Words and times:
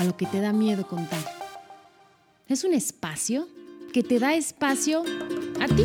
a 0.00 0.04
lo 0.04 0.16
que 0.16 0.24
te 0.24 0.40
da 0.40 0.54
miedo 0.54 0.86
contar. 0.86 1.20
Es 2.48 2.64
un 2.64 2.72
espacio 2.72 3.46
que 3.92 4.02
te 4.02 4.18
da 4.18 4.32
espacio 4.32 5.02
a 5.60 5.66
ti. 5.66 5.84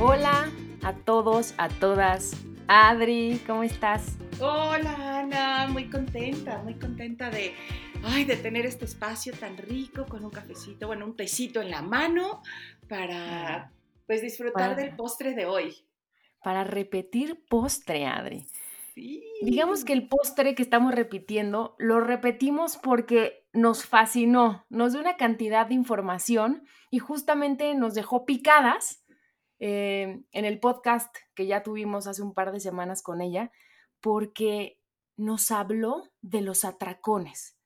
Hola 0.00 0.48
a 0.84 0.92
todos, 0.94 1.54
a 1.58 1.68
todas. 1.68 2.36
Adri, 2.68 3.40
¿cómo 3.48 3.64
estás? 3.64 4.16
Hola 4.38 5.18
Ana, 5.18 5.66
muy 5.72 5.90
contenta, 5.90 6.62
muy 6.62 6.74
contenta 6.74 7.30
de, 7.30 7.52
ay, 8.04 8.24
de 8.24 8.36
tener 8.36 8.64
este 8.64 8.84
espacio 8.84 9.32
tan 9.32 9.56
rico 9.56 10.06
con 10.06 10.24
un 10.24 10.30
cafecito, 10.30 10.86
bueno, 10.86 11.04
un 11.04 11.16
tecito 11.16 11.60
en 11.60 11.70
la 11.72 11.82
mano 11.82 12.42
para 12.88 13.72
pues 14.06 14.22
disfrutar 14.22 14.76
del 14.76 14.94
postre 14.94 15.34
de 15.34 15.46
hoy. 15.46 15.84
Para 16.44 16.62
repetir 16.62 17.44
postre, 17.48 18.06
Adri. 18.06 18.46
Sí. 18.94 19.22
Digamos 19.40 19.84
que 19.84 19.92
el 19.92 20.08
postre 20.08 20.54
que 20.54 20.62
estamos 20.62 20.94
repitiendo 20.94 21.74
lo 21.78 22.00
repetimos 22.00 22.76
porque 22.76 23.46
nos 23.52 23.86
fascinó, 23.86 24.66
nos 24.68 24.92
dio 24.92 25.00
una 25.00 25.16
cantidad 25.16 25.66
de 25.66 25.74
información 25.74 26.66
y 26.90 26.98
justamente 26.98 27.74
nos 27.74 27.94
dejó 27.94 28.26
picadas 28.26 29.02
eh, 29.64 30.24
en 30.32 30.44
el 30.44 30.58
podcast 30.58 31.14
que 31.34 31.46
ya 31.46 31.62
tuvimos 31.62 32.06
hace 32.06 32.20
un 32.20 32.34
par 32.34 32.50
de 32.50 32.58
semanas 32.58 33.00
con 33.00 33.20
ella, 33.20 33.52
porque 34.00 34.80
nos 35.16 35.52
habló 35.52 36.10
de 36.20 36.40
los 36.40 36.64
atracones, 36.64 37.56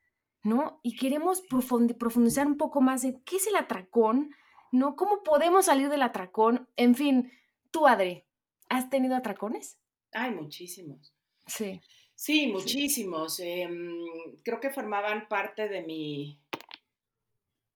¿no? 0.43 0.79
Y 0.83 0.97
queremos 0.97 1.41
profundizar 1.41 2.47
un 2.47 2.59
poco 2.59 2.83
más 2.83 3.03
en 3.05 3.23
qué 3.25 3.37
es 3.37 3.47
el 3.47 3.57
atracón, 3.57 4.31
¿no? 4.73 4.95
¿Cómo 4.95 5.23
podemos 5.23 5.65
salir 5.65 5.89
del 5.89 6.03
atracón? 6.03 6.69
En 6.77 6.95
fin, 6.95 7.33
tú, 7.71 7.87
Adri, 7.87 8.27
¿has 8.69 8.91
tenido 8.91 9.17
atracones? 9.17 9.81
Hay 10.13 10.33
muchísimos. 10.33 11.15
Sí. 11.47 11.81
Sí, 12.15 12.47
muchísimos. 12.47 13.41
Em, 13.41 14.37
creo 14.43 14.59
que 14.59 14.71
formaban 14.71 15.29
parte 15.29 15.69
de 15.69 15.83
mi, 15.83 16.41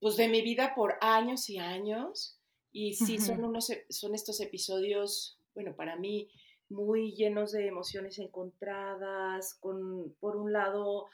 pues 0.00 0.16
de 0.16 0.28
mi 0.28 0.40
vida 0.40 0.74
por 0.74 0.96
años 1.00 1.50
y 1.50 1.58
años. 1.58 2.38
Y 2.72 2.94
sí, 2.94 3.18
son, 3.18 3.44
unos, 3.44 3.68
e, 3.70 3.84
son 3.90 4.14
estos 4.14 4.40
episodios, 4.40 5.38
bueno, 5.54 5.74
para 5.74 5.96
mí 5.96 6.30
muy 6.70 7.12
llenos 7.14 7.52
de 7.52 7.66
emociones 7.66 8.18
encontradas, 8.18 9.54
con, 9.54 10.14
por 10.20 10.36
un 10.36 10.52
lado, 10.52 11.08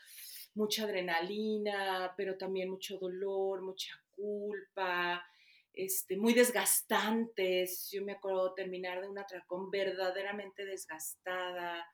mucha 0.54 0.84
adrenalina, 0.84 2.14
pero 2.16 2.36
también 2.36 2.70
mucho 2.70 2.98
dolor, 2.98 3.62
mucha 3.62 3.90
culpa, 4.14 5.24
este, 5.72 6.16
muy 6.16 6.34
desgastantes. 6.34 7.90
Yo 7.90 8.04
me 8.04 8.12
acuerdo 8.12 8.54
terminar 8.54 9.00
de 9.00 9.08
un 9.08 9.18
atracón 9.18 9.70
verdaderamente 9.70 10.64
desgastada, 10.64 11.86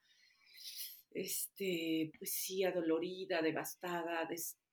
este, 1.14 2.12
pues 2.18 2.32
sí, 2.32 2.64
adolorida, 2.64 3.42
devastada, 3.42 4.28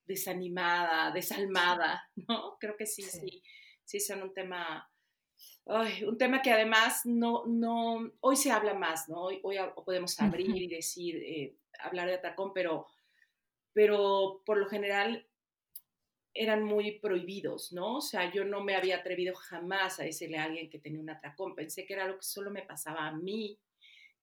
desanimada, 0.06 1.12
desalmada, 1.12 2.04
¿no? 2.28 2.58
Creo 2.60 2.76
que 2.76 2.86
sí, 2.86 3.04
sí, 3.04 3.44
sí, 3.84 4.00
son 4.00 4.24
un 4.24 4.34
tema, 4.34 4.90
un 5.66 6.18
tema 6.18 6.42
que 6.42 6.52
además 6.52 7.06
no, 7.06 7.46
no, 7.46 8.12
hoy 8.22 8.36
se 8.36 8.52
habla 8.52 8.74
más, 8.74 9.08
¿no? 9.10 9.24
Hoy, 9.24 9.42
podemos 9.86 10.20
abrir 10.20 10.56
y 10.56 10.68
decir, 10.68 11.18
eh, 11.18 11.56
hablar 11.80 12.08
de 12.08 12.16
atracón, 12.16 12.52
pero, 12.54 12.88
pero 13.74 14.42
por 14.46 14.58
lo 14.58 14.68
general 14.68 15.26
eran 16.34 16.64
muy 16.64 17.00
prohibidos, 17.00 17.74
¿no? 17.74 17.98
O 17.98 18.02
sea, 18.02 18.32
yo 18.32 18.46
no 18.46 18.64
me 18.64 18.76
había 18.76 18.98
atrevido 18.98 19.36
jamás 19.36 20.00
a 20.00 20.04
decirle 20.04 20.38
a 20.38 20.46
alguien 20.46 20.70
que 20.70 20.80
tenía 20.80 21.02
un 21.02 21.10
atracón, 21.10 21.56
pensé 21.56 21.86
que 21.86 21.94
era 21.94 22.06
algo 22.06 22.18
que 22.18 22.26
solo 22.26 22.52
me 22.52 22.62
pasaba 22.62 23.08
a 23.08 23.12
mí, 23.12 23.60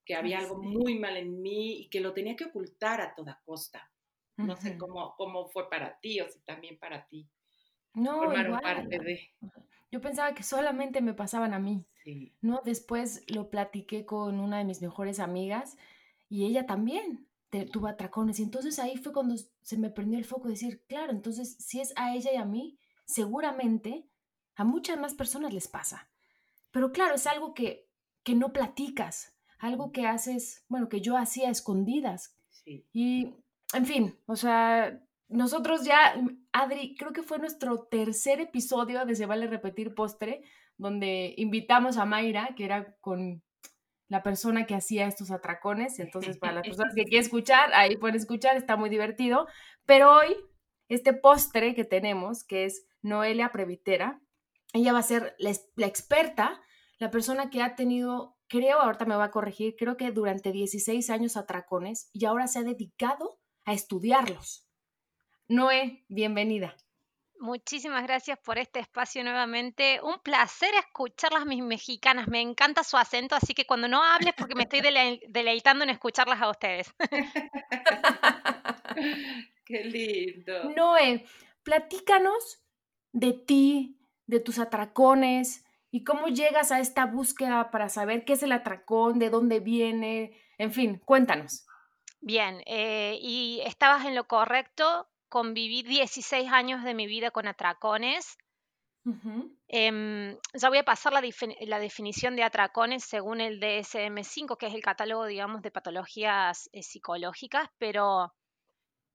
que 0.06 0.14
había 0.14 0.38
algo 0.38 0.62
muy 0.62 0.98
mal 0.98 1.16
en 1.16 1.42
mí 1.42 1.80
y 1.80 1.90
que 1.90 2.00
lo 2.00 2.14
tenía 2.14 2.36
que 2.36 2.46
ocultar 2.46 3.00
a 3.02 3.14
toda 3.14 3.42
costa. 3.44 3.90
No 4.36 4.56
sé 4.56 4.78
cómo, 4.78 5.14
cómo 5.16 5.48
fue 5.48 5.68
para 5.68 5.98
ti 5.98 6.20
o 6.20 6.28
si 6.28 6.40
también 6.40 6.78
para 6.78 7.06
ti. 7.08 7.28
No, 7.94 8.30
parte 8.62 8.98
de... 8.98 9.34
Yo 9.90 10.00
pensaba 10.00 10.34
que 10.34 10.42
solamente 10.42 11.00
me 11.00 11.14
pasaban 11.14 11.54
a 11.54 11.58
mí. 11.58 11.86
¿no? 12.40 12.62
Después 12.64 13.24
lo 13.28 13.50
platiqué 13.50 14.04
con 14.04 14.40
una 14.40 14.58
de 14.58 14.64
mis 14.64 14.80
mejores 14.80 15.18
amigas 15.18 15.76
y 16.28 16.44
ella 16.44 16.66
también 16.66 17.28
tuvo 17.72 17.88
atracones. 17.88 18.38
Y 18.38 18.42
entonces 18.42 18.78
ahí 18.78 18.96
fue 18.96 19.12
cuando 19.12 19.34
se 19.62 19.78
me 19.78 19.90
prendió 19.90 20.18
el 20.18 20.24
foco 20.24 20.44
de 20.44 20.54
decir, 20.54 20.84
claro, 20.86 21.12
entonces 21.12 21.56
si 21.58 21.80
es 21.80 21.92
a 21.96 22.14
ella 22.14 22.32
y 22.32 22.36
a 22.36 22.44
mí, 22.44 22.78
seguramente 23.06 24.06
a 24.54 24.64
muchas 24.64 24.98
más 24.98 25.14
personas 25.14 25.52
les 25.52 25.68
pasa. 25.68 26.10
Pero 26.70 26.92
claro, 26.92 27.14
es 27.14 27.26
algo 27.26 27.54
que, 27.54 27.88
que 28.22 28.34
no 28.34 28.52
platicas, 28.52 29.35
algo 29.58 29.92
que 29.92 30.06
haces, 30.06 30.64
bueno, 30.68 30.88
que 30.88 31.00
yo 31.00 31.16
hacía 31.16 31.50
escondidas. 31.50 32.36
Y, 32.92 33.34
en 33.72 33.86
fin, 33.86 34.18
o 34.26 34.36
sea, 34.36 35.00
nosotros 35.28 35.84
ya, 35.84 36.14
Adri, 36.52 36.94
creo 36.96 37.12
que 37.12 37.22
fue 37.22 37.38
nuestro 37.38 37.84
tercer 37.84 38.40
episodio 38.40 39.04
de 39.04 39.14
Se 39.14 39.26
vale 39.26 39.46
repetir 39.46 39.94
postre, 39.94 40.42
donde 40.76 41.34
invitamos 41.36 41.96
a 41.96 42.04
Mayra, 42.04 42.54
que 42.56 42.64
era 42.64 42.96
con 43.00 43.42
la 44.08 44.22
persona 44.22 44.66
que 44.66 44.74
hacía 44.74 45.06
estos 45.06 45.30
atracones. 45.30 45.98
Entonces, 45.98 46.38
para 46.38 46.54
las 46.54 46.66
personas 46.66 46.94
que 46.94 47.04
quieren 47.04 47.24
escuchar, 47.24 47.72
ahí 47.74 47.96
pueden 47.96 48.16
escuchar, 48.16 48.56
está 48.56 48.76
muy 48.76 48.88
divertido. 48.90 49.46
Pero 49.84 50.12
hoy, 50.12 50.36
este 50.88 51.12
postre 51.12 51.74
que 51.74 51.84
tenemos, 51.84 52.44
que 52.44 52.64
es 52.64 52.86
Noelia 53.02 53.50
Previtera, 53.50 54.20
ella 54.72 54.92
va 54.92 55.00
a 55.00 55.02
ser 55.02 55.34
la, 55.38 55.52
la 55.74 55.86
experta, 55.86 56.60
la 56.98 57.10
persona 57.10 57.50
que 57.50 57.62
ha 57.62 57.74
tenido 57.74 58.35
creo, 58.48 58.80
ahorita 58.80 59.04
me 59.04 59.16
va 59.16 59.24
a 59.24 59.30
corregir, 59.30 59.76
creo 59.76 59.96
que 59.96 60.10
durante 60.10 60.52
16 60.52 61.10
años 61.10 61.36
atracones 61.36 62.10
y 62.12 62.24
ahora 62.24 62.46
se 62.46 62.60
ha 62.60 62.62
dedicado 62.62 63.40
a 63.64 63.72
estudiarlos. 63.72 64.66
Noé, 65.48 66.04
bienvenida. 66.08 66.76
Muchísimas 67.38 68.02
gracias 68.02 68.38
por 68.38 68.58
este 68.58 68.80
espacio 68.80 69.22
nuevamente. 69.22 70.00
Un 70.02 70.18
placer 70.20 70.70
escucharlas 70.74 71.44
mis 71.44 71.62
mexicanas. 71.62 72.28
Me 72.28 72.40
encanta 72.40 72.82
su 72.82 72.96
acento, 72.96 73.34
así 73.34 73.52
que 73.52 73.66
cuando 73.66 73.88
no 73.88 74.02
hables, 74.02 74.32
porque 74.36 74.54
me 74.54 74.62
estoy 74.62 74.80
deleitando 75.28 75.84
en 75.84 75.90
escucharlas 75.90 76.40
a 76.40 76.50
ustedes. 76.50 76.94
Qué 79.66 79.84
lindo. 79.84 80.70
Noé, 80.74 81.26
platícanos 81.62 82.62
de 83.12 83.34
ti, 83.34 84.00
de 84.26 84.40
tus 84.40 84.58
atracones, 84.58 85.65
¿Y 85.96 86.04
cómo 86.04 86.28
llegas 86.28 86.72
a 86.72 86.80
esta 86.80 87.06
búsqueda 87.06 87.70
para 87.70 87.88
saber 87.88 88.26
qué 88.26 88.34
es 88.34 88.42
el 88.42 88.52
atracón, 88.52 89.18
de 89.18 89.30
dónde 89.30 89.60
viene? 89.60 90.38
En 90.58 90.70
fin, 90.70 91.00
cuéntanos. 91.02 91.66
Bien, 92.20 92.62
eh, 92.66 93.18
y 93.18 93.62
estabas 93.64 94.04
en 94.04 94.14
lo 94.14 94.28
correcto. 94.28 95.08
Conviví 95.30 95.82
16 95.84 96.52
años 96.52 96.84
de 96.84 96.92
mi 96.92 97.06
vida 97.06 97.30
con 97.30 97.48
atracones. 97.48 98.36
Em, 99.68 100.36
ya 100.52 100.68
voy 100.68 100.76
a 100.76 100.84
pasar 100.84 101.14
la, 101.14 101.22
la, 101.60 101.78
definición 101.78 102.36
de 102.36 102.42
atracones 102.42 103.02
según 103.02 103.40
el 103.40 103.58
DSM5, 103.58 104.58
que 104.58 104.66
es 104.66 104.74
el 104.74 104.82
catálogo, 104.82 105.24
digamos, 105.24 105.62
de 105.62 105.70
patologías 105.70 106.68
eh, 106.74 106.82
psicológicas, 106.82 107.70
pero 107.78 108.34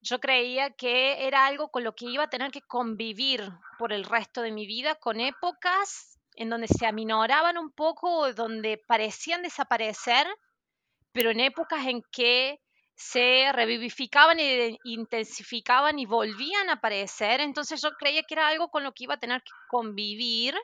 yo 0.01 0.19
creía 0.19 0.71
que 0.71 1.27
era 1.27 1.45
algo 1.45 1.69
con 1.69 1.83
lo 1.83 1.93
que 1.93 2.05
iba 2.05 2.23
a 2.23 2.29
tener 2.31 2.49
que 2.49 2.63
convivir 2.63 3.51
por 3.77 3.93
el 3.93 4.03
resto 4.03 4.41
de 4.41 4.51
mi 4.51 4.65
vida, 4.65 4.95
con 4.95 5.19
épocas 5.19 6.11
en 6.35 6.49
donde 6.49 6.67
se 6.67 6.85
aminoraban 6.85 7.57
un 7.57 7.71
poco, 7.71 8.33
donde 8.33 8.81
parecían 8.87 9.41
desaparecer, 9.41 10.27
pero 11.11 11.31
en 11.31 11.39
épocas 11.39 11.85
en 11.85 12.01
que 12.11 12.59
se 12.95 13.51
revivificaban 13.51 14.39
e 14.39 14.77
intensificaban 14.83 15.97
y 15.99 16.05
volvían 16.05 16.69
a 16.69 16.73
aparecer. 16.73 17.41
Entonces 17.41 17.81
yo 17.81 17.91
creía 17.97 18.23
que 18.23 18.35
era 18.35 18.47
algo 18.47 18.69
con 18.69 18.83
lo 18.83 18.91
que 18.93 19.05
iba 19.05 19.15
a 19.15 19.19
tener 19.19 19.41
que 19.41 19.51
convivir. 19.69 20.55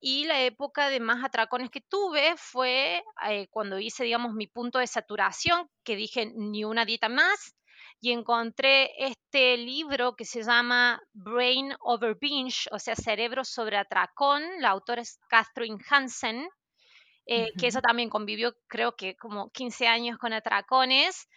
Y 0.00 0.24
la 0.24 0.40
época 0.42 0.88
de 0.90 1.00
más 1.00 1.24
atracones 1.24 1.70
que 1.70 1.80
tuve 1.80 2.34
fue 2.36 3.02
eh, 3.28 3.48
cuando 3.50 3.78
hice, 3.78 4.04
digamos, 4.04 4.34
mi 4.34 4.46
punto 4.46 4.78
de 4.78 4.86
saturación, 4.86 5.68
que 5.82 5.96
dije 5.96 6.32
ni 6.36 6.64
una 6.64 6.84
dieta 6.84 7.08
más, 7.08 7.54
y 8.04 8.12
encontré 8.12 8.90
este 8.98 9.56
libro 9.56 10.14
que 10.14 10.26
se 10.26 10.42
llama 10.42 11.00
Brain 11.14 11.74
Over 11.80 12.18
Binge, 12.20 12.68
o 12.70 12.78
sea, 12.78 12.94
Cerebro 12.94 13.44
sobre 13.44 13.78
Atracón. 13.78 14.42
La 14.60 14.68
autora 14.68 15.00
es 15.00 15.18
Catherine 15.30 15.82
Hansen, 15.88 16.46
eh, 17.24 17.48
que 17.58 17.68
ella 17.68 17.80
también 17.80 18.10
convivió, 18.10 18.54
creo 18.66 18.94
que 18.94 19.16
como 19.16 19.48
15 19.52 19.86
años 19.88 20.18
con 20.18 20.34
atracones. 20.34 21.28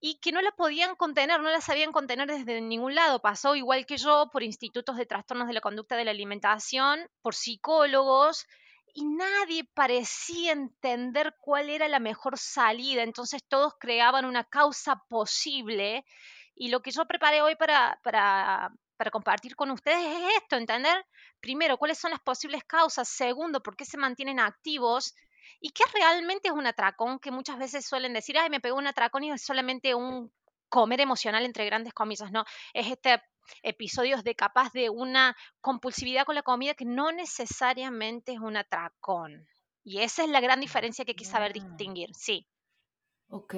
y 0.00 0.18
que 0.20 0.32
no 0.32 0.42
la 0.42 0.50
podían 0.52 0.96
contener, 0.96 1.40
no 1.40 1.50
la 1.50 1.62
sabían 1.62 1.92
contener 1.92 2.28
desde 2.28 2.60
ningún 2.60 2.94
lado. 2.94 3.20
Pasó 3.20 3.54
igual 3.54 3.86
que 3.86 3.96
yo 3.96 4.28
por 4.32 4.42
institutos 4.42 4.96
de 4.96 5.06
trastornos 5.06 5.48
de 5.48 5.54
la 5.54 5.62
conducta 5.62 5.96
de 5.96 6.04
la 6.04 6.10
alimentación, 6.10 7.06
por 7.22 7.34
psicólogos, 7.34 8.46
y 8.94 9.04
nadie 9.04 9.64
parecía 9.74 10.52
entender 10.52 11.34
cuál 11.40 11.68
era 11.68 11.88
la 11.88 11.98
mejor 11.98 12.38
salida. 12.38 13.02
Entonces 13.02 13.42
todos 13.46 13.74
creaban 13.78 14.24
una 14.24 14.44
causa 14.44 15.02
posible. 15.08 16.04
Y 16.54 16.68
lo 16.68 16.80
que 16.80 16.92
yo 16.92 17.04
preparé 17.04 17.42
hoy 17.42 17.56
para, 17.56 18.00
para, 18.04 18.72
para 18.96 19.10
compartir 19.10 19.56
con 19.56 19.72
ustedes 19.72 20.06
es 20.06 20.36
esto, 20.42 20.56
entender 20.56 21.04
primero 21.40 21.76
cuáles 21.76 21.98
son 21.98 22.12
las 22.12 22.20
posibles 22.20 22.62
causas, 22.64 23.08
segundo, 23.08 23.62
por 23.62 23.76
qué 23.76 23.84
se 23.84 23.98
mantienen 23.98 24.38
activos 24.38 25.14
y 25.60 25.70
qué 25.70 25.82
realmente 25.92 26.48
es 26.48 26.54
un 26.54 26.66
atracón, 26.66 27.18
que 27.18 27.32
muchas 27.32 27.58
veces 27.58 27.84
suelen 27.84 28.12
decir, 28.12 28.38
ay, 28.38 28.48
me 28.48 28.60
pegó 28.60 28.78
un 28.78 28.86
atracón 28.86 29.24
y 29.24 29.32
es 29.32 29.42
solamente 29.42 29.94
un 29.94 30.32
comer 30.68 31.00
emocional 31.00 31.44
entre 31.44 31.66
grandes 31.66 31.92
comillas, 31.92 32.30
¿no? 32.30 32.44
Es 32.72 32.86
este 32.86 33.20
episodios 33.62 34.24
de 34.24 34.34
capaz 34.34 34.72
de 34.72 34.90
una 34.90 35.36
compulsividad 35.60 36.24
con 36.24 36.34
la 36.34 36.42
comida 36.42 36.74
que 36.74 36.84
no 36.84 37.12
necesariamente 37.12 38.32
es 38.32 38.40
un 38.40 38.56
atracón. 38.56 39.46
Y 39.82 40.00
esa 40.00 40.24
es 40.24 40.30
la 40.30 40.40
gran 40.40 40.60
diferencia 40.60 41.04
que 41.04 41.12
hay 41.12 41.16
que 41.16 41.24
saber 41.24 41.50
ah. 41.50 41.54
distinguir, 41.54 42.14
sí. 42.14 42.46
Ok. 43.28 43.54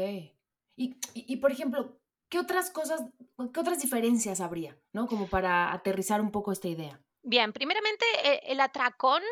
Y, 0.77 0.99
y, 1.15 1.37
por 1.37 1.53
ejemplo, 1.53 1.99
¿qué 2.29 2.39
otras 2.39 2.71
cosas, 2.71 3.01
qué 3.53 3.61
otras 3.61 3.81
diferencias 3.81 4.41
habría, 4.41 4.79
¿no? 4.93 5.07
Como 5.07 5.29
para 5.29 5.73
aterrizar 5.73 6.21
un 6.21 6.31
poco 6.31 6.53
esta 6.53 6.69
idea. 6.69 7.01
Bien, 7.23 7.53
primeramente 7.53 8.05
eh, 8.25 8.41
el 8.47 8.61
atracón 8.61 9.23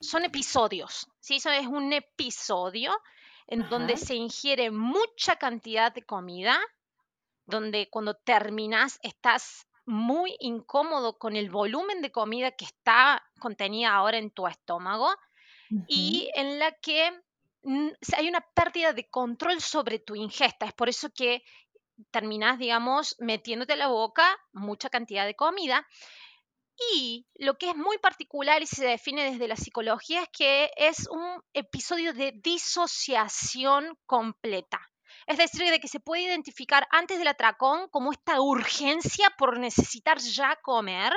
son 0.00 0.24
episodios, 0.24 1.08
¿sí? 1.20 1.36
Eso 1.36 1.50
es 1.50 1.66
un 1.66 1.92
episodio 1.92 2.92
en 3.46 3.68
donde 3.68 3.96
se 3.96 4.14
ingiere 4.14 4.70
mucha 4.70 5.36
cantidad 5.36 5.92
de 5.92 6.02
comida, 6.02 6.58
donde 7.46 7.88
cuando 7.90 8.14
terminas 8.14 8.98
estás 9.02 9.66
muy 9.86 10.36
incómodo 10.40 11.16
con 11.18 11.36
el 11.36 11.48
volumen 11.48 12.02
de 12.02 12.10
comida 12.10 12.50
que 12.50 12.64
está 12.64 13.22
contenida 13.38 13.94
ahora 13.94 14.18
en 14.18 14.30
tu 14.30 14.46
estómago 14.46 15.08
y 15.88 16.30
en 16.34 16.58
la 16.58 16.72
que 16.72 17.10
hay 18.16 18.28
una 18.28 18.40
pérdida 18.54 18.92
de 18.92 19.08
control 19.08 19.60
sobre 19.60 19.98
tu 19.98 20.14
ingesta. 20.14 20.66
Es 20.66 20.72
por 20.72 20.88
eso 20.88 21.10
que 21.10 21.42
terminas, 22.10 22.58
digamos, 22.58 23.16
metiéndote 23.18 23.72
a 23.72 23.76
la 23.76 23.88
boca 23.88 24.36
mucha 24.52 24.90
cantidad 24.90 25.24
de 25.24 25.34
comida. 25.34 25.86
Y 26.92 27.26
lo 27.36 27.56
que 27.56 27.70
es 27.70 27.76
muy 27.76 27.98
particular 27.98 28.62
y 28.62 28.66
se 28.66 28.84
define 28.84 29.30
desde 29.30 29.48
la 29.48 29.56
psicología 29.56 30.22
es 30.22 30.28
que 30.30 30.70
es 30.76 31.08
un 31.08 31.42
episodio 31.54 32.12
de 32.12 32.32
disociación 32.42 33.96
completa. 34.04 34.80
Es 35.26 35.38
decir, 35.38 35.70
de 35.70 35.80
que 35.80 35.88
se 35.88 36.00
puede 36.00 36.22
identificar 36.22 36.86
antes 36.90 37.18
del 37.18 37.28
atracón 37.28 37.88
como 37.88 38.12
esta 38.12 38.40
urgencia 38.40 39.28
por 39.36 39.58
necesitar 39.58 40.18
ya 40.18 40.56
comer. 40.62 41.12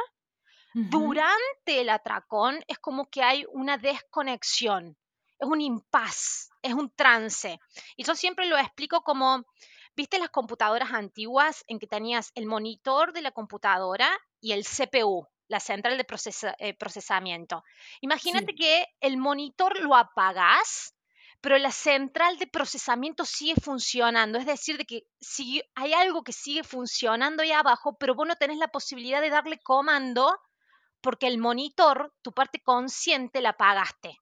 Durante 0.74 1.82
el 1.82 1.90
atracón 1.90 2.64
es 2.68 2.78
como 2.78 3.10
que 3.10 3.24
hay 3.24 3.44
una 3.52 3.78
desconexión, 3.78 4.96
es 5.40 5.48
un 5.48 5.62
impas, 5.62 6.52
es 6.62 6.74
un 6.74 6.92
trance. 6.92 7.60
Y 7.96 8.04
yo 8.04 8.14
siempre 8.16 8.46
lo 8.46 8.58
explico 8.58 9.02
como, 9.02 9.46
¿viste 9.96 10.20
las 10.20 10.30
computadoras 10.30 10.92
antiguas 10.92 11.64
en 11.68 11.80
que 11.80 11.88
tenías 11.88 12.32
el 12.36 12.46
monitor 12.46 13.14
de 13.14 13.22
la 13.22 13.32
computadora 13.32 14.10
y 14.42 14.52
el 14.52 14.64
CPU? 14.64 15.28
la 15.50 15.60
central 15.60 15.98
de 15.98 16.06
eh, 16.60 16.74
procesamiento. 16.76 17.64
Imagínate 18.02 18.54
que 18.54 18.86
el 19.02 19.18
monitor 19.18 19.82
lo 19.82 19.96
apagas 19.96 20.94
pero 21.42 21.58
la 21.58 21.72
central 21.72 22.38
de 22.38 22.48
procesamiento 22.48 23.26
sigue 23.26 23.56
funcionando. 23.62 24.38
Es 24.38 24.46
decir, 24.46 24.78
de 24.78 24.86
que 24.86 25.04
si 25.20 25.62
hay 25.76 25.94
algo 25.94 26.24
que 26.24 26.34
sigue 26.34 26.64
funcionando 26.64 27.44
ahí 27.44 27.52
abajo, 27.52 27.98
pero 27.98 28.16
vos 28.16 28.28
no 28.28 28.36
tenés 28.36 28.58
la 28.58 28.68
posibilidad 28.68 29.22
de 29.22 29.30
darle 29.30 29.60
comando 29.60 30.38
porque 31.02 31.28
el 31.28 31.38
monitor, 31.38 32.14
tu 32.22 32.34
parte 32.34 32.62
consciente, 32.62 33.42
la 33.42 33.50
apagaste. 33.50 34.18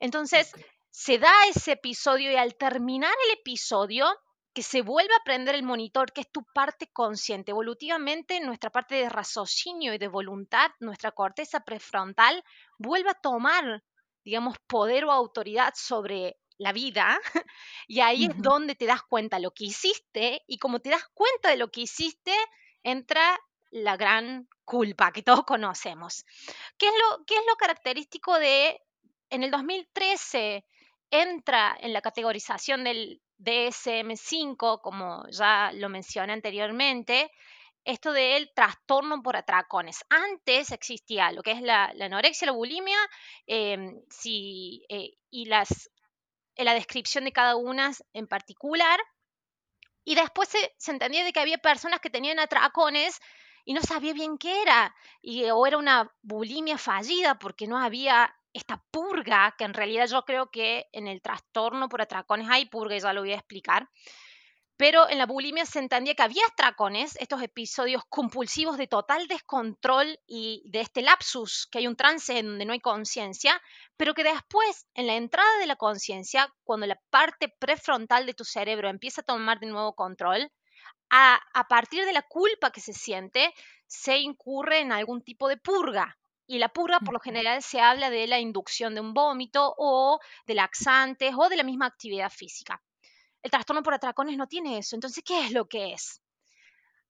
Entonces, 0.00 0.52
se 0.90 1.18
da 1.18 1.32
ese 1.48 1.72
episodio 1.72 2.32
y 2.32 2.36
al 2.36 2.56
terminar 2.56 3.14
el 3.26 3.38
episodio, 3.38 4.06
que 4.54 4.62
se 4.62 4.82
vuelve 4.82 5.14
a 5.14 5.24
prender 5.24 5.54
el 5.54 5.62
monitor, 5.62 6.12
que 6.12 6.22
es 6.22 6.30
tu 6.30 6.44
parte 6.54 6.88
consciente. 6.92 7.52
Evolutivamente, 7.52 8.40
nuestra 8.40 8.70
parte 8.70 8.96
de 8.96 9.08
raciocinio 9.08 9.94
y 9.94 9.98
de 9.98 10.08
voluntad, 10.08 10.70
nuestra 10.80 11.12
corteza 11.12 11.60
prefrontal, 11.60 12.44
vuelve 12.78 13.10
a 13.10 13.14
tomar 13.14 13.82
digamos, 14.24 14.56
poder 14.66 15.04
o 15.04 15.12
autoridad 15.12 15.72
sobre 15.76 16.36
la 16.58 16.72
vida, 16.72 17.18
y 17.88 18.00
ahí 18.00 18.26
es 18.26 18.38
donde 18.40 18.74
te 18.74 18.86
das 18.86 19.02
cuenta 19.02 19.38
lo 19.38 19.52
que 19.52 19.64
hiciste, 19.64 20.42
y 20.46 20.58
como 20.58 20.80
te 20.80 20.90
das 20.90 21.06
cuenta 21.14 21.50
de 21.50 21.56
lo 21.56 21.70
que 21.70 21.82
hiciste, 21.82 22.34
entra 22.82 23.38
la 23.70 23.96
gran 23.96 24.48
culpa 24.64 25.12
que 25.12 25.22
todos 25.22 25.44
conocemos. 25.44 26.24
¿Qué 26.78 26.86
es 26.86 26.94
lo, 26.94 27.24
qué 27.24 27.34
es 27.34 27.42
lo 27.48 27.56
característico 27.56 28.38
de, 28.38 28.80
en 29.30 29.42
el 29.42 29.50
2013 29.50 30.64
entra 31.10 31.76
en 31.78 31.92
la 31.92 32.00
categorización 32.00 32.84
del 32.84 33.20
DSM5, 33.38 34.80
como 34.80 35.26
ya 35.30 35.70
lo 35.74 35.88
mencioné 35.88 36.32
anteriormente, 36.32 37.30
esto 37.84 38.12
del 38.12 38.50
trastorno 38.54 39.22
por 39.22 39.36
atracones. 39.36 40.04
Antes 40.08 40.70
existía 40.70 41.32
lo 41.32 41.42
que 41.42 41.52
es 41.52 41.62
la, 41.62 41.92
anorexia, 42.00 42.46
la 42.46 42.52
bulimia, 42.52 42.98
em, 43.46 44.00
eh, 44.24 45.10
y 45.30 45.44
las, 45.46 45.90
eh, 46.56 46.64
la 46.64 46.74
descripción 46.74 47.24
de 47.24 47.32
cada 47.32 47.56
una 47.56 47.92
en 48.12 48.26
particular. 48.26 49.00
Y 50.04 50.14
después 50.14 50.48
se, 50.48 50.74
entendía 50.90 51.24
de 51.24 51.32
que 51.32 51.40
había 51.40 51.58
personas 51.58 52.00
que 52.00 52.10
tenían 52.10 52.38
atracones 52.38 53.20
y 53.64 53.74
no 53.74 53.82
sabía 53.82 54.12
bien 54.12 54.38
qué 54.38 54.62
era. 54.62 54.94
Y, 55.20 55.44
o 55.50 55.66
era 55.66 55.78
una 55.78 56.12
bulimia 56.22 56.78
fallida 56.78 57.38
porque 57.38 57.66
no 57.66 57.78
había 57.78 58.34
esta 58.52 58.82
purga, 58.90 59.54
que 59.56 59.64
en 59.64 59.74
realidad 59.74 60.06
yo 60.08 60.24
creo 60.24 60.50
que 60.50 60.86
en 60.92 61.08
el 61.08 61.22
trastorno 61.22 61.88
por 61.88 62.02
atracones 62.02 62.48
hay 62.50 62.66
purga 62.66 62.96
y 62.96 63.00
ya 63.00 63.12
lo 63.12 63.22
voy 63.22 63.32
a 63.32 63.36
explicar 63.36 63.88
pero 64.82 65.08
en 65.08 65.18
la 65.18 65.26
bulimia 65.26 65.64
se 65.64 65.78
entendía 65.78 66.16
que 66.16 66.24
había 66.24 66.42
atracones, 66.44 67.14
estos 67.20 67.40
episodios 67.40 68.02
compulsivos 68.08 68.76
de 68.76 68.88
total 68.88 69.28
descontrol 69.28 70.18
y 70.26 70.60
de 70.72 70.80
este 70.80 71.02
lapsus, 71.02 71.68
que 71.70 71.78
hay 71.78 71.86
un 71.86 71.94
trance 71.94 72.36
en 72.36 72.46
donde 72.46 72.64
no 72.64 72.72
hay 72.72 72.80
conciencia, 72.80 73.62
pero 73.96 74.12
que 74.12 74.24
después, 74.24 74.88
en 74.94 75.06
la 75.06 75.14
entrada 75.14 75.56
de 75.60 75.68
la 75.68 75.76
conciencia, 75.76 76.52
cuando 76.64 76.88
la 76.88 77.00
parte 77.10 77.48
prefrontal 77.60 78.26
de 78.26 78.34
tu 78.34 78.42
cerebro 78.42 78.88
empieza 78.88 79.20
a 79.20 79.24
tomar 79.24 79.60
de 79.60 79.68
nuevo 79.68 79.94
control, 79.94 80.50
a, 81.10 81.38
a 81.54 81.68
partir 81.68 82.04
de 82.04 82.12
la 82.12 82.22
culpa 82.22 82.72
que 82.72 82.80
se 82.80 82.92
siente, 82.92 83.54
se 83.86 84.18
incurre 84.18 84.80
en 84.80 84.90
algún 84.90 85.22
tipo 85.22 85.46
de 85.46 85.58
purga, 85.58 86.18
y 86.48 86.58
la 86.58 86.70
purga, 86.70 86.98
por 86.98 87.14
lo 87.14 87.20
general, 87.20 87.62
se 87.62 87.80
habla 87.80 88.10
de 88.10 88.26
la 88.26 88.40
inducción 88.40 88.96
de 88.96 89.00
un 89.00 89.14
vómito 89.14 89.76
o 89.78 90.18
de 90.44 90.54
laxantes 90.56 91.32
o 91.38 91.48
de 91.48 91.56
la 91.56 91.62
misma 91.62 91.86
actividad 91.86 92.30
física. 92.30 92.82
El 93.42 93.50
trastorno 93.50 93.82
por 93.82 93.94
atracones 93.94 94.36
no 94.36 94.46
tiene 94.46 94.78
eso. 94.78 94.96
Entonces, 94.96 95.22
¿qué 95.24 95.46
es 95.46 95.52
lo 95.52 95.68
que 95.68 95.92
es? 95.92 96.20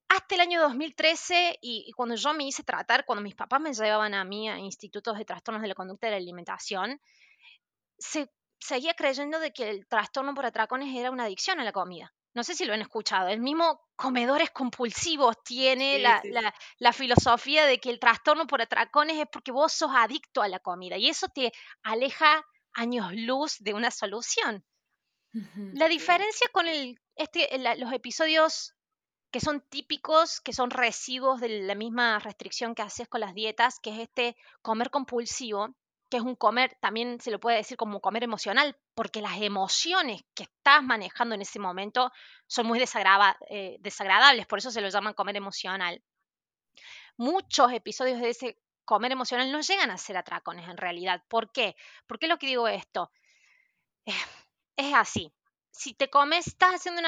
Hasta 0.09 0.35
el 0.35 0.41
año 0.41 0.61
2013, 0.61 1.59
y, 1.61 1.91
cuando 1.93 2.15
yo 2.15 2.33
me 2.33 2.45
hice 2.45 2.63
tratar, 2.63 3.05
cuando 3.05 3.23
mis 3.23 3.35
papás 3.35 3.61
me 3.61 3.73
llevaban 3.73 4.13
a 4.13 4.23
mí 4.23 4.49
a 4.49 4.57
institutos 4.59 5.17
de 5.17 5.25
trastornos 5.25 5.61
de 5.61 5.67
la 5.67 5.75
conducta 5.75 6.07
de 6.07 6.11
la 6.11 6.17
alimentación, 6.17 6.99
se 7.97 8.29
seguía 8.59 8.93
creyendo 8.93 9.39
de 9.39 9.51
que 9.51 9.69
el 9.69 9.87
trastorno 9.87 10.33
por 10.33 10.45
atracones 10.45 10.95
era 10.95 11.11
una 11.11 11.25
adicción 11.25 11.59
a 11.59 11.63
la 11.63 11.71
comida. 11.71 12.13
No 12.33 12.43
sé 12.43 12.55
si 12.55 12.65
lo 12.65 12.73
han 12.73 12.81
escuchado. 12.81 13.27
El 13.29 13.41
mismo 13.41 13.79
comedores 13.95 14.49
compulsivos 14.51 15.43
tiene 15.43 15.99
la, 15.99 16.21
la, 16.77 16.93
filosofía 16.93 17.65
de 17.65 17.79
que 17.79 17.89
el 17.89 17.99
trastorno 17.99 18.47
por 18.47 18.61
atracones 18.61 19.17
es 19.17 19.27
porque 19.31 19.51
vos 19.51 19.71
sos 19.71 19.91
adicto 19.93 20.41
a 20.41 20.47
la 20.47 20.59
comida 20.59 20.97
y 20.97 21.09
eso 21.09 21.27
te 21.27 21.51
aleja 21.83 22.43
años 22.73 23.13
luz 23.13 23.57
de 23.59 23.73
una 23.73 23.91
solución. 23.91 24.65
La 25.73 25.87
diferencia 25.87 26.47
con 26.51 26.67
el, 26.67 26.99
este, 27.15 27.49
los 27.77 27.91
episodios 27.91 28.75
que 29.31 29.39
son 29.39 29.61
típicos, 29.61 30.41
que 30.41 30.53
son 30.53 30.69
residuos 30.69 31.41
de 31.41 31.63
la 31.63 31.73
misma 31.73 32.19
restricción 32.19 32.75
que 32.75 32.83
haces 32.83 33.07
con 33.07 33.21
las 33.21 33.33
dietas, 33.33 33.79
que 33.79 33.89
es 33.89 33.99
este 33.99 34.37
comer 34.61 34.91
compulsivo, 34.91 35.75
que 36.11 36.17
es 36.17 36.23
un 36.23 36.35
comer, 36.35 36.77
también 36.79 37.19
se 37.19 37.31
lo 37.31 37.39
puede 37.39 37.57
decir 37.57 37.75
como 37.75 37.99
comer 37.99 38.23
emocional, 38.23 38.77
porque 38.93 39.21
las 39.21 39.41
emociones 39.41 40.21
que 40.35 40.43
estás 40.43 40.83
manejando 40.83 41.33
en 41.33 41.41
ese 41.41 41.57
momento 41.57 42.11
son 42.45 42.67
muy 42.67 42.77
eh, 42.77 43.77
desagradables, 43.79 44.45
por 44.45 44.59
eso 44.59 44.69
se 44.69 44.81
lo 44.81 44.89
llaman 44.89 45.15
comer 45.15 45.35
emocional. 45.35 46.03
Muchos 47.17 47.71
episodios 47.73 48.19
de 48.19 48.29
ese 48.29 48.59
comer 48.85 49.11
emocional 49.11 49.51
no 49.51 49.61
llegan 49.61 49.89
a 49.89 49.97
ser 49.97 50.15
atracones 50.15 50.69
en 50.69 50.77
realidad. 50.77 51.23
¿Por 51.27 51.51
qué? 51.51 51.75
¿Por 52.05 52.19
qué 52.19 52.27
lo 52.27 52.37
que 52.37 52.45
digo 52.45 52.67
esto? 52.67 53.11
Eh, 54.05 54.13
es 54.75 54.93
así. 54.93 55.33
Si 55.71 55.93
te 55.93 56.09
comes, 56.09 56.47
estás 56.47 56.75
haciendo 56.75 57.01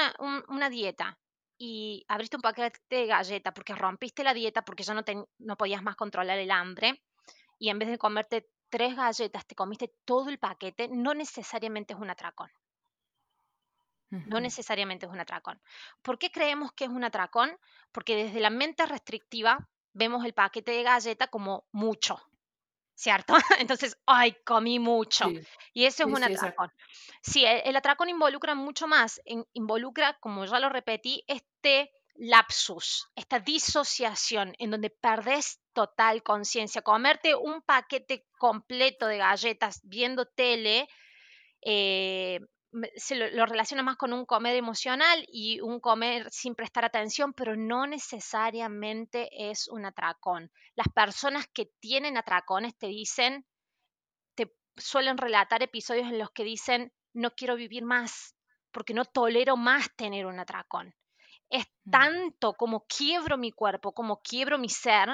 una, 0.48 0.70
dieta 0.70 1.18
y 1.56 2.04
abriste 2.08 2.36
un 2.36 2.42
paquete 2.42 2.80
de 2.90 3.06
galleta 3.06 3.54
porque 3.54 3.74
rompiste 3.74 4.24
la 4.24 4.34
dieta 4.34 4.62
porque 4.62 4.82
ya 4.82 4.94
no, 4.94 5.02
no 5.38 5.56
podías 5.56 5.82
más 5.82 5.96
controlar 5.96 6.38
el 6.38 6.50
hambre 6.50 7.02
y 7.58 7.70
en 7.70 7.78
vez 7.78 7.88
de 7.88 7.98
comerte 7.98 8.48
tres 8.68 8.96
galletas 8.96 9.46
te 9.46 9.54
comiste 9.54 9.94
todo 10.04 10.28
el 10.28 10.38
paquete, 10.38 10.88
no 10.88 11.14
necesariamente 11.14 11.94
es 11.94 12.00
un 12.00 12.10
atracón. 12.10 12.50
No 14.08 14.40
necesariamente 14.40 15.04
es 15.04 15.12
un 15.12 15.18
atracón. 15.18 15.60
¿Por 16.00 16.18
qué 16.18 16.30
creemos 16.30 16.72
que 16.72 16.84
es 16.84 16.90
un 16.90 17.02
atracón? 17.02 17.58
Porque 17.90 18.16
desde 18.16 18.40
la 18.40 18.50
mente 18.50 18.86
restrictiva 18.86 19.68
vemos 19.92 20.24
el 20.24 20.32
paquete 20.32 20.70
de 20.70 20.84
galleta 20.84 21.26
como 21.26 21.66
mucho, 21.72 22.22
¿cierto? 22.96 23.34
Entonces, 23.60 23.96
ay, 24.06 24.36
comí 24.44 24.80
mucho. 24.80 25.30
Y 25.72 25.84
eso 25.84 26.04
es 26.04 26.12
un 26.12 26.24
atracón. 26.24 26.72
Sí, 27.22 27.44
el, 27.44 27.62
el, 27.64 27.76
atracón 27.76 28.08
involucra 28.08 28.56
mucho 28.56 28.88
más, 28.88 29.20
involucra, 29.52 30.18
como 30.20 30.44
ya 30.46 30.58
lo 30.58 30.68
repetí, 30.68 31.22
este 31.28 31.92
lapsus, 32.18 33.08
esta 33.14 33.38
disociación 33.40 34.54
en 34.58 34.70
donde 34.70 34.90
perdés 34.90 35.60
total 35.72 36.22
conciencia. 36.22 36.82
Comerte 36.82 37.34
un 37.34 37.62
paquete 37.62 38.26
completo 38.38 39.06
de 39.06 39.18
galletas 39.18 39.80
viendo 39.84 40.26
tele 40.26 40.88
eh, 41.60 42.40
se 42.96 43.14
lo, 43.14 43.46
relaciona 43.46 43.82
más 43.82 43.96
con 43.96 44.12
un 44.12 44.26
comer 44.26 44.56
emocional 44.56 45.24
y 45.28 45.60
un 45.60 45.80
comer 45.80 46.26
sin 46.30 46.54
prestar 46.54 46.84
atención, 46.84 47.32
pero 47.32 47.56
no 47.56 47.86
necesariamente 47.86 49.28
es 49.50 49.68
un 49.68 49.84
atracón. 49.86 50.50
Las 50.74 50.88
personas 50.88 51.46
que 51.52 51.66
tienen 51.80 52.16
atracones 52.16 52.76
te 52.76 52.88
dicen, 52.88 53.46
te 54.34 54.52
suelen 54.76 55.18
relatar 55.18 55.62
episodios 55.62 56.08
en 56.08 56.18
los 56.18 56.30
que 56.30 56.44
dicen, 56.44 56.92
no 57.12 57.30
quiero 57.32 57.56
vivir 57.56 57.84
más 57.84 58.36
porque 58.76 58.92
no 58.92 59.06
tolero 59.06 59.56
más 59.56 59.88
tener 59.96 60.26
un 60.26 60.38
atracón. 60.38 60.94
Es 61.48 61.64
mm. 61.84 61.90
tanto 61.90 62.52
como 62.54 62.84
quiebro 62.86 63.38
mi 63.38 63.50
cuerpo, 63.50 63.92
como 63.92 64.20
quiebro 64.20 64.58
mi 64.58 64.68
ser, 64.68 65.08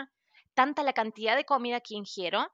tanta 0.54 0.82
la 0.82 0.92
cantidad 0.92 1.36
de 1.36 1.44
comida 1.44 1.80
que 1.80 1.94
ingiero, 1.94 2.52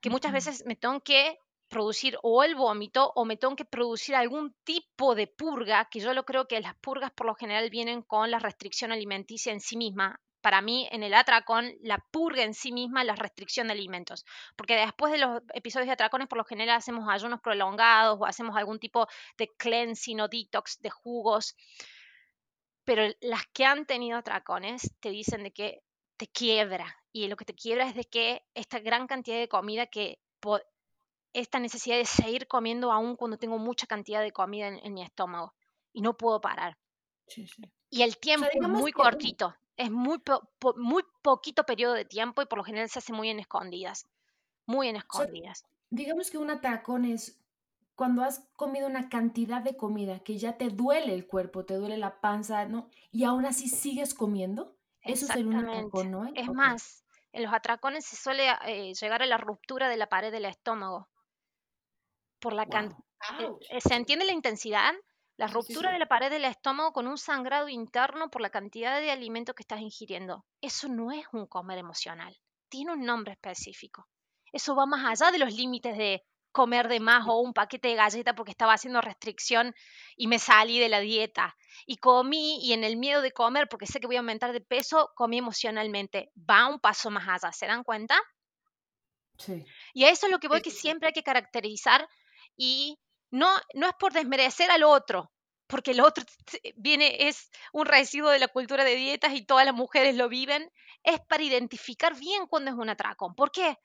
que 0.00 0.08
muchas 0.08 0.32
veces 0.32 0.64
me 0.64 0.76
tengo 0.76 1.00
que 1.00 1.38
producir 1.68 2.18
o 2.22 2.42
el 2.44 2.54
vómito 2.54 3.12
o 3.14 3.24
me 3.24 3.36
tengo 3.36 3.56
que 3.56 3.64
producir 3.64 4.14
algún 4.14 4.54
tipo 4.64 5.14
de 5.14 5.26
purga, 5.26 5.88
que 5.90 6.00
yo 6.00 6.14
lo 6.14 6.24
creo 6.24 6.46
que 6.46 6.60
las 6.60 6.76
purgas 6.76 7.12
por 7.12 7.26
lo 7.26 7.34
general 7.34 7.70
vienen 7.70 8.02
con 8.02 8.30
la 8.30 8.38
restricción 8.38 8.92
alimenticia 8.92 9.52
en 9.52 9.60
sí 9.60 9.76
misma. 9.76 10.20
Para 10.40 10.60
mí, 10.60 10.86
en 10.92 11.02
el 11.02 11.14
atracón, 11.14 11.72
la 11.80 11.98
purga 12.10 12.42
en 12.42 12.52
sí 12.52 12.70
misma 12.70 13.02
la 13.02 13.16
restricción 13.16 13.66
de 13.66 13.72
alimentos. 13.72 14.26
Porque 14.56 14.76
después 14.76 15.10
de 15.10 15.18
los 15.18 15.42
episodios 15.54 15.86
de 15.86 15.94
atracones, 15.94 16.28
por 16.28 16.36
lo 16.36 16.44
general 16.44 16.76
hacemos 16.76 17.08
ayunos 17.08 17.40
prolongados 17.40 18.18
o 18.20 18.26
hacemos 18.26 18.54
algún 18.54 18.78
tipo 18.78 19.06
de 19.38 19.48
cleansing 19.56 20.20
o 20.20 20.28
detox 20.28 20.80
de 20.82 20.90
jugos. 20.90 21.56
Pero 22.84 23.08
las 23.22 23.46
que 23.54 23.64
han 23.64 23.86
tenido 23.86 24.18
atracones 24.18 24.94
te 25.00 25.08
dicen 25.08 25.44
de 25.44 25.52
que 25.52 25.80
te 26.18 26.26
quiebra. 26.26 26.94
Y 27.10 27.28
lo 27.28 27.36
que 27.36 27.46
te 27.46 27.54
quiebra 27.54 27.88
es 27.88 27.94
de 27.94 28.04
que 28.04 28.42
esta 28.52 28.80
gran 28.80 29.06
cantidad 29.06 29.38
de 29.38 29.48
comida 29.48 29.86
que 29.86 30.18
esta 31.34 31.58
necesidad 31.58 31.98
de 31.98 32.06
seguir 32.06 32.46
comiendo 32.46 32.92
aún 32.92 33.16
cuando 33.16 33.36
tengo 33.36 33.58
mucha 33.58 33.86
cantidad 33.86 34.22
de 34.22 34.32
comida 34.32 34.68
en, 34.68 34.94
mi 34.94 35.02
estómago 35.02 35.52
y 35.92 36.00
no 36.00 36.16
puedo 36.16 36.40
parar. 36.40 36.78
Y 37.90 38.02
el 38.02 38.16
tiempo 38.18 38.46
es 38.50 38.68
muy 38.68 38.92
cortito, 38.92 39.54
es 39.76 39.90
muy, 39.90 40.22
muy 40.76 41.02
poquito 41.22 41.64
periodo 41.64 41.94
de 41.94 42.04
tiempo 42.04 42.40
y 42.40 42.46
por 42.46 42.58
lo 42.58 42.64
general 42.64 42.88
se 42.88 43.00
hace 43.00 43.12
muy 43.12 43.28
en 43.28 43.40
escondidas, 43.40 44.06
muy 44.64 44.88
en 44.88 44.96
escondidas. 44.96 45.64
digamos 45.90 46.30
que 46.30 46.38
un 46.38 46.50
atacón 46.50 47.04
es 47.04 47.36
cuando 47.96 48.22
has 48.22 48.46
comido 48.56 48.86
una 48.86 49.08
cantidad 49.08 49.62
de 49.62 49.76
comida 49.76 50.20
que 50.20 50.38
ya 50.38 50.56
te 50.56 50.68
duele 50.70 51.14
el 51.14 51.26
cuerpo, 51.26 51.64
te 51.64 51.74
duele 51.74 51.96
la 51.96 52.20
panza, 52.20 52.64
¿no? 52.66 52.88
Y 53.12 53.24
aún 53.24 53.44
así 53.44 53.68
sigues 53.68 54.14
comiendo. 54.14 54.74
Eso 55.02 55.26
es 55.26 55.36
un 55.36 55.54
atracón, 55.54 56.10
¿no? 56.10 56.30
Es 56.34 56.48
más, 56.48 57.04
en 57.32 57.42
los 57.42 57.52
atracones 57.52 58.04
se 58.04 58.16
suele 58.16 58.48
eh, 58.66 58.94
llegar 58.94 59.22
a 59.22 59.26
la 59.26 59.36
ruptura 59.36 59.88
de 59.88 59.96
la 59.96 60.08
pared 60.08 60.32
del 60.32 60.46
estómago 60.46 61.08
por 62.44 62.52
la 62.52 62.64
eh, 62.64 63.48
eh, 63.70 63.80
¿Se 63.80 63.94
entiende 63.94 64.26
la 64.26 64.32
intensidad? 64.32 64.92
La 65.38 65.46
ruptura 65.46 65.90
de 65.90 65.98
la 65.98 66.06
pared 66.06 66.30
del 66.30 66.44
estómago 66.44 66.92
con 66.92 67.06
un 67.06 67.16
sangrado 67.16 67.70
interno 67.70 68.28
por 68.28 68.42
la 68.42 68.50
cantidad 68.50 69.00
de 69.00 69.10
alimento 69.10 69.54
que 69.54 69.62
estás 69.62 69.80
ingiriendo. 69.80 70.44
Eso 70.60 70.88
no 70.88 71.10
es 71.10 71.24
un 71.32 71.46
comer 71.46 71.78
emocional. 71.78 72.36
Tiene 72.68 72.92
un 72.92 73.00
nombre 73.00 73.32
específico. 73.32 74.06
Eso 74.52 74.76
va 74.76 74.84
más 74.84 75.06
allá 75.06 75.32
de 75.32 75.38
los 75.38 75.54
límites 75.54 75.96
de 75.96 76.22
comer 76.52 76.86
de 76.88 77.00
más 77.00 77.26
o 77.26 77.40
un 77.40 77.54
paquete 77.54 77.88
de 77.88 77.94
galleta 77.94 78.34
porque 78.34 78.52
estaba 78.52 78.74
haciendo 78.74 79.00
restricción 79.00 79.74
y 80.14 80.26
me 80.26 80.38
salí 80.38 80.78
de 80.78 80.90
la 80.90 81.00
dieta. 81.00 81.56
Y 81.86 81.96
comí 81.96 82.58
y 82.62 82.74
en 82.74 82.84
el 82.84 82.98
miedo 82.98 83.22
de 83.22 83.32
comer 83.32 83.68
porque 83.70 83.86
sé 83.86 84.00
que 84.00 84.06
voy 84.06 84.16
a 84.16 84.20
aumentar 84.20 84.52
de 84.52 84.60
peso, 84.60 85.10
comí 85.16 85.38
emocionalmente. 85.38 86.30
Va 86.38 86.68
un 86.68 86.78
paso 86.78 87.10
más 87.10 87.26
allá, 87.26 87.52
¿se 87.52 87.66
dan 87.66 87.84
cuenta? 87.84 88.20
Sí. 89.38 89.64
Y 89.94 90.04
a 90.04 90.10
eso 90.10 90.26
es 90.26 90.32
lo 90.32 90.38
que 90.38 90.48
voy 90.48 90.60
que 90.60 90.70
siempre 90.70 91.08
hay 91.08 91.12
que 91.14 91.24
caracterizar 91.24 92.06
y 92.56 92.98
no, 93.30 93.48
no 93.74 93.86
es 93.88 93.94
por 93.98 94.12
desmerecer 94.12 94.70
al 94.70 94.84
otro, 94.84 95.32
porque 95.66 95.90
el 95.90 96.00
otro 96.00 96.24
viene, 96.76 97.28
es 97.28 97.50
un 97.72 97.86
residuo 97.86 98.30
de 98.30 98.38
la 98.38 98.48
cultura 98.48 98.84
de 98.84 98.96
dietas 98.96 99.34
y 99.34 99.44
todas 99.44 99.66
las 99.66 99.74
mujeres 99.74 100.16
lo 100.16 100.28
viven, 100.28 100.70
es 101.02 101.20
para 101.28 101.42
identificar 101.42 102.16
bien 102.16 102.46
cuándo 102.46 102.70
es 102.70 102.76
un 102.76 102.88
atracón. 102.88 103.34
¿Por 103.34 103.50
qué? 103.50 103.76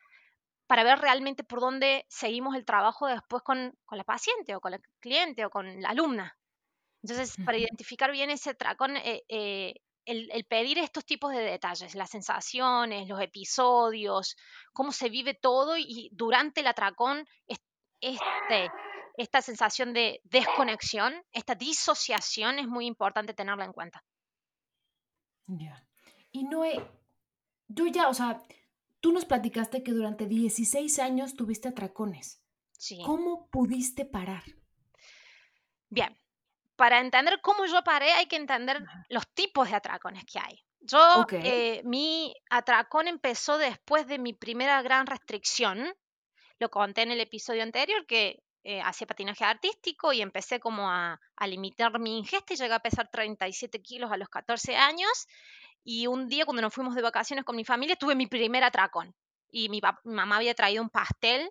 Para 0.68 0.84
ver 0.84 1.00
realmente 1.00 1.44
por 1.44 1.62
dónde 1.62 2.06
seguimos 2.08 2.56
el 2.56 2.66
trabajo 2.66 3.08
después 3.08 3.42
con, 3.44 3.76
la 3.90 4.04
paciente 4.04 4.56
o 4.56 4.62
con 4.62 4.74
el 4.74 4.82
cliente 5.00 5.46
o 5.46 5.50
con 5.50 5.82
la 5.82 5.90
alumna. 5.90 6.38
Entonces, 7.02 7.36
para 7.44 7.58
identificar 7.58 8.12
bien 8.12 8.30
ese 8.30 8.52
atracón, 8.52 8.98
eh, 8.98 9.24
eh, 9.30 9.74
el, 10.06 10.30
el, 10.32 10.46
pedir 10.46 10.78
estos 10.80 11.06
tipos 11.06 11.32
de 11.32 11.40
detalles, 11.40 11.96
las 11.96 12.10
sensaciones, 12.10 13.08
los 13.08 13.22
episodios, 13.22 14.36
cómo 14.74 14.92
se 14.92 15.10
vive 15.10 15.34
todo 15.34 15.78
y 15.78 16.10
durante 16.12 16.62
el 16.62 16.68
atracón 16.68 17.26
este, 18.02 18.72
esta 19.18 19.42
sensación 19.42 19.94
de 19.94 20.22
desconexión, 20.24 21.14
esta 21.32 21.56
disociación 21.56 22.60
es 22.60 22.68
muy 22.68 22.86
importante 22.86 23.34
tenerla 23.34 23.66
en 23.66 23.74
cuenta. 23.74 24.04
Ya. 25.48 25.84
Y 26.32 26.44
Noé, 26.44 26.86
yo 27.68 27.88
ya, 27.88 28.08
o 28.08 28.14
sea, 28.14 28.42
tú 29.00 29.12
nos 29.12 29.26
platicaste 29.26 29.84
que 29.84 29.92
durante 29.92 30.26
16 30.26 31.00
años 31.00 31.34
tuviste 31.36 31.70
atracones. 31.70 32.42
Sí. 32.72 33.02
¿Cómo 33.06 33.48
pudiste 33.50 34.06
parar? 34.06 34.44
Bien, 35.90 36.18
para 36.76 37.00
entender 37.00 37.42
cómo 37.42 37.66
yo 37.66 37.84
paré 37.84 38.12
hay 38.14 38.28
que 38.28 38.38
entender 38.38 38.82
los 39.10 39.28
tipos 39.34 39.70
de 39.70 39.76
atracones 39.76 40.24
que 40.26 40.40
hay. 40.40 40.64
Yo, 40.82 41.26
eh, 41.32 41.82
mi 41.84 42.34
atracón 42.50 43.08
empezó 43.08 43.58
después 43.58 44.08
de 44.08 44.18
mi 44.18 44.34
primera 44.34 44.82
gran 44.82 45.08
restricción, 45.08 45.94
lo 46.60 46.70
conté 46.70 47.02
en 47.02 47.12
el 47.12 47.22
episodio 47.22 47.64
anterior 47.64 48.06
que 48.06 48.44
eh, 48.64 48.82
hacía 48.82 49.08
patinaje 49.08 49.46
artístico 49.46 50.12
y 50.12 50.22
empecé 50.22 50.60
como 50.60 50.90
a, 50.90 51.20
limitar 51.48 51.98
mi 52.00 52.18
ingesta 52.18 52.54
y 52.54 52.58
llegué 52.58 52.74
a 52.74 52.80
pesar 52.80 53.10
37 53.10 53.82
kilos 53.82 54.12
a 54.12 54.18
los 54.18 54.30
14 54.30 54.76
años. 54.76 55.28
Y 55.84 56.08
un 56.08 56.28
día 56.28 56.46
cuando 56.46 56.62
nos 56.62 56.74
fuimos 56.74 56.96
de 56.96 57.02
vacaciones 57.02 57.46
con 57.46 57.56
mi 57.56 57.64
familia 57.64 57.96
tuve 57.96 58.16
mi 58.16 58.28
primer 58.28 58.64
atracón. 58.64 59.16
Y 59.50 59.70
mi, 59.70 59.82
mamá 60.04 60.36
había 60.36 60.54
traído 60.54 60.84
un 60.84 60.90
pastel 60.90 61.50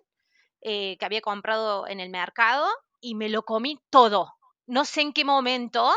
eh, 0.61 0.97
que 0.97 1.05
había 1.05 1.21
comprado 1.21 1.87
en 1.87 1.99
el 1.99 2.09
mercado 2.09 2.67
y 3.01 3.15
me 3.15 3.29
lo 3.29 3.43
comí 3.43 3.81
todo. 3.89 4.35
No 4.67 4.85
sé 4.85 5.01
en 5.01 5.13
qué 5.13 5.25
momento 5.25 5.91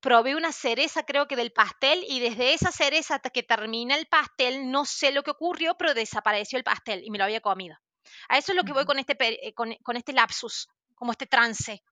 probé 0.00 0.34
una 0.34 0.52
cereza 0.52 1.04
creo 1.04 1.28
que 1.28 1.36
del 1.36 1.52
pastel 1.52 2.04
y 2.08 2.20
desde 2.20 2.52
esa 2.52 2.72
cereza 2.72 3.14
hasta 3.16 3.30
que 3.30 3.42
termina 3.42 3.96
el 3.96 4.06
pastel 4.06 4.70
no 4.70 4.84
sé 4.84 5.12
lo 5.12 5.22
que 5.22 5.30
ocurrió, 5.30 5.76
pero 5.78 5.94
desapareció 5.94 6.58
el 6.58 6.64
pastel 6.64 7.02
y 7.04 7.10
me 7.10 7.18
lo 7.18 7.24
había 7.24 7.40
comido. 7.40 7.76
A 8.28 8.38
eso 8.38 8.52
es 8.52 8.56
lo 8.56 8.64
que 8.64 8.72
voy 8.72 8.84
con 8.84 8.98
este, 8.98 9.16
eh, 9.20 9.54
con, 9.54 9.96
este 9.96 10.12
lapsus, 10.12 10.68
como 10.94 11.12
este 11.12 11.26
trance. 11.26 11.82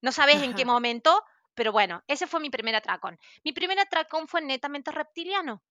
No 0.00 0.12
sabes 0.12 0.42
en 0.42 0.54
qué 0.54 0.64
momento, 0.64 1.24
pero 1.54 1.72
bueno, 1.72 2.02
ese 2.06 2.26
fue 2.26 2.40
mi 2.40 2.50
primer 2.50 2.76
atracón. 2.76 3.18
Mi 3.44 3.52
primer 3.52 3.78
atracón 3.80 4.28
fue 4.28 4.40
netamente 4.42 4.90
reptiliano. 4.90 5.62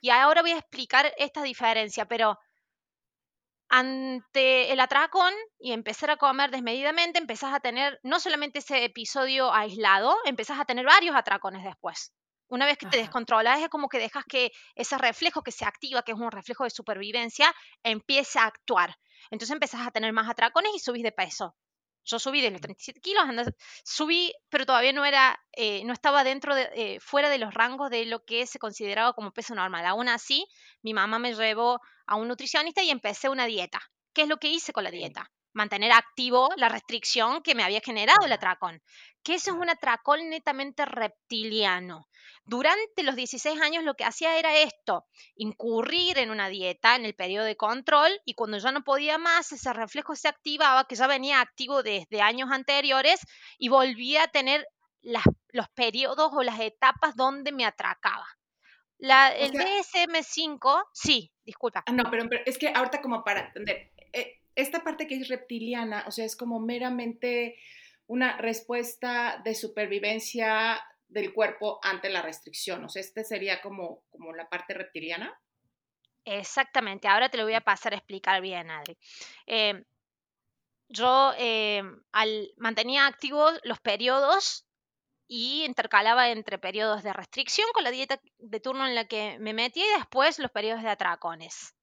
Y 0.00 0.10
ahora 0.10 0.42
voy 0.42 0.52
a 0.52 0.58
explicar 0.58 1.12
esta 1.18 1.42
diferencia, 1.42 2.06
pero 2.06 2.38
ante 3.68 4.72
el 4.72 4.80
atracón 4.80 5.32
y 5.58 5.72
empezar 5.72 6.10
a 6.10 6.16
comer 6.16 6.50
desmedidamente, 6.50 7.18
empezás 7.18 7.52
a 7.52 7.60
tener 7.60 8.00
no 8.02 8.18
solamente 8.18 8.60
ese 8.60 8.84
episodio 8.84 9.52
aislado, 9.52 10.16
empezás 10.24 10.58
a 10.58 10.64
tener 10.64 10.86
varios 10.86 11.14
atracones 11.14 11.64
después. 11.64 12.12
Una 12.48 12.66
vez 12.66 12.78
que 12.78 12.86
te 12.86 12.96
descontrolas, 12.96 13.60
es 13.60 13.68
como 13.68 13.88
que 13.88 13.98
dejas 13.98 14.24
que 14.24 14.52
ese 14.74 14.96
reflejo 14.98 15.42
que 15.42 15.52
se 15.52 15.64
activa, 15.64 16.02
que 16.02 16.12
es 16.12 16.18
un 16.18 16.30
reflejo 16.30 16.64
de 16.64 16.70
supervivencia, 16.70 17.54
empiece 17.82 18.38
a 18.38 18.46
actuar. 18.46 18.96
Entonces 19.30 19.52
empezás 19.52 19.86
a 19.86 19.90
tener 19.90 20.12
más 20.12 20.28
atracones 20.28 20.72
y 20.74 20.78
subís 20.78 21.02
de 21.02 21.12
peso. 21.12 21.56
Yo 22.04 22.18
subí 22.18 22.40
de 22.40 22.50
los 22.50 22.62
37 22.62 23.00
kilos, 23.00 23.24
subí, 23.84 24.32
pero 24.48 24.64
todavía 24.64 24.92
no 24.92 25.04
era, 25.04 25.38
eh, 25.52 25.84
no 25.84 25.92
estaba 25.92 26.24
dentro 26.24 26.54
de, 26.54 26.70
eh, 26.74 27.00
fuera 27.00 27.28
de 27.28 27.36
los 27.36 27.52
rangos 27.52 27.90
de 27.90 28.06
lo 28.06 28.24
que 28.24 28.46
se 28.46 28.58
consideraba 28.58 29.12
como 29.12 29.32
peso 29.32 29.54
normal. 29.54 29.84
Aún 29.84 30.08
así, 30.08 30.46
mi 30.82 30.94
mamá 30.94 31.18
me 31.18 31.34
llevó 31.34 31.80
a 32.06 32.16
un 32.16 32.28
nutricionista 32.28 32.82
y 32.82 32.90
empecé 32.90 33.28
una 33.28 33.44
dieta. 33.44 33.80
¿Qué 34.14 34.22
es 34.22 34.28
lo 34.28 34.38
que 34.38 34.48
hice 34.48 34.72
con 34.72 34.84
la 34.84 34.90
dieta? 34.90 35.30
Mantener 35.52 35.92
activo 35.92 36.50
la 36.56 36.68
restricción 36.68 37.42
que 37.42 37.54
me 37.54 37.64
había 37.64 37.80
generado 37.80 38.24
el 38.24 38.32
atracón. 38.32 38.82
Que 39.22 39.34
eso 39.34 39.50
es 39.50 39.56
un 39.56 39.68
atracón 39.68 40.28
netamente 40.30 40.84
reptiliano. 40.84 42.08
Durante 42.44 43.02
los 43.02 43.16
16 43.16 43.60
años 43.60 43.84
lo 43.84 43.94
que 43.94 44.04
hacía 44.04 44.38
era 44.38 44.56
esto, 44.56 45.06
incurrir 45.36 46.18
en 46.18 46.30
una 46.30 46.48
dieta 46.48 46.96
en 46.96 47.04
el 47.04 47.14
periodo 47.14 47.44
de 47.44 47.56
control 47.56 48.10
y 48.24 48.34
cuando 48.34 48.58
ya 48.58 48.72
no 48.72 48.84
podía 48.84 49.18
más, 49.18 49.52
ese 49.52 49.72
reflejo 49.72 50.16
se 50.16 50.28
activaba, 50.28 50.86
que 50.86 50.96
ya 50.96 51.06
venía 51.06 51.40
activo 51.40 51.82
desde 51.82 52.22
años 52.22 52.50
anteriores 52.50 53.20
y 53.58 53.68
volvía 53.68 54.24
a 54.24 54.28
tener 54.28 54.66
los 55.02 55.68
periodos 55.74 56.30
o 56.32 56.42
las 56.42 56.58
etapas 56.60 57.14
donde 57.16 57.52
me 57.52 57.64
atracaba. 57.64 58.26
La, 58.98 59.28
el 59.34 59.52
DSM5, 59.52 60.86
sí, 60.92 61.32
disculpa. 61.44 61.84
Ah, 61.86 61.92
no, 61.92 62.10
pero, 62.10 62.28
es 62.44 62.58
que 62.58 62.68
ahorita 62.68 63.00
como 63.00 63.22
para 63.22 63.46
entender, 63.46 63.92
eh, 64.12 64.37
esta 64.58 64.82
parte 64.82 65.06
que 65.06 65.14
es 65.14 65.28
reptiliana, 65.28 66.04
o 66.08 66.10
sea, 66.10 66.24
es 66.24 66.34
como 66.34 66.58
meramente 66.58 67.56
una 68.08 68.36
respuesta 68.38 69.40
de 69.44 69.54
supervivencia 69.54 70.82
del 71.06 71.32
cuerpo 71.32 71.78
ante 71.82 72.10
la 72.10 72.22
restricción. 72.22 72.84
O 72.84 72.88
sea, 72.88 73.00
este 73.00 73.22
sería 73.22 73.62
como, 73.62 74.02
como 74.10 74.34
la 74.34 74.48
parte 74.48 74.74
reptiliana. 74.74 75.40
Exactamente, 76.24 77.06
ahora 77.06 77.28
te 77.28 77.38
lo 77.38 77.44
voy 77.44 77.54
a 77.54 77.60
pasar 77.60 77.94
a 77.94 77.98
explicar 77.98 78.42
bien, 78.42 78.68
Adri. 78.70 78.98
Eh, 79.46 79.84
yo 80.88 81.32
eh, 81.38 81.82
al, 82.10 82.52
mantenía 82.56 83.06
activos 83.06 83.60
los 83.62 83.78
periodos 83.78 84.66
y 85.28 85.64
intercalaba 85.64 86.30
entre 86.30 86.58
periodos 86.58 87.04
de 87.04 87.12
restricción 87.12 87.68
con 87.72 87.84
la 87.84 87.92
dieta 87.92 88.20
de 88.38 88.58
turno 88.60 88.88
en 88.88 88.96
la 88.96 89.06
que 89.06 89.38
me 89.38 89.52
metí 89.52 89.80
y 89.80 89.98
después 89.98 90.40
los 90.40 90.50
periodos 90.50 90.82
de 90.82 90.88
atracones. 90.88 91.77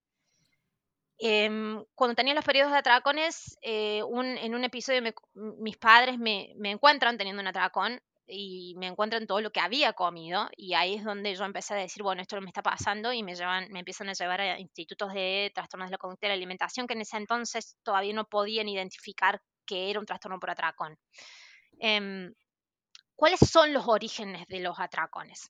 Em, 1.17 1.83
cuando 1.95 2.15
tenía 2.15 2.33
los 2.33 2.43
periodos 2.43 2.73
de 2.73 2.79
atracones, 2.79 3.57
eh, 3.61 3.99
en 3.99 4.55
un 4.55 4.63
episodio 4.63 5.01
mis 5.33 5.77
padres 5.77 6.17
me, 6.17 6.53
encuentran 6.63 7.17
teniendo 7.17 7.41
un 7.41 7.47
atracón 7.47 8.01
y 8.27 8.75
me 8.77 8.87
encuentran 8.87 9.25
todo 9.27 9.39
lo 9.39 9.51
que 9.51 9.61
había 9.61 9.93
comido 9.93 10.49
y 10.57 10.73
ahí 10.73 10.95
es 10.95 11.03
donde 11.03 11.33
yo 11.35 11.45
empecé 11.45 11.73
a 11.73 11.77
decir, 11.77 12.03
bueno, 12.03 12.21
esto 12.21 12.39
me 12.41 12.47
está 12.47 12.61
pasando 12.61 13.13
y 13.13 13.23
me 13.23 13.33
empiezan 13.33 14.09
a 14.09 14.13
llevar 14.13 14.41
a 14.41 14.59
institutos 14.59 15.13
de 15.13 15.51
trastornos 15.55 15.89
de 15.89 15.91
la 15.91 15.97
conducta 15.97 16.27
de 16.27 16.29
la 16.29 16.35
alimentación 16.35 16.87
que 16.87 16.95
en 16.95 17.01
ese 17.01 17.17
entonces 17.17 17.77
todavía 17.83 18.13
no 18.13 18.25
podían 18.25 18.67
identificar 18.67 19.41
que 19.65 19.89
era 19.89 19.99
un 19.99 20.05
trastorno 20.05 20.39
por 20.39 20.49
atracón. 20.49 20.97
Em, 21.79 22.33
¿Cuáles 23.15 23.39
son 23.39 23.71
los 23.71 23.87
orígenes 23.87 24.45
de 24.47 24.59
los 24.59 24.79
atracones? 24.79 25.49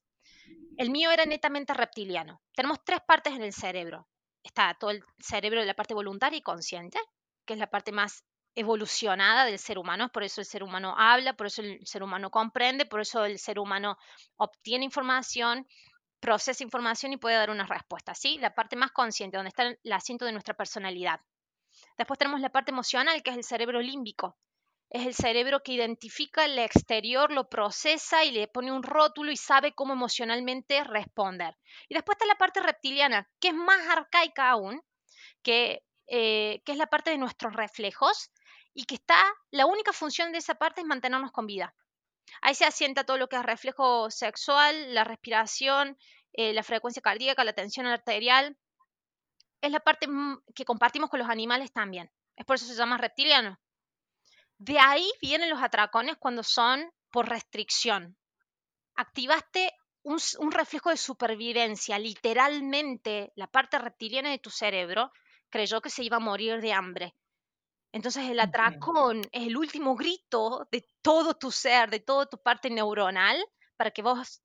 El 0.77 0.91
mío 0.91 1.09
era 1.11 1.25
netamente 1.25 1.73
reptiliano. 1.73 2.41
Tenemos 2.55 2.83
tres 2.83 2.99
partes 3.07 3.33
en 3.33 3.41
el 3.41 3.53
cerebro. 3.53 4.07
Está 4.45 4.75
todo 4.75 4.91
el 4.91 5.03
cerebro 5.19 5.59
de 5.59 5.65
la 5.65 5.73
parte 5.73 5.95
voluntaria 5.95 6.37
y 6.37 6.41
consciente, 6.43 6.99
que 7.45 7.53
es 7.53 7.59
la 7.59 7.69
parte 7.69 7.91
más 7.91 8.23
evolucionada 8.53 9.43
del 9.43 9.57
ser 9.57 9.79
humano, 9.79 10.09
por 10.09 10.23
eso 10.23 10.39
el 10.39 10.45
ser 10.45 10.61
humano 10.61 10.93
habla, 10.97 11.33
por 11.33 11.47
eso 11.47 11.63
el 11.63 11.85
ser 11.85 12.03
humano 12.03 12.29
comprende, 12.29 12.85
por 12.85 13.01
eso 13.01 13.25
el 13.25 13.39
ser 13.39 13.57
humano 13.57 13.97
obtiene 14.37 14.85
información, 14.85 15.67
procesa 16.19 16.63
información 16.63 17.11
y 17.11 17.17
puede 17.17 17.35
dar 17.35 17.49
una 17.49 17.65
respuesta, 17.65 18.13
¿sí? 18.13 18.37
La 18.37 18.53
parte 18.53 18.75
más 18.75 18.91
consciente, 18.91 19.35
donde 19.35 19.49
está 19.49 19.63
el 19.63 19.93
asiento 19.93 20.25
de 20.25 20.31
nuestra 20.31 20.53
personalidad. 20.53 21.19
Después 21.97 22.19
tenemos 22.19 22.39
la 22.39 22.51
parte 22.51 22.71
emocional, 22.71 23.23
que 23.23 23.31
es 23.31 23.37
el 23.37 23.43
cerebro 23.43 23.81
límbico. 23.81 24.37
Es 24.89 25.05
el 25.05 25.15
cerebro 25.15 25.61
que 25.63 25.73
identifica 25.73 26.45
el 26.45 26.59
exterior, 26.59 27.31
lo 27.31 27.49
procesa 27.49 28.23
y 28.23 28.31
le 28.31 28.47
pone 28.47 28.71
un 28.71 28.83
rótulo 28.83 29.31
y 29.31 29.37
sabe 29.37 29.73
cómo 29.73 29.93
emocionalmente 29.93 30.83
responder. 30.83 31.57
Y 31.89 31.95
después 31.95 32.15
está 32.15 32.25
la 32.25 32.37
parte 32.37 32.61
reptiliana, 32.61 33.29
que 33.39 33.49
es 33.49 33.53
más 33.53 33.81
arcaica 33.89 34.49
aún, 34.49 34.81
que, 35.43 35.83
eh, 36.07 36.61
que 36.65 36.71
es 36.71 36.77
la 36.77 36.87
parte 36.87 37.11
de 37.11 37.17
nuestros 37.17 37.53
reflejos, 37.53 38.31
y 38.75 38.85
que 38.85 38.95
está, 38.95 39.17
la 39.51 39.65
única 39.65 39.93
función 39.93 40.31
de 40.31 40.37
esa 40.39 40.55
parte 40.55 40.81
es 40.81 40.87
mantenernos 40.87 41.31
con 41.31 41.47
vida. 41.47 41.73
Ahí 42.41 42.53
se 42.53 42.65
asienta 42.65 43.05
todo 43.05 43.17
lo 43.17 43.29
que 43.29 43.37
es 43.37 43.43
reflejo 43.43 44.11
sexual, 44.11 44.93
la 44.93 45.03
respiración, 45.03 45.97
eh, 46.33 46.53
la 46.53 46.63
frecuencia 46.63 47.01
cardíaca, 47.01 47.43
la 47.43 47.53
tensión 47.53 47.85
arterial. 47.85 48.57
Es 49.61 49.71
la 49.71 49.79
parte 49.79 50.07
que 50.53 50.65
compartimos 50.65 51.09
con 51.09 51.19
los 51.19 51.29
animales 51.29 51.71
también. 51.71 52.11
Es 52.35 52.45
por 52.45 52.57
eso 52.57 52.65
se 52.65 52.75
llama 52.75 52.97
reptiliano. 52.97 53.57
De 54.57 54.79
ahí 54.79 55.09
vienen 55.21 55.49
los 55.49 55.61
atracones 55.61 56.17
cuando 56.17 56.43
son 56.43 56.91
por 57.11 57.29
restricción. 57.29 58.17
Activaste 58.95 59.73
un, 60.03 60.19
un, 60.39 60.51
reflejo 60.51 60.89
de 60.89 60.97
supervivencia. 60.97 61.99
Literalmente, 61.99 63.31
la 63.35 63.47
parte 63.47 63.77
reptiliana 63.77 64.29
de 64.29 64.39
tu 64.39 64.49
cerebro 64.49 65.11
creyó 65.49 65.81
que 65.81 65.89
se 65.89 66.03
iba 66.03 66.17
a 66.17 66.21
morir 66.21 66.61
de 66.61 66.73
hambre. 66.73 67.15
Entonces 67.91 68.29
el 68.29 68.41
atracón 68.41 69.21
es 69.31 69.47
el 69.47 69.55
último 69.55 69.95
grito 69.95 70.67
de 70.69 70.85
todo 71.01 71.35
tu 71.35 71.49
ser, 71.49 71.89
de 71.89 72.01
toda 72.01 72.25
tu 72.25 72.37
parte 72.37 72.69
neuronal, 72.69 73.41
para 73.77 73.91
que 73.91 74.01
vos 74.01 74.41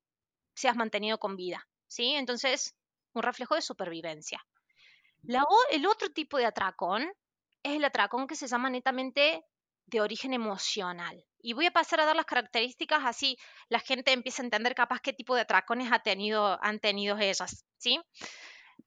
seas 0.55 0.77
mantenido 0.77 1.19
con 1.19 1.35
vida. 1.35 1.67
¿sí? 1.89 2.15
Entonces, 2.15 2.77
un 3.13 3.23
reflejo 3.23 3.57
de 3.57 3.63
supervivencia. 3.63 4.41
el 5.71 5.87
otro 5.87 6.11
tipo 6.11 6.39
de 6.39 6.47
atracón 6.47 7.03
es 7.63 7.73
el 7.73 7.85
atracón 7.85 8.29
que 8.29 8.37
se 8.37 8.47
llama 8.47 8.71
netamente 8.71 9.45
de 9.91 10.01
origen 10.01 10.33
emocional. 10.33 11.25
Y 11.43 11.55
voy 11.55 11.67
a 11.67 11.71
pasar 11.71 12.01
a 12.01 12.05
dar 12.05 12.17
las 12.17 12.27
características, 12.27 13.03
así 13.05 13.37
la 13.69 13.81
gente 13.81 14.13
empieza 14.13 14.43
a 14.43 14.47
entender 14.47 14.75
capaz 14.75 15.01
qué 15.01 15.13
tipo 15.13 15.35
de 15.35 15.43
atracones 15.43 15.91
ha 15.93 16.01
tenido, 16.01 16.59
han 16.63 16.79
tenido 16.81 17.19
ellas. 17.19 17.65
¿sí? 17.79 17.99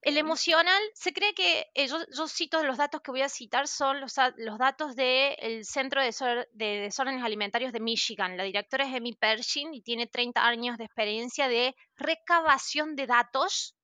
El 0.02 0.18
emocional, 0.18 0.82
se 0.94 1.12
cree 1.12 1.34
que, 1.34 1.66
eh, 1.74 1.86
yo, 1.88 2.28
cito 2.28 2.62
los 2.62 2.76
datos 2.76 3.00
que 3.00 3.10
voy 3.10 3.22
a 3.22 3.28
citar, 3.28 3.68
son 3.68 4.00
los, 4.00 4.14
datos 4.58 4.96
del 4.96 5.64
Centro 5.64 6.00
de, 6.02 6.46
Desórdenes 6.52 7.24
Alimentarios 7.24 7.72
de 7.72 7.80
Michigan. 7.80 8.36
La 8.36 8.44
directora 8.44 8.86
es 8.86 8.94
Amy 8.94 9.14
Pershing 9.14 9.74
y 9.74 9.82
tiene 9.82 10.06
30 10.06 10.46
años 10.46 10.78
de 10.78 10.84
experiencia 10.84 11.48
de 11.48 11.74
recabación 11.96 12.96
de 12.96 13.06
datos 13.06 13.74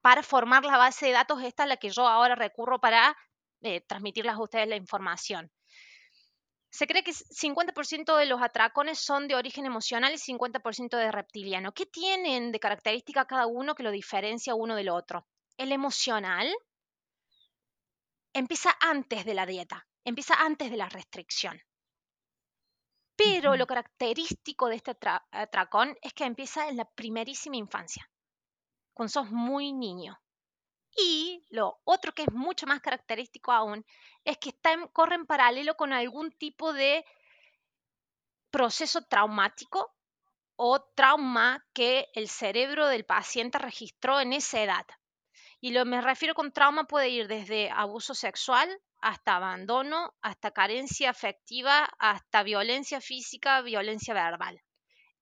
para 0.00 0.22
formar 0.22 0.64
la 0.64 0.76
base 0.76 1.06
de 1.06 1.12
datos, 1.12 1.42
esta 1.42 1.62
a 1.62 1.66
la 1.66 1.78
que 1.78 1.88
yo 1.88 2.06
ahora 2.06 2.34
recurro 2.34 2.78
para 2.78 3.16
eh, 3.62 3.80
transmitirles 3.80 4.34
a 4.34 4.42
ustedes 4.42 4.68
la 4.68 4.76
información. 4.76 5.50
Se 6.74 6.88
cree 6.88 7.04
que 7.04 7.12
50% 7.12 8.16
de 8.16 8.26
los 8.26 8.42
atracones 8.42 8.98
son 8.98 9.28
de 9.28 9.36
origen 9.36 9.64
emocional 9.64 10.12
y 10.12 10.18
50% 10.18 10.96
de 10.96 11.12
reptiliano. 11.12 11.72
¿Qué 11.72 11.86
tienen 11.86 12.50
de 12.50 12.58
característica 12.58 13.26
cada 13.26 13.46
uno 13.46 13.76
que 13.76 13.84
lo 13.84 13.92
diferencia 13.92 14.56
uno 14.56 14.74
del 14.74 14.88
otro? 14.88 15.24
el 15.56 15.72
emocional 15.72 16.52
empieza 18.32 18.76
antes 18.80 19.24
de 19.24 19.34
la 19.34 19.46
dieta, 19.46 19.86
empieza 20.04 20.34
antes 20.34 20.70
de 20.70 20.76
la 20.76 20.88
restricción. 20.88 21.60
Pero 23.16 23.56
lo 23.56 23.66
característico 23.66 24.68
de 24.68 24.76
este 24.76 24.96
atracón 25.30 25.96
es 26.02 26.12
que 26.12 26.24
empieza 26.24 26.68
en 26.68 26.76
la 26.76 26.90
primerísima 26.90 27.56
infancia, 27.56 28.10
cuando 28.92 29.10
sos 29.10 29.30
muy 29.30 29.72
niño. 29.72 30.20
Y 30.96 31.44
lo 31.50 31.80
otro 31.84 32.12
que 32.12 32.22
es 32.22 32.32
mucho 32.32 32.66
más 32.66 32.80
característico 32.80 33.52
aún 33.52 33.84
es 34.24 34.38
que 34.38 34.50
está 34.50 34.74
corre 34.92 35.16
en 35.16 35.26
paralelo 35.26 35.76
con 35.76 35.92
algún 35.92 36.30
tipo 36.32 36.72
de 36.72 37.04
proceso 38.50 39.02
traumático 39.02 39.92
o 40.56 40.80
trauma 40.94 41.64
que 41.72 42.08
el 42.14 42.28
cerebro 42.28 42.86
del 42.86 43.04
paciente 43.04 43.58
registró 43.58 44.20
en 44.20 44.32
esa 44.32 44.62
edad. 44.62 44.86
Y 45.60 45.72
lo 45.72 45.84
me 45.84 46.00
refiero 46.00 46.34
con 46.34 46.52
trauma 46.52 46.84
puede 46.84 47.08
ir 47.08 47.26
desde 47.26 47.70
abuso 47.70 48.14
sexual 48.14 48.68
hasta 49.00 49.36
abandono, 49.36 50.14
hasta 50.22 50.52
carencia 50.52 51.10
afectiva, 51.10 51.84
hasta 51.98 52.42
violencia 52.42 53.00
física, 53.00 53.60
violencia 53.60 54.14
verbal. 54.14 54.62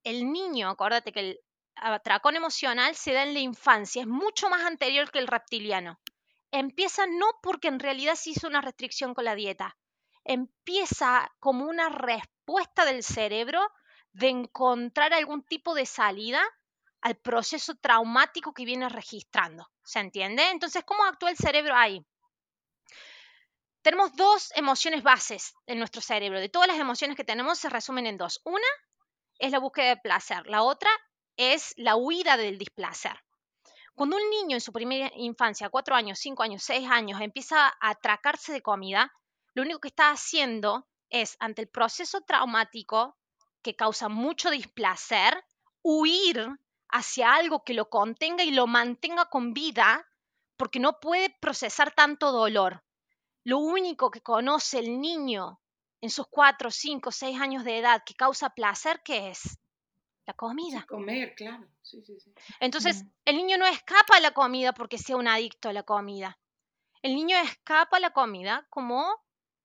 El 0.04 0.30
niño, 0.32 0.68
acuérdate 0.68 1.12
que 1.12 1.20
el 1.20 1.40
atracón 1.76 2.36
emocional 2.36 2.94
se 2.94 3.12
da 3.12 3.22
en 3.22 3.34
la 3.34 3.40
infancia, 3.40 4.02
es 4.02 4.08
mucho 4.08 4.48
más 4.48 4.62
anterior 4.64 5.10
que 5.10 5.18
el 5.18 5.26
reptiliano. 5.26 6.00
Empieza 6.50 7.06
no 7.06 7.26
porque 7.42 7.68
en 7.68 7.80
realidad 7.80 8.14
se 8.14 8.30
hizo 8.30 8.46
una 8.46 8.60
restricción 8.60 9.14
con 9.14 9.24
la 9.24 9.34
dieta, 9.34 9.76
empieza 10.24 11.32
como 11.40 11.64
una 11.64 11.88
respuesta 11.88 12.84
del 12.84 13.02
cerebro 13.02 13.60
de 14.12 14.28
encontrar 14.28 15.14
algún 15.14 15.42
tipo 15.42 15.74
de 15.74 15.86
salida 15.86 16.42
al 17.00 17.16
proceso 17.16 17.74
traumático 17.74 18.52
que 18.52 18.64
viene 18.64 18.88
registrando. 18.88 19.70
¿Se 19.82 19.98
entiende? 19.98 20.50
Entonces, 20.50 20.84
¿cómo 20.84 21.04
actúa 21.04 21.30
el 21.30 21.36
cerebro 21.36 21.74
ahí? 21.74 22.04
Tenemos 23.82 24.14
dos 24.14 24.52
emociones 24.54 25.02
bases 25.02 25.54
en 25.66 25.78
nuestro 25.78 26.00
cerebro. 26.00 26.38
De 26.38 26.48
todas 26.48 26.68
las 26.68 26.78
emociones 26.78 27.16
que 27.16 27.24
tenemos 27.24 27.58
se 27.58 27.68
resumen 27.68 28.06
en 28.06 28.16
dos. 28.16 28.40
Una 28.44 28.66
es 29.38 29.50
la 29.50 29.58
búsqueda 29.58 29.88
de 29.88 29.96
placer. 29.96 30.46
La 30.46 30.62
otra 30.62 30.90
es 31.36 31.74
la 31.76 31.96
huida 31.96 32.36
del 32.36 32.58
displacer. 32.58 33.18
Cuando 33.94 34.16
un 34.16 34.30
niño 34.30 34.56
en 34.56 34.60
su 34.60 34.72
primera 34.72 35.10
infancia, 35.16 35.68
cuatro 35.68 35.94
años, 35.94 36.18
cinco 36.18 36.42
años, 36.42 36.62
seis 36.62 36.88
años, 36.90 37.20
empieza 37.20 37.66
a 37.66 37.90
atracarse 37.90 38.52
de 38.52 38.62
comida, 38.62 39.12
lo 39.54 39.62
único 39.62 39.80
que 39.80 39.88
está 39.88 40.10
haciendo 40.10 40.88
es, 41.10 41.36
ante 41.40 41.62
el 41.62 41.68
proceso 41.68 42.22
traumático 42.22 43.16
que 43.60 43.76
causa 43.76 44.08
mucho 44.08 44.50
displacer, 44.50 45.44
huir 45.82 46.48
hacia 46.88 47.34
algo 47.34 47.64
que 47.64 47.74
lo 47.74 47.90
contenga 47.90 48.44
y 48.44 48.50
lo 48.50 48.66
mantenga 48.66 49.26
con 49.26 49.52
vida 49.52 50.06
porque 50.56 50.80
no 50.80 51.00
puede 51.00 51.30
procesar 51.40 51.92
tanto 51.92 52.32
dolor. 52.32 52.82
lo 53.44 53.58
único 53.58 54.10
que 54.10 54.20
conoce 54.20 54.78
el 54.78 55.00
niño 55.00 55.60
en 56.00 56.10
sus 56.10 56.26
cuatro, 56.28 56.70
cinco, 56.70 57.10
seis 57.10 57.40
años 57.40 57.64
de 57.64 57.78
edad 57.78 58.02
que 58.06 58.14
causa 58.14 58.50
placer, 58.50 59.02
¿qué 59.04 59.30
es? 59.30 59.58
La 60.26 60.34
comida. 60.34 60.86
comer, 60.88 61.34
claro. 61.34 61.66
Entonces, 62.60 63.04
el 63.24 63.36
niño 63.36 63.58
no 63.58 63.66
escapa 63.66 64.16
a 64.16 64.20
la 64.20 64.30
comida 64.30 64.72
porque 64.72 64.98
sea 64.98 65.16
un 65.16 65.26
adicto 65.26 65.68
a 65.68 65.72
la 65.72 65.82
comida. 65.82 66.38
El 67.02 67.16
niño 67.16 67.36
escapa 67.38 67.96
a 67.96 68.00
la 68.00 68.12
comida 68.12 68.66
como 68.70 69.04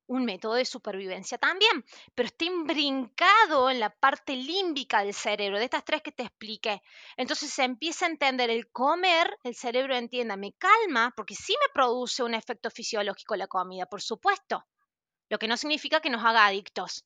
un 0.07 0.25
método 0.25 0.53
de 0.53 0.65
supervivencia 0.65 1.37
también, 1.37 1.85
pero 2.15 2.27
está 2.27 2.45
imbrincado 2.45 3.69
en 3.69 3.79
la 3.79 3.89
parte 3.89 4.35
límbica 4.35 5.03
del 5.03 5.13
cerebro, 5.13 5.59
de 5.59 5.65
estas 5.65 5.83
tres 5.83 6.01
que 6.01 6.11
te 6.11 6.23
expliqué. 6.23 6.81
Entonces 7.17 7.51
se 7.51 7.63
empieza 7.63 8.05
a 8.05 8.09
entender 8.09 8.49
el 8.49 8.71
comer, 8.71 9.37
el 9.43 9.53
cerebro 9.53 9.95
entienda, 9.95 10.37
me 10.37 10.53
calma, 10.53 11.13
porque 11.15 11.35
sí 11.35 11.53
me 11.61 11.71
produce 11.73 12.23
un 12.23 12.33
efecto 12.33 12.71
fisiológico 12.71 13.35
la 13.35 13.47
comida, 13.47 13.85
por 13.85 14.01
supuesto, 14.01 14.65
lo 15.29 15.37
que 15.37 15.47
no 15.47 15.57
significa 15.57 15.99
que 15.99 16.09
nos 16.09 16.23
haga 16.23 16.45
adictos. 16.45 17.05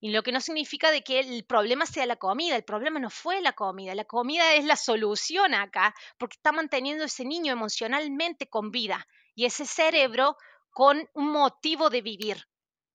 Y 0.00 0.10
lo 0.12 0.22
que 0.22 0.30
no 0.30 0.40
significa 0.40 0.90
de 0.90 1.02
que 1.02 1.18
el 1.20 1.44
problema 1.44 1.84
sea 1.84 2.06
la 2.06 2.16
comida, 2.16 2.54
el 2.54 2.64
problema 2.64 3.00
no 3.00 3.10
fue 3.10 3.40
la 3.40 3.52
comida, 3.52 3.94
la 3.94 4.04
comida 4.04 4.54
es 4.54 4.64
la 4.64 4.76
solución 4.76 5.54
acá, 5.54 5.94
porque 6.18 6.36
está 6.36 6.52
manteniendo 6.52 7.04
ese 7.04 7.24
niño 7.24 7.52
emocionalmente 7.52 8.48
con 8.48 8.70
vida 8.70 9.06
y 9.34 9.44
ese 9.44 9.66
cerebro 9.66 10.36
con 10.70 11.08
un 11.14 11.32
motivo 11.32 11.90
de 11.90 12.02
vivir. 12.02 12.48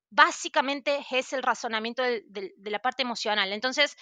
Básicamente 0.09 1.05
es 1.11 1.33
el 1.33 1.43
razonamiento 1.43 2.03
de, 2.03 2.53
la 2.57 2.79
parte 2.79 3.01
emocional. 3.01 3.51
Entonces, 3.51 3.97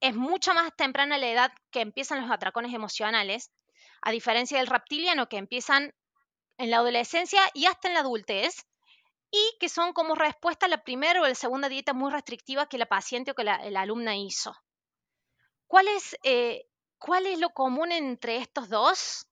es 0.00 0.14
mucho 0.14 0.52
más 0.52 0.74
temprana 0.76 1.16
la 1.16 1.28
edad 1.28 1.52
que 1.70 1.80
empiezan 1.80 2.20
los 2.20 2.30
atracones 2.30 2.74
emocionales, 2.74 3.50
a 4.02 4.10
diferencia 4.10 4.58
del 4.58 4.66
reptiliano 4.66 5.28
que 5.28 5.38
empiezan 5.38 5.94
en 6.58 6.70
la 6.70 6.78
adolescencia 6.78 7.40
y 7.54 7.66
hasta 7.66 7.88
en 7.88 7.94
la 7.94 8.00
adultez, 8.00 8.66
y 9.32 9.56
que 9.58 9.70
son 9.70 9.94
como 9.94 10.14
respuesta 10.14 10.66
a 10.66 10.68
la 10.68 10.84
primera 10.84 11.22
o 11.22 11.26
la 11.26 11.34
segunda 11.34 11.70
dieta 11.70 11.94
muy 11.94 12.12
restrictiva 12.12 12.66
que 12.66 12.76
la 12.76 12.86
paciente 12.86 13.30
o 13.30 13.34
que 13.34 13.44
la, 13.44 13.54
alumna 13.54 14.14
hizo. 14.14 14.54
¿Cuál 15.66 15.88
es, 15.88 16.16
eh, 16.22 16.66
¿Cuál 16.98 17.26
es 17.26 17.40
lo 17.40 17.48
común 17.50 17.92
entre 17.92 18.36
estos 18.36 18.68
dos? 18.68 19.26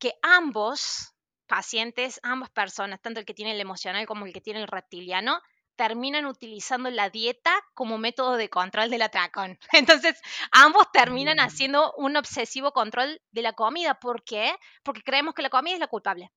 Que 0.00 0.14
ambos 0.20 1.14
pacientes, 1.46 2.18
ambas 2.24 2.50
personas, 2.50 3.00
tanto 3.00 3.20
el 3.20 3.26
que 3.26 3.34
tiene 3.34 3.52
el 3.52 3.60
emocional 3.60 4.04
como 4.06 4.26
el 4.26 4.32
que 4.32 4.40
tiene 4.40 4.60
el 4.60 4.66
reptiliano, 4.66 5.40
terminan 5.76 6.26
utilizando 6.26 6.90
la 6.90 7.08
dieta 7.08 7.52
como 7.74 7.98
método 7.98 8.36
de 8.36 8.50
control 8.50 8.90
del 8.90 9.02
atracón. 9.02 9.58
Entonces, 9.72 10.20
ambos 10.50 10.90
terminan 10.92 11.36
mm. 11.36 11.40
haciendo 11.40 11.92
un 11.96 12.16
obsesivo 12.16 12.72
control 12.72 13.22
de 13.30 13.42
la 13.42 13.52
comida. 13.52 13.94
¿Por 13.94 14.24
qué? 14.24 14.56
Porque 14.82 15.02
creemos 15.02 15.34
que 15.34 15.42
la 15.42 15.50
comida 15.50 15.74
es 15.74 15.80
la 15.80 15.86
culpable. 15.86 16.32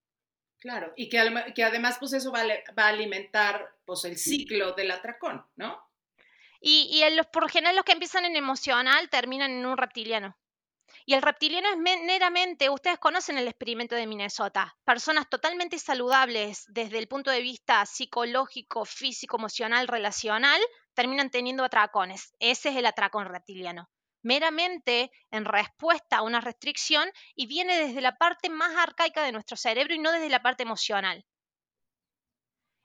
Claro, 0.68 0.92
y 0.98 1.08
que, 1.08 1.64
además 1.64 1.96
pues 1.98 2.12
eso 2.12 2.30
va, 2.30 2.42
a 2.42 2.88
alimentar 2.90 3.74
pues 3.86 4.04
el 4.04 4.18
ciclo 4.18 4.74
del 4.74 4.92
atracón, 4.92 5.46
¿no? 5.56 5.82
Y, 6.60 6.90
y 6.92 7.16
los, 7.16 7.26
por 7.28 7.50
general 7.50 7.78
los 7.78 7.86
que 7.86 7.94
empiezan 7.94 8.26
en 8.26 8.36
emocional 8.36 9.10
terminan 9.10 9.50
en 9.50 9.66
un 9.66 9.78
reptiliano. 9.78 10.38
Y 11.06 11.14
el 11.14 11.22
reptiliano 11.22 11.70
es 11.70 11.78
meramente, 11.78 12.70
ustedes 12.70 13.00
conocen 13.00 13.38
el 13.38 13.48
experimento 13.48 13.96
de 13.96 14.08
Minnesota, 14.08 14.76
personas 14.84 15.30
totalmente 15.30 15.80
saludables 15.80 16.66
desde 16.68 16.98
el 16.98 17.08
punto 17.08 17.32
de 17.32 17.42
vista 17.42 17.86
psicológico, 17.86 18.84
físico, 18.84 19.38
emocional, 19.38 19.88
relacional, 19.88 20.60
terminan 20.94 21.30
teniendo 21.30 21.64
atracones. 21.64 22.34
Ese 22.40 22.72
es 22.72 22.76
el 22.76 22.88
atracón 22.88 23.26
reptiliano. 23.26 23.90
Meramente 24.28 25.10
en 25.32 25.46
respuesta 25.46 26.18
a 26.18 26.22
una 26.22 26.42
restricción 26.42 27.10
y 27.34 27.48
viene 27.48 27.78
desde 27.78 28.02
la 28.02 28.18
parte 28.18 28.50
más 28.50 28.76
arcaica 28.76 29.24
de 29.24 29.32
nuestro 29.32 29.56
cerebro 29.56 29.94
y 29.94 30.00
no 30.00 30.12
desde 30.12 30.30
la 30.30 30.42
parte 30.42 30.64
emocional. 30.64 31.26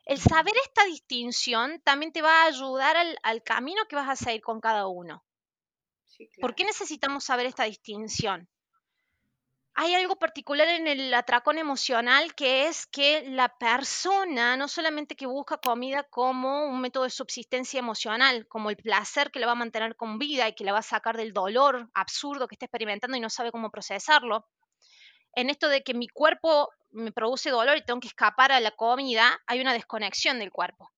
El 0.04 0.20
saber 0.20 0.54
esta 0.64 0.84
distinción 0.84 1.80
también 1.82 2.12
te 2.12 2.22
va 2.22 2.42
a 2.42 2.46
ayudar 2.46 2.96
al, 2.96 3.18
al 3.24 3.42
camino 3.42 3.82
que 3.88 3.96
vas 3.96 4.08
a 4.08 4.14
seguir 4.14 4.40
con 4.40 4.60
cada 4.60 4.86
uno. 4.86 5.24
¿Por 6.40 6.54
qué 6.54 6.64
necesitamos 6.64 7.24
saber 7.24 7.46
esta 7.46 7.64
distinción? 7.64 8.46
Hay 9.74 9.94
algo 9.94 10.16
particular 10.16 10.68
en 10.68 10.86
el 10.86 11.14
atracón 11.14 11.56
emocional 11.56 12.34
que 12.34 12.66
es 12.66 12.86
que 12.86 13.22
la 13.30 13.48
persona 13.56 14.54
no 14.56 14.68
solamente 14.68 15.16
que 15.16 15.24
busca 15.24 15.56
comida 15.56 16.02
como 16.04 16.66
un 16.66 16.80
método 16.82 17.04
de 17.04 17.10
subsistencia 17.10 17.78
emocional, 17.78 18.46
como 18.48 18.68
el 18.68 18.76
placer 18.76 19.30
que 19.30 19.40
la 19.40 19.46
va 19.46 19.52
a 19.52 19.56
mantener 19.56 19.96
con 19.96 20.18
vida 20.18 20.46
y 20.46 20.54
que 20.54 20.64
la 20.64 20.72
va 20.72 20.80
a 20.80 20.82
sacar 20.82 21.16
del 21.16 21.32
dolor 21.32 21.88
absurdo 21.94 22.48
que 22.48 22.54
está 22.54 22.66
experimentando 22.66 23.16
y 23.16 23.20
no 23.20 23.30
sabe 23.30 23.50
cómo 23.50 23.70
procesarlo. 23.70 24.46
En 25.34 25.48
esto 25.48 25.68
de 25.70 25.82
que 25.82 25.94
mi 25.94 26.06
cuerpo 26.06 26.68
me 26.90 27.10
produce 27.10 27.48
dolor 27.48 27.78
y 27.78 27.84
tengo 27.84 28.00
que 28.00 28.08
escapar 28.08 28.52
a 28.52 28.60
la 28.60 28.72
comida, 28.72 29.40
hay 29.46 29.62
una 29.62 29.72
desconexión 29.72 30.38
del 30.38 30.52
cuerpo. 30.52 30.92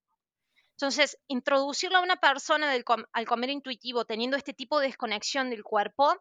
Entonces, 0.72 1.16
introducirlo 1.28 1.98
a 1.98 2.02
una 2.02 2.16
persona 2.16 2.72
al 3.12 3.26
comer 3.26 3.50
intuitivo 3.50 4.04
teniendo 4.04 4.36
este 4.36 4.52
tipo 4.52 4.80
de 4.80 4.88
desconexión 4.88 5.48
del 5.50 5.62
cuerpo 5.62 6.16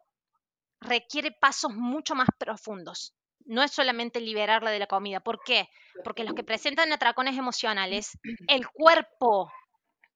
requiere 0.84 1.32
pasos 1.32 1.72
mucho 1.74 2.14
más 2.14 2.28
profundos. 2.38 3.14
No 3.46 3.62
es 3.62 3.72
solamente 3.72 4.20
liberarla 4.20 4.70
de 4.70 4.78
la 4.78 4.86
comida. 4.86 5.20
¿Por 5.20 5.40
qué? 5.44 5.68
Porque 6.02 6.24
los 6.24 6.34
que 6.34 6.44
presentan 6.44 6.92
atracones 6.92 7.36
emocionales, 7.36 8.18
el 8.48 8.68
cuerpo 8.68 9.50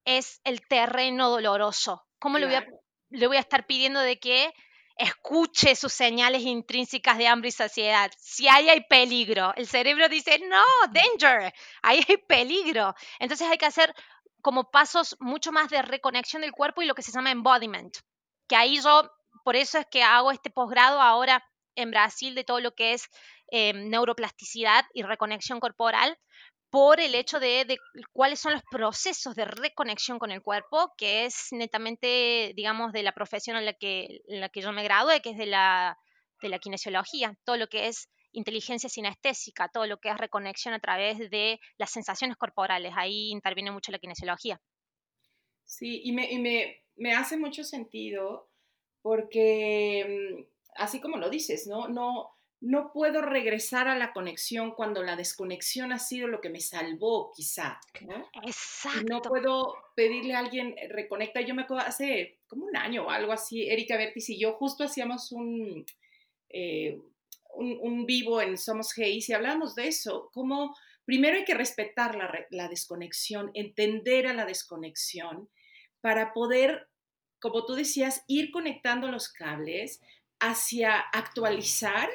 es 0.05 0.41
el 0.45 0.61
terreno 0.67 1.29
doloroso. 1.31 2.05
¿Cómo 2.19 2.39
le, 2.39 2.47
voy 2.47 2.55
a, 2.55 2.67
le 3.11 3.27
voy 3.27 3.37
a 3.37 3.41
estar 3.41 3.67
pidiendo 3.67 4.01
de 4.01 4.19
que 4.19 4.53
escuche 4.99 5.77
sus 5.77 5.93
señales 5.93 6.43
intrínsecas 6.43 7.17
de 7.19 7.29
hambre 7.29 7.49
y 7.49 7.53
saciedad. 7.53 8.11
Si 8.19 8.49
ahí 8.49 8.69
hay 8.69 8.81
peligro, 8.83 9.55
el 9.55 9.69
cerebro 9.69 10.09
dice, 10.09 10.41
no, 10.41 10.65
danger, 10.91 11.55
ahí 11.83 12.05
hay 12.07 12.17
peligro. 12.17 12.95
Entonces 13.21 13.49
hay 13.49 13.59
que 13.59 13.67
hacer 13.67 13.95
como 14.43 14.71
pasos 14.71 15.17
mucho 15.21 15.53
más 15.53 15.71
de 15.71 15.83
reconexión 15.83 16.43
del 16.43 16.53
cuerpo 16.53 16.83
y 16.83 16.87
lo 16.87 16.95
que 16.95 17.03
se 17.03 17.13
llama 17.13 17.31
embodiment, 17.31 17.97
que 18.49 18.57
ahí 18.57 18.81
yo, 18.81 19.11
por 19.49 19.57
eso 19.57 19.79
es 19.79 19.87
que 19.87 20.03
hago 20.03 20.31
este 20.31 20.51
posgrado 20.51 21.01
ahora 21.01 21.43
en 21.75 21.91
Brasil 21.91 22.35
de 22.35 22.45
todo 22.45 22.61
lo 22.61 22.75
que 22.75 22.93
es 22.93 23.09
eh, 23.51 23.73
neuroplasticidad 23.73 24.85
y 24.93 25.05
reconexión 25.05 25.59
corporal, 25.59 26.19
por 26.69 27.01
el 27.01 27.15
hecho 27.15 27.41
de, 27.41 27.79
cuáles 28.13 28.41
son 28.41 28.53
los 28.53 28.63
procesos 28.71 29.35
de 29.35 29.47
reconexión 29.47 30.19
con 30.19 30.33
el 30.33 30.43
cuerpo, 30.43 30.93
que 30.99 31.25
es 31.25 31.47
netamente, 31.53 32.53
digamos, 32.57 32.93
de 32.93 33.03
la 33.03 33.13
profesión 33.13 33.57
en 33.57 33.65
la 33.65 33.73
que, 33.73 34.21
en 34.29 34.43
la 34.43 34.51
que 34.51 34.61
yo 34.61 34.71
me 34.71 34.83
gradué, 34.83 35.23
que 35.23 35.31
es 35.31 35.39
de 35.39 35.47
la, 35.47 35.97
de 36.43 36.51
la 36.51 36.59
kinesiología, 36.59 37.35
todo 37.47 37.57
lo 37.57 37.69
que 37.69 37.87
es 37.87 38.11
inteligencia 38.33 38.91
sinestésica, 38.91 39.71
todo 39.73 39.87
lo 39.87 39.97
que 39.99 40.11
es 40.11 40.19
reconexión 40.19 40.75
a 40.75 40.79
través 40.79 41.31
de 41.31 41.59
las 41.79 41.91
sensaciones 41.91 42.37
corporales. 42.37 42.93
Ahí 42.95 43.31
interviene 43.31 43.71
mucho 43.71 43.93
la 43.93 43.99
kinesiología. 43.99 44.61
Sí, 45.65 46.03
y 46.05 46.13
me, 46.13 47.15
hace 47.15 47.39
mucho 47.39 47.65
sentido 47.65 48.48
porque, 49.09 50.05
mm, 50.07 50.45
así 50.77 51.01
como 51.01 51.17
lo 51.17 51.31
dices, 51.31 51.67
¿no? 51.67 51.89
No, 51.89 52.37
no 52.61 52.93
puedo 52.93 53.23
regresar 53.23 53.89
a 53.89 53.97
la 53.97 54.13
conexión 54.13 54.73
cuando 54.73 55.03
la 55.03 55.17
desconexión 55.17 55.93
ha 55.93 55.99
sido 55.99 56.29
lo 56.29 56.43
que 56.43 56.51
me 56.51 56.61
salvó, 56.61 57.33
quizá. 57.35 57.81
Exacto. 58.45 59.07
No 59.09 59.23
puedo 59.23 59.77
pedirle 59.97 60.35
a 60.35 60.41
alguien, 60.41 60.75
eh, 60.77 60.89
reconecta. 60.89 61.41
Yo 61.41 61.55
me 61.55 61.63
acuerdo, 61.63 61.87
hace 61.87 62.41
como 62.49 62.67
un 62.67 62.77
año 62.77 63.07
o 63.07 63.11
algo 63.11 63.33
así, 63.33 63.67
Erika 63.71 63.97
Bertis 63.97 64.29
y 64.29 64.39
yo 64.39 64.53
justo 64.57 64.85
hacíamos 64.85 65.33
un, 65.33 65.87
eh, 66.51 67.01
un, 67.55 68.05
vivo 68.05 68.43
en 68.43 68.59
Somos 68.59 68.93
Hayes 68.99 69.31
y 69.31 69.33
hablamos 69.33 69.75
de 69.75 69.89
eso, 69.89 70.29
como 70.35 70.77
primero 71.07 71.39
hay 71.39 71.47
que 71.47 71.55
respetar 71.55 72.15
la, 72.15 72.31
la 72.51 72.69
desconexión, 72.69 73.53
entender 73.55 74.27
a 74.27 74.35
la 74.35 74.45
desconexión 74.45 75.49
para 76.03 76.35
poder, 76.35 76.91
como 77.41 77.65
tú 77.65 77.75
decías, 77.75 78.25
ir 78.27 78.51
conectando 78.51 79.09
los 79.09 79.29
cables 79.29 80.01
hacia 80.41 80.99
actualizar 80.99 82.09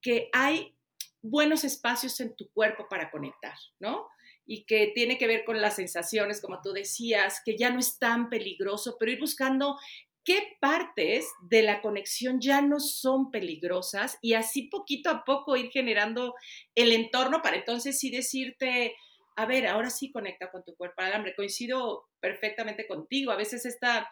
que 0.00 0.28
hay 0.32 0.74
buenos 1.22 1.64
espacios 1.64 2.20
en 2.20 2.34
tu 2.36 2.50
cuerpo 2.52 2.86
para 2.88 3.10
conectar, 3.10 3.56
¿no? 3.80 4.08
Y 4.46 4.64
que 4.64 4.92
tiene 4.94 5.18
que 5.18 5.26
ver 5.26 5.44
con 5.44 5.60
las 5.60 5.76
sensaciones, 5.76 6.40
como 6.40 6.60
tú 6.62 6.72
decías, 6.72 7.42
que 7.44 7.56
ya 7.56 7.70
no 7.70 7.80
es 7.80 7.98
tan 7.98 8.28
peligroso, 8.28 8.96
pero 8.98 9.12
ir 9.12 9.20
buscando 9.20 9.76
qué 10.24 10.56
partes 10.60 11.26
de 11.48 11.62
la 11.62 11.80
conexión 11.80 12.40
ya 12.40 12.60
no 12.60 12.80
son 12.80 13.30
peligrosas 13.30 14.18
y 14.22 14.34
así 14.34 14.64
poquito 14.64 15.10
a 15.10 15.24
poco 15.24 15.56
ir 15.56 15.70
generando 15.70 16.34
el 16.74 16.92
entorno 16.92 17.42
para 17.42 17.56
entonces 17.56 17.98
sí 17.98 18.10
decirte, 18.10 18.94
a 19.36 19.44
ver, 19.44 19.66
ahora 19.66 19.90
sí 19.90 20.10
conecta 20.10 20.50
con 20.50 20.64
tu 20.64 20.74
cuerpo 20.74 21.02
alambre. 21.02 21.36
Coincido 21.36 22.08
perfectamente 22.20 22.86
contigo. 22.88 23.30
A 23.30 23.36
veces 23.36 23.66
esta, 23.66 24.10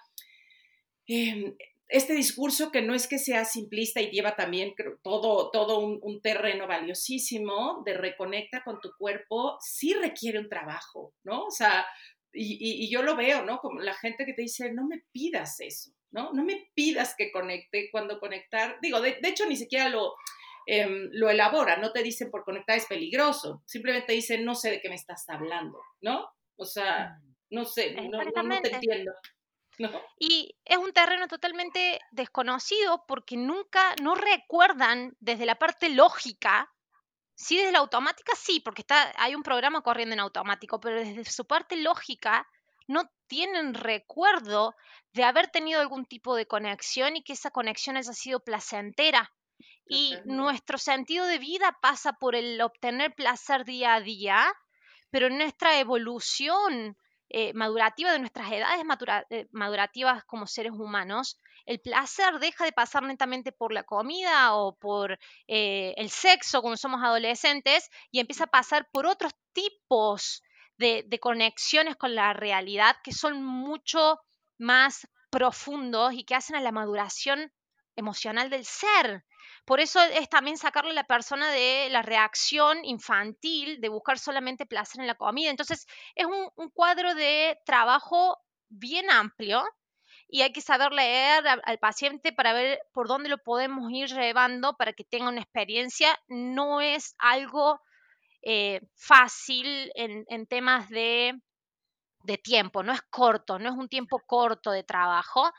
em, 1.07 1.55
este 1.89 2.15
discurso 2.15 2.73
que 2.73 2.83
no 2.83 2.95
es 2.95 3.07
que 3.07 3.19
sea 3.19 3.45
simplista 3.45 4.01
y 4.01 4.11
lleva 4.11 4.37
también 4.37 4.75
todo, 5.03 5.51
todo 5.51 5.79
un, 5.81 6.21
terreno 6.23 6.67
valiosísimo 6.67 7.83
de 7.85 7.95
reconecta 7.95 8.65
con 8.65 8.81
tu 8.81 8.91
cuerpo, 8.97 9.59
sí 9.61 9.95
requiere 9.95 10.39
un 10.39 10.49
trabajo, 10.49 11.13
¿no? 11.25 11.45
O 11.45 11.51
sea, 11.51 11.87
y, 12.33 12.85
y, 12.85 12.91
yo 12.91 13.03
lo 13.03 13.15
veo, 13.17 13.45
¿no? 13.45 13.59
Como 13.59 13.81
la 13.81 13.95
gente 13.95 14.25
que 14.25 14.33
te 14.33 14.43
dice, 14.43 14.73
no 14.73 14.87
me 14.87 15.05
pidas 15.13 15.61
eso. 15.61 15.93
¿no? 16.15 16.33
No 16.33 16.45
me 16.45 16.71
pidas 16.75 17.15
que 17.19 17.33
conecte 17.33 17.89
cuando 17.91 18.21
conectar, 18.21 18.79
digo, 18.81 19.01
de, 19.01 19.19
hecho 19.25 19.47
ni 19.47 19.57
siquiera 19.57 19.89
lo, 19.89 20.15
em, 20.65 21.09
lo 21.13 21.29
elaboran, 21.29 21.81
no 21.81 21.93
te 21.93 22.05
dicen 22.05 22.31
por 22.31 22.45
conectar 22.45 22.79
es 22.79 22.87
peligroso, 22.87 23.63
simplemente 23.67 24.13
dicen 24.13 24.45
no 24.45 24.55
sé 24.55 24.71
de 24.71 24.81
qué 24.81 24.89
me 24.89 24.95
estás 24.95 25.29
hablando, 25.29 25.81
¿no? 26.01 26.29
O 26.57 26.65
sea, 26.65 27.19
mm. 27.21 27.35
no 27.51 27.65
sé, 27.65 27.95
no, 27.95 28.23
no, 28.23 28.63
te 28.63 28.73
entiendo. 28.73 29.13
Y 30.19 30.57
es 30.65 30.79
un 30.79 30.93
terreno 30.93 31.27
totalmente 31.29 32.01
desconocido 32.13 33.05
porque 33.07 33.37
nunca, 33.37 33.95
no 34.03 34.15
recuerdan 34.15 35.17
desde 35.21 35.47
la 35.47 35.57
parte 35.57 35.89
lógica, 35.89 36.73
sí 37.35 37.57
desde 37.57 37.73
la 37.73 37.81
automática 37.81 38.33
sí, 38.37 38.61
porque 38.61 38.83
está, 38.83 39.13
hay 39.17 39.35
un 39.35 39.43
programa 39.43 39.83
corriendo 39.83 40.15
en 40.15 40.21
automático, 40.21 40.81
pero 40.81 40.97
desde 40.97 41.25
su 41.25 41.47
parte 41.47 41.77
lógica 41.77 42.47
no 42.87 43.11
tienen 43.27 43.75
recuerdo 43.75 44.75
de 45.13 45.25
haber 45.25 45.49
tenido 45.49 45.81
algún 45.81 46.05
tipo 46.05 46.37
de 46.37 46.47
conexión 46.47 47.17
y 47.17 47.23
que 47.23 47.33
esa 47.33 47.51
conexión 47.51 47.97
haya 47.97 48.13
sido 48.13 48.41
placentera. 48.41 49.33
Y 49.87 50.17
nuestro 50.25 50.79
sentido 50.79 51.27
de 51.27 51.39
vida 51.39 51.79
pasa 51.81 52.15
por 52.15 52.35
el 52.35 52.61
obtener 52.61 53.15
placer 53.15 53.65
día 53.65 53.95
a 53.95 54.01
día, 54.01 54.53
pero 55.11 55.29
nuestra 55.31 55.79
evolución 55.79 56.97
eh, 57.37 57.53
madurativa 57.53 58.13
de 58.13 58.21
nuestras 58.21 58.53
edades 58.53 58.85
eh, 59.31 59.49
madurativas 59.51 60.23
como 60.23 60.47
seres 60.47 60.71
humanos, 60.71 61.37
el 61.67 61.81
placer 61.81 62.39
deja 62.39 62.65
de 62.65 62.71
pasar 62.71 63.03
netamente 63.03 63.51
por 63.51 63.73
la 63.73 63.83
comida 63.83 64.55
o 64.55 64.77
por 64.77 65.19
eh, 65.49 65.95
el 65.97 66.11
sexo 66.11 66.61
cuando 66.63 66.77
somos 66.77 67.03
adolescentes 67.03 67.91
y 68.13 68.21
empieza 68.21 68.45
a 68.45 68.47
pasar 68.47 68.89
por 68.93 69.07
otros 69.07 69.33
tipos 69.53 70.45
de, 70.79 71.19
conexiones 71.21 71.97
con 71.97 72.15
la 72.15 72.35
realidad 72.35 72.95
que 73.03 73.11
son 73.11 73.43
mucho 73.43 74.21
más 74.57 75.09
profundos 75.29 76.13
y 76.13 76.23
que 76.23 76.37
hacen 76.37 76.55
a 76.55 76.61
la 76.61 76.71
maduración 76.71 77.53
emocional 77.97 78.49
del 78.49 78.65
ser. 78.65 79.25
Por 79.65 79.81
eso 79.81 80.01
es 80.03 80.29
también 80.29 80.59
sacarle 80.59 80.91
a 80.91 80.95
la 80.95 81.05
persona 81.05 81.51
de 81.51 81.89
la 81.91 82.03
reacción 82.03 82.85
infantil 82.85 83.81
de 83.81 83.89
buscar 83.89 84.19
solamente 84.19 84.67
placer 84.67 85.01
en 85.01 85.07
la 85.07 85.15
comida. 85.15 85.51
Entonces 85.51 85.87
es 86.15 86.27
un, 86.27 86.71
cuadro 86.71 87.15
de 87.15 87.59
trabajo 87.65 88.39
bien 88.69 89.11
amplio 89.11 89.65
y 90.29 90.43
hay 90.43 90.53
que 90.53 90.61
saber 90.61 90.93
leer 90.93 91.47
al, 91.47 91.79
paciente 91.79 92.33
para 92.33 92.53
ver 92.53 92.79
por 92.93 93.09
dónde 93.09 93.29
lo 93.29 93.39
podemos 93.39 93.91
ir 93.91 94.09
llevando 94.09 94.77
para 94.77 94.93
que 94.93 95.05
tenga 95.05 95.31
una 95.31 95.41
experiencia. 95.41 96.19
No 96.29 96.81
es 96.83 97.15
algo 97.19 97.81
eh, 98.43 98.83
fácil 98.97 99.91
en, 99.95 100.47
temas 100.47 100.91
de, 100.91 101.41
tiempo, 102.43 102.83
no 102.83 102.93
es 102.93 103.03
corto, 103.09 103.59
no 103.59 103.71
es 103.71 103.77
un 103.77 103.89
tiempo 103.89 104.21
corto 104.27 104.71
de 104.71 104.83
trabajo, 104.83 105.51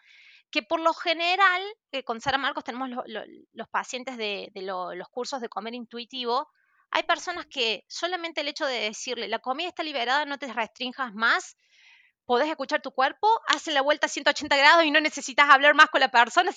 que 0.55 0.63
por 0.63 0.79
lo 0.79 0.93
general, 0.93 1.61
eh, 1.91 2.05
con 2.05 2.21
Sara 2.21 2.37
Marcos 2.37 2.63
tenemos 2.63 2.89
los 2.89 3.67
pacientes 3.67 4.15
de, 4.15 4.49
los 4.55 5.09
cursos 5.09 5.41
de 5.41 5.49
comer 5.49 5.73
intuitivo, 5.73 6.47
hay 6.91 7.03
personas 7.03 7.45
que 7.45 7.83
solamente 7.89 8.39
el 8.39 8.47
hecho 8.47 8.65
de 8.65 8.79
decirle, 8.79 9.27
la 9.27 9.39
comida 9.39 9.67
está 9.67 9.83
liberada, 9.83 10.23
no 10.23 10.37
te 10.37 10.47
restringas 10.53 11.13
más, 11.13 11.57
podés 12.23 12.47
escuchar 12.47 12.81
tu 12.81 12.91
cuerpo, 12.91 13.27
hace 13.49 13.73
la 13.73 13.81
vuelta 13.81 14.05
a 14.05 14.09
180 14.09 14.55
grados 14.55 14.85
y 14.85 14.91
no 14.91 15.01
necesitas 15.01 15.49
hablar 15.49 15.75
más 15.75 15.89
con 15.89 15.99
la 15.99 16.09
persona, 16.09 16.51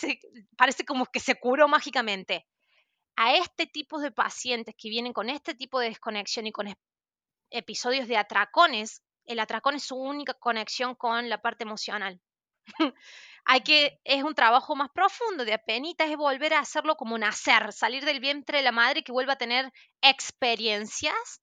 parece 0.57 0.85
como 0.85 1.07
que 1.07 1.19
se 1.19 1.35
curó 1.35 1.67
mágicamente 1.67 2.47
a 3.17 3.35
este 3.35 3.67
tipo 3.67 3.99
de 3.99 4.13
pacientes 4.13 4.77
que 4.79 4.91
vienen 4.91 5.13
con 5.13 5.29
este 5.29 5.57
tipo 5.57 5.81
de 5.81 5.89
desconexión 5.89 6.47
y 6.47 6.53
con 6.53 6.73
episodios 7.51 8.07
de 8.07 8.17
atracones, 8.17 9.03
el 9.25 9.41
atracón 9.41 9.75
es 9.75 9.83
su 9.83 9.97
única 9.97 10.35
conexión 10.35 10.95
con 10.95 11.29
la 11.29 11.43
parte 11.43 11.65
emocional. 11.65 12.21
Hay 13.45 13.63
que, 13.63 13.99
es 14.05 14.23
un 14.23 14.35
trabajo 14.35 14.77
más 14.77 14.91
profundo, 14.91 15.45
de 15.45 15.55
apenas 15.55 15.95
es 15.99 16.17
volver 16.17 16.53
a 16.55 16.61
hacerlo 16.61 16.97
como 16.97 17.17
nacer, 17.17 17.73
salir 17.73 18.05
del 18.05 18.21
vientre 18.21 18.59
de 18.59 18.65
la 18.65 18.73
madre 18.73 19.03
que 19.03 19.13
vuelva 19.13 19.35
a 19.35 19.39
tener 19.39 19.73
experiencias 20.03 21.41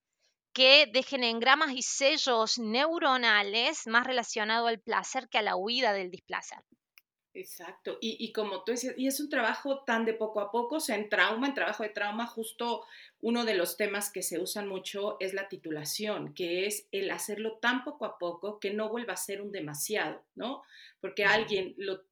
que 0.53 0.87
dejen 0.93 1.23
engramas 1.23 1.71
y 1.73 1.81
sellos 1.81 2.59
neuronales 2.59 3.87
más 3.87 4.05
relacionados 4.05 4.69
al 4.69 4.79
placer 4.79 5.27
que 5.29 5.39
a 5.39 5.41
la 5.41 5.55
huida 5.55 5.93
del 5.93 6.11
displacer. 6.11 6.59
Exacto, 7.37 7.97
y, 7.99 8.31
como 8.31 8.63
tú 8.63 8.71
decías, 8.71 8.95
y 8.97 9.07
es 9.07 9.19
un 9.19 9.27
trabajo 9.27 9.83
tan 9.83 10.05
de 10.05 10.13
poco 10.13 10.39
a 10.39 10.51
poco, 10.51 10.77
o 10.77 10.79
sea, 10.79 10.95
en 10.95 11.09
trauma, 11.09 11.47
en 11.47 11.53
trabajo 11.53 11.83
de 11.83 11.89
trauma, 11.89 12.25
justo 12.27 12.85
uno 13.19 13.43
de 13.43 13.55
los 13.55 13.75
temas 13.75 14.09
que 14.09 14.23
se 14.23 14.39
usan 14.39 14.69
mucho 14.69 15.17
es 15.19 15.33
la 15.33 15.49
titulación, 15.49 16.33
que 16.33 16.65
es 16.65 16.87
el 16.93 17.11
hacerlo 17.11 17.57
tan 17.57 17.83
poco 17.83 18.05
a 18.05 18.17
poco 18.17 18.57
que 18.61 18.71
no 18.73 18.87
vuelva 18.87 19.11
a 19.13 19.17
ser 19.17 19.41
un 19.41 19.51
demasiado, 19.51 20.23
¿no? 20.35 20.63
Porque 21.01 21.25
alguien 21.25 21.73
lo, 21.77 22.03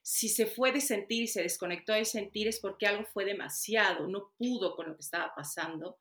si 0.00 0.30
se 0.30 0.46
fue 0.46 0.72
de 0.72 0.80
sentir 0.80 1.24
y 1.24 1.28
se 1.28 1.42
desconectó 1.42 1.92
de 1.92 2.06
sentir 2.06 2.48
es 2.48 2.58
porque 2.58 2.86
algo 2.86 3.04
fue 3.04 3.26
demasiado, 3.26 4.08
no 4.08 4.30
pudo 4.38 4.74
con 4.74 4.88
lo 4.88 4.94
que 4.94 5.02
estaba 5.02 5.34
pasando 5.34 5.98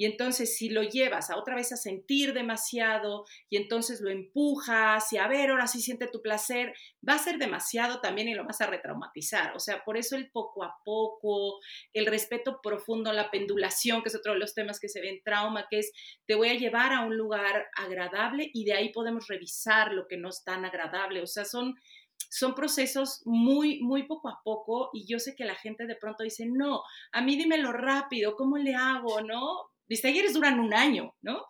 y 0.00 0.06
entonces 0.06 0.56
si 0.56 0.70
lo 0.70 0.82
llevas 0.82 1.28
a 1.28 1.36
otra 1.36 1.54
vez 1.54 1.72
a 1.72 1.76
sentir 1.76 2.32
demasiado 2.32 3.26
y 3.50 3.58
entonces 3.58 4.00
lo 4.00 4.08
empujas 4.08 5.12
y 5.12 5.18
a 5.18 5.28
ver, 5.28 5.50
ahora 5.50 5.66
sí 5.66 5.82
siente 5.82 6.06
tu 6.06 6.22
placer, 6.22 6.72
va 7.06 7.16
a 7.16 7.18
ser 7.18 7.36
demasiado 7.36 8.00
también 8.00 8.26
y 8.26 8.32
lo 8.32 8.46
vas 8.46 8.62
a 8.62 8.66
retraumatizar. 8.66 9.54
O 9.54 9.60
sea, 9.60 9.84
por 9.84 9.98
eso 9.98 10.16
el 10.16 10.30
poco 10.30 10.64
a 10.64 10.74
poco, 10.86 11.60
el 11.92 12.06
respeto 12.06 12.60
profundo, 12.62 13.12
la 13.12 13.30
pendulación, 13.30 14.00
que 14.00 14.08
es 14.08 14.16
otro 14.16 14.32
de 14.32 14.38
los 14.38 14.54
temas 14.54 14.80
que 14.80 14.88
se 14.88 15.02
ve 15.02 15.10
en 15.10 15.22
trauma, 15.22 15.66
que 15.68 15.80
es 15.80 15.92
te 16.26 16.34
voy 16.34 16.48
a 16.48 16.54
llevar 16.54 16.94
a 16.94 17.04
un 17.04 17.18
lugar 17.18 17.66
agradable 17.76 18.50
y 18.54 18.64
de 18.64 18.72
ahí 18.72 18.92
podemos 18.94 19.28
revisar 19.28 19.92
lo 19.92 20.08
que 20.08 20.16
no 20.16 20.30
es 20.30 20.42
tan 20.44 20.64
agradable. 20.64 21.20
O 21.20 21.26
sea, 21.26 21.44
son 21.44 21.74
son 22.30 22.54
procesos 22.54 23.22
muy, 23.24 23.80
muy 23.82 24.04
poco 24.04 24.28
a 24.28 24.40
poco 24.44 24.90
y 24.92 25.04
yo 25.06 25.18
sé 25.18 25.34
que 25.34 25.44
la 25.44 25.56
gente 25.56 25.86
de 25.86 25.96
pronto 25.96 26.22
dice, 26.22 26.46
no, 26.46 26.82
a 27.12 27.22
mí 27.22 27.36
dímelo 27.36 27.72
rápido, 27.72 28.36
¿cómo 28.36 28.56
le 28.56 28.74
hago? 28.74 29.20
¿No? 29.22 29.69
Mis 29.90 30.00
talleres 30.00 30.32
duran 30.32 30.60
un 30.60 30.72
año, 30.72 31.14
¿no? 31.20 31.44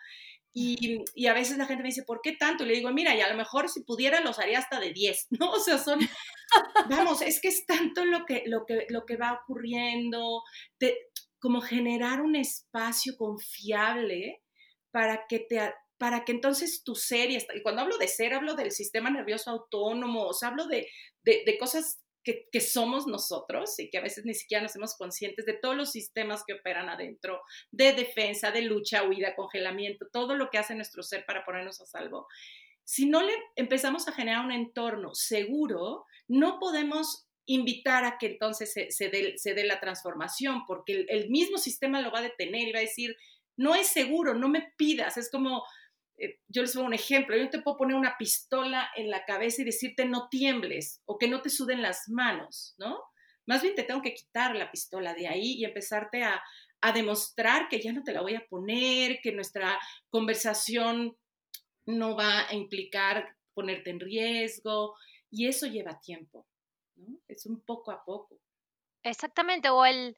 Y, 0.52 1.04
y, 1.14 1.26
a 1.28 1.34
veces 1.34 1.58
la 1.58 1.66
gente 1.66 1.84
me 1.84 1.90
dice, 1.90 2.02
¿por 2.02 2.20
qué 2.22 2.32
tanto? 2.32 2.64
Y 2.64 2.66
le 2.66 2.74
digo, 2.74 2.90
mira, 2.90 3.14
y 3.14 3.20
a 3.20 3.28
lo 3.28 3.36
mejor 3.36 3.68
si 3.68 3.84
pudiera 3.84 4.20
los 4.20 4.40
haría 4.40 4.58
hasta 4.58 4.80
de 4.80 4.92
10, 4.92 5.28
¿no? 5.38 5.50
O 5.52 5.60
sea, 5.60 5.78
son, 5.78 6.00
vamos, 6.88 7.22
es 7.22 7.40
que 7.40 7.48
es 7.48 7.66
tanto 7.66 8.04
lo 8.04 8.24
que, 8.26 8.42
lo 8.46 8.64
que, 8.66 8.86
lo 8.88 9.06
que 9.06 9.16
va 9.16 9.40
ocurriendo, 9.44 10.42
como 11.38 11.60
generar 11.60 12.20
un 12.20 12.34
espacio 12.34 13.16
confiable 13.16 14.42
para 14.90 15.26
que 15.28 15.40
te 15.40 15.72
para 15.98 16.24
que 16.24 16.32
entonces 16.32 16.82
tu 16.82 16.94
ser, 16.94 17.30
y 17.30 17.62
cuando 17.62 17.82
hablo 17.82 17.98
de 17.98 18.08
ser, 18.08 18.32
hablo 18.32 18.54
del 18.54 18.72
sistema 18.72 19.10
nervioso 19.10 19.50
autónomo, 19.50 20.28
o 20.28 20.32
sea, 20.32 20.48
hablo 20.48 20.66
de, 20.66 20.88
de, 21.24 21.42
de 21.44 21.58
cosas 21.58 22.00
que, 22.22 22.60
somos 22.60 23.06
nosotros 23.06 23.78
y 23.78 23.90
que 23.90 23.98
a 23.98 24.02
veces 24.02 24.24
ni 24.24 24.34
siquiera 24.34 24.62
nos 24.62 24.72
hacemos 24.72 24.96
conscientes 24.96 25.46
de 25.46 25.54
todos 25.54 25.76
los 25.76 25.90
sistemas 25.90 26.44
que 26.46 26.54
operan 26.54 26.88
adentro, 26.88 27.40
de 27.70 27.92
defensa, 27.92 28.50
de 28.50 28.62
lucha, 28.62 29.04
huida, 29.04 29.34
congelamiento, 29.34 30.06
todo 30.12 30.34
lo 30.34 30.50
que 30.50 30.58
hace 30.58 30.74
nuestro 30.74 31.02
ser 31.02 31.24
para 31.26 31.44
ponernos 31.44 31.80
a 31.80 31.86
salvo. 31.86 32.26
Si 32.84 33.06
no 33.06 33.22
le 33.22 33.32
empezamos 33.56 34.08
a 34.08 34.12
generar 34.12 34.44
un 34.44 34.52
entorno 34.52 35.14
seguro, 35.14 36.04
no 36.28 36.58
podemos 36.58 37.26
invitar 37.46 38.04
a 38.04 38.18
que 38.18 38.26
entonces 38.26 38.72
se, 38.72 39.08
dé, 39.08 39.64
la 39.64 39.80
transformación, 39.80 40.64
porque 40.66 40.92
el, 40.92 41.06
el 41.08 41.30
mismo 41.30 41.58
sistema 41.58 42.00
lo 42.00 42.12
va 42.12 42.20
a 42.20 42.22
detener 42.22 42.68
y 42.68 42.72
va 42.72 42.78
a 42.78 42.82
decir, 42.82 43.16
no 43.56 43.74
es 43.74 43.88
seguro, 43.88 44.34
no 44.34 44.48
me 44.48 44.72
pidas, 44.76 45.16
es 45.16 45.30
como 45.30 45.64
yo 46.48 46.62
les 46.62 46.74
pongo 46.74 46.86
un 46.86 46.94
ejemplo, 46.94 47.36
yo 47.36 47.48
te 47.48 47.62
puedo 47.62 47.78
poner 47.78 47.96
una 47.96 48.16
pistola 48.18 48.90
en 48.96 49.10
la 49.10 49.24
cabeza 49.24 49.62
y 49.62 49.64
decirte 49.64 50.04
no 50.04 50.28
tiembles 50.28 51.02
o 51.06 51.18
que 51.18 51.28
no 51.28 51.40
te 51.42 51.50
suden 51.50 51.82
las 51.82 52.08
manos, 52.08 52.74
¿no? 52.78 53.00
Más 53.46 53.62
bien 53.62 53.74
te 53.74 53.84
tengo 53.84 54.02
que 54.02 54.14
quitar 54.14 54.54
la 54.54 54.70
pistola 54.70 55.14
de 55.14 55.28
ahí 55.28 55.54
y 55.54 55.64
empezarte 55.64 56.22
a, 56.22 56.42
a 56.82 56.92
demostrar 56.92 57.68
que 57.68 57.80
ya 57.80 57.92
no 57.92 58.02
te 58.02 58.12
la 58.12 58.20
voy 58.20 58.34
a 58.34 58.46
poner, 58.48 59.20
que 59.22 59.32
nuestra 59.32 59.78
conversación 60.10 61.16
no 61.86 62.16
va 62.16 62.48
a 62.48 62.54
implicar 62.54 63.36
ponerte 63.54 63.90
en 63.90 64.00
riesgo 64.00 64.94
y 65.30 65.46
eso 65.46 65.66
lleva 65.66 66.00
tiempo, 66.00 66.46
¿no? 66.96 67.18
Es 67.28 67.46
un 67.46 67.60
poco 67.62 67.90
a 67.90 68.04
poco. 68.04 68.38
Exactamente, 69.02 69.70
o 69.70 69.84
el, 69.84 70.16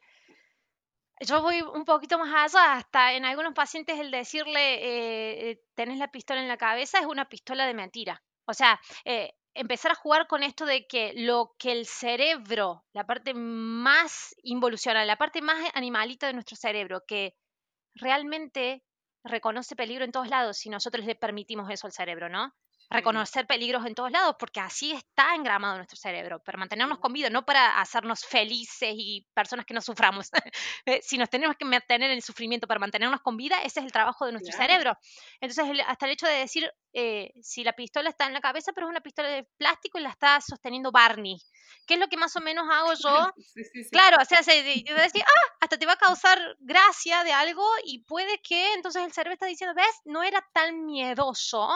yo 1.24 1.42
voy 1.42 1.62
un 1.62 1.84
poquito 1.84 2.18
más 2.18 2.54
allá, 2.54 2.74
hasta 2.74 3.12
en 3.14 3.24
algunos 3.24 3.54
pacientes 3.54 3.98
el 3.98 4.10
decirle, 4.10 4.74
eh, 4.74 5.50
eh, 5.50 5.60
tenés 5.74 5.98
la 5.98 6.10
pistola 6.10 6.40
en 6.40 6.48
la 6.48 6.56
cabeza 6.56 6.98
es 6.98 7.06
una 7.06 7.28
pistola 7.28 7.66
de 7.66 7.74
mentira. 7.74 8.22
O 8.46 8.54
sea, 8.54 8.80
eh, 9.04 9.34
empezar 9.54 9.92
a 9.92 9.96
jugar 9.96 10.26
con 10.26 10.42
esto 10.42 10.66
de 10.66 10.86
que 10.86 11.12
lo 11.14 11.54
que 11.58 11.72
el 11.72 11.86
cerebro, 11.86 12.84
la 12.92 13.06
parte 13.06 13.34
más 13.34 14.34
involucional, 14.42 15.06
la 15.06 15.16
parte 15.16 15.42
más 15.42 15.70
animalita 15.74 16.26
de 16.26 16.34
nuestro 16.34 16.56
cerebro, 16.56 17.02
que 17.06 17.34
realmente 17.94 18.82
reconoce 19.24 19.76
peligro 19.76 20.04
en 20.04 20.12
todos 20.12 20.28
lados 20.28 20.58
si 20.58 20.70
nosotros 20.70 21.06
le 21.06 21.14
permitimos 21.14 21.70
eso 21.70 21.86
al 21.86 21.92
cerebro, 21.92 22.28
¿no? 22.28 22.52
Reconocer 22.92 23.46
peligros 23.46 23.86
en 23.86 23.94
todos 23.94 24.10
lados, 24.10 24.36
porque 24.38 24.60
así 24.60 24.92
está 24.92 25.34
engramado 25.34 25.76
nuestro 25.76 25.96
cerebro, 25.96 26.40
para 26.40 26.58
mantenernos 26.58 26.98
con 26.98 27.12
vida, 27.12 27.30
no 27.30 27.44
para 27.44 27.80
hacernos 27.80 28.24
felices 28.24 28.94
y 28.96 29.26
personas 29.34 29.66
que 29.66 29.74
no 29.74 29.80
suframos. 29.80 30.30
Eh, 30.84 31.00
si 31.00 31.16
nos 31.16 31.30
tenemos 31.30 31.56
que 31.56 31.64
mantener 31.64 32.10
en 32.10 32.16
el 32.16 32.22
sufrimiento 32.22 32.66
para 32.66 32.80
mantenernos 32.80 33.20
con 33.20 33.36
vida, 33.36 33.62
ese 33.62 33.80
es 33.80 33.86
el 33.86 33.92
trabajo 33.92 34.26
de 34.26 34.32
nuestro 34.32 34.52
cerebro. 34.52 34.96
Entonces, 35.40 35.84
hasta 35.86 36.06
el 36.06 36.12
hecho 36.12 36.26
de 36.26 36.34
decir, 36.34 36.68
eh, 36.92 37.32
si 37.40 37.62
la 37.62 37.72
pistola 37.72 38.10
está 38.10 38.26
en 38.26 38.34
la 38.34 38.40
cabeza, 38.40 38.72
pero 38.72 38.86
es 38.86 38.90
una 38.90 39.00
pistola 39.00 39.28
de 39.28 39.44
plástico 39.56 39.98
y 39.98 40.02
la 40.02 40.10
está 40.10 40.40
sosteniendo 40.40 40.90
Barney, 40.90 41.38
¿qué 41.86 41.94
es 41.94 42.00
lo 42.00 42.08
que 42.08 42.16
más 42.16 42.34
o 42.36 42.40
menos 42.40 42.66
hago 42.70 42.92
yo? 42.94 43.32
Claro, 43.92 44.16
o 44.20 44.24
sea, 44.24 44.42
se, 44.42 44.82
yo 44.82 44.94
decir, 44.94 45.22
ah, 45.22 45.52
hasta 45.60 45.78
te 45.78 45.86
va 45.86 45.92
a 45.92 45.96
causar 45.96 46.38
gracia 46.60 47.24
de 47.24 47.32
algo 47.32 47.66
y 47.84 48.00
puede 48.04 48.40
que 48.42 48.74
entonces 48.74 49.02
el 49.02 49.12
cerebro 49.12 49.34
está 49.34 49.46
diciendo, 49.46 49.74
ves, 49.74 50.00
no 50.04 50.22
era 50.22 50.44
tan 50.52 50.84
miedoso 50.84 51.68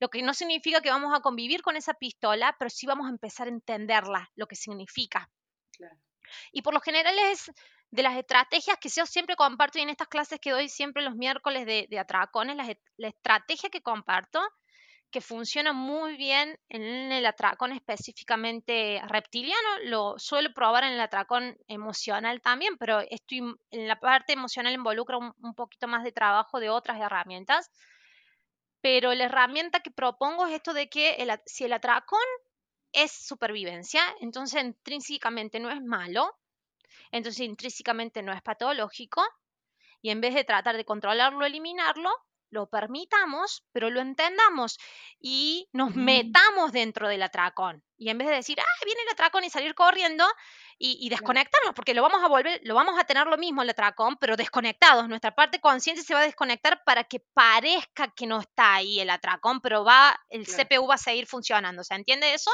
lo 0.00 0.08
que 0.08 0.22
no 0.22 0.34
significa 0.34 0.80
que 0.80 0.90
vamos 0.90 1.12
a 1.16 1.20
convivir 1.20 1.62
con 1.62 1.76
esa 1.76 1.94
pistola, 1.94 2.54
pero 2.58 2.70
sí 2.70 2.86
vamos 2.86 3.06
a 3.06 3.10
empezar 3.10 3.46
a 3.46 3.50
entenderla, 3.50 4.30
lo 4.34 4.46
que 4.46 4.56
significa. 4.56 5.30
Y 6.52 6.62
por 6.62 6.74
lo 6.74 6.80
general 6.80 7.16
es 7.18 7.50
de 7.90 8.02
las 8.02 8.16
estrategias 8.16 8.76
que 8.80 8.88
yo 8.88 9.06
siempre 9.06 9.36
comparto 9.36 9.78
y 9.78 9.82
en 9.82 9.90
estas 9.90 10.08
clases 10.08 10.40
que 10.40 10.50
doy 10.50 10.68
siempre 10.68 11.02
los 11.02 11.14
miércoles 11.14 11.64
de, 11.66 11.98
atracones, 11.98 12.56
la, 12.56 12.76
la, 12.96 13.08
estrategia 13.08 13.70
que 13.70 13.82
comparto, 13.82 14.40
que 15.12 15.20
funciona 15.20 15.72
muy 15.72 16.16
bien 16.16 16.58
en 16.68 17.12
el 17.12 17.24
atracón 17.24 17.70
específicamente 17.70 19.00
reptiliano, 19.06 19.68
lo 19.84 20.18
suelo 20.18 20.52
probar 20.52 20.82
en 20.82 20.94
el 20.94 21.00
atracón 21.00 21.56
emocional 21.68 22.40
también, 22.40 22.76
pero 22.78 22.98
estoy 22.98 23.38
en 23.70 23.88
la 23.88 24.00
parte 24.00 24.32
emocional 24.32 24.74
involucra 24.74 25.18
un 25.18 25.54
poquito 25.54 25.86
más 25.86 26.02
de 26.02 26.10
trabajo 26.10 26.58
de 26.58 26.70
otras 26.70 27.00
herramientas 27.00 27.70
pero 28.84 29.14
la 29.14 29.24
herramienta 29.24 29.80
que 29.80 29.90
propongo 29.90 30.46
es 30.46 30.56
esto 30.56 30.74
de 30.74 30.90
que 30.90 31.16
si 31.46 31.64
el 31.64 31.72
atracón 31.72 32.20
es 32.92 33.10
supervivencia, 33.12 34.02
entonces 34.20 34.62
intrínsecamente 34.62 35.58
no 35.58 35.70
es 35.70 35.80
malo, 35.80 36.38
entonces 37.10 37.46
intrínsecamente 37.46 38.22
no 38.22 38.34
es 38.34 38.42
patológico, 38.42 39.22
y 40.02 40.10
en 40.10 40.20
vez 40.20 40.34
de 40.34 40.44
tratar 40.44 40.76
de 40.76 40.84
controlarlo, 40.84 41.46
eliminarlo, 41.46 42.10
lo 42.50 42.68
permitamos, 42.68 43.64
pero 43.72 43.88
lo 43.88 44.02
entendamos 44.02 44.78
y 45.18 45.66
nos 45.72 45.94
metamos 45.96 46.70
dentro 46.72 47.08
del 47.08 47.22
atracón. 47.22 47.82
Y 47.96 48.10
en 48.10 48.18
vez 48.18 48.28
de 48.28 48.34
decir, 48.34 48.60
ah, 48.60 48.84
viene 48.84 49.00
el 49.00 49.08
atracón 49.08 49.44
y 49.44 49.50
salir 49.50 49.74
corriendo 49.74 50.26
y, 50.78 51.08
desconectarnos, 51.08 51.74
porque 51.74 51.94
lo 51.94 52.02
vamos 52.02 52.22
a 52.22 52.28
volver, 52.28 52.60
lo 52.64 52.74
vamos 52.74 52.98
a 52.98 53.04
tener 53.04 53.26
lo 53.26 53.36
mismo 53.36 53.62
el 53.62 53.70
atracón, 53.70 54.16
pero 54.18 54.36
desconectados. 54.36 55.08
Nuestra 55.08 55.34
parte 55.34 55.60
consciente 55.60 56.02
se 56.02 56.14
va 56.14 56.20
a 56.20 56.24
desconectar 56.24 56.82
para 56.84 57.04
que 57.04 57.20
parezca 57.32 58.12
que 58.14 58.26
no 58.26 58.40
está 58.40 58.74
ahí 58.74 59.00
el 59.00 59.10
atracón, 59.10 59.60
pero 59.60 59.84
va, 59.84 60.18
el 60.28 60.46
CPU 60.46 60.86
va 60.86 60.94
a 60.94 60.98
seguir 60.98 61.26
funcionando. 61.26 61.84
¿Se 61.84 61.94
entiende 61.94 62.34
eso? 62.34 62.50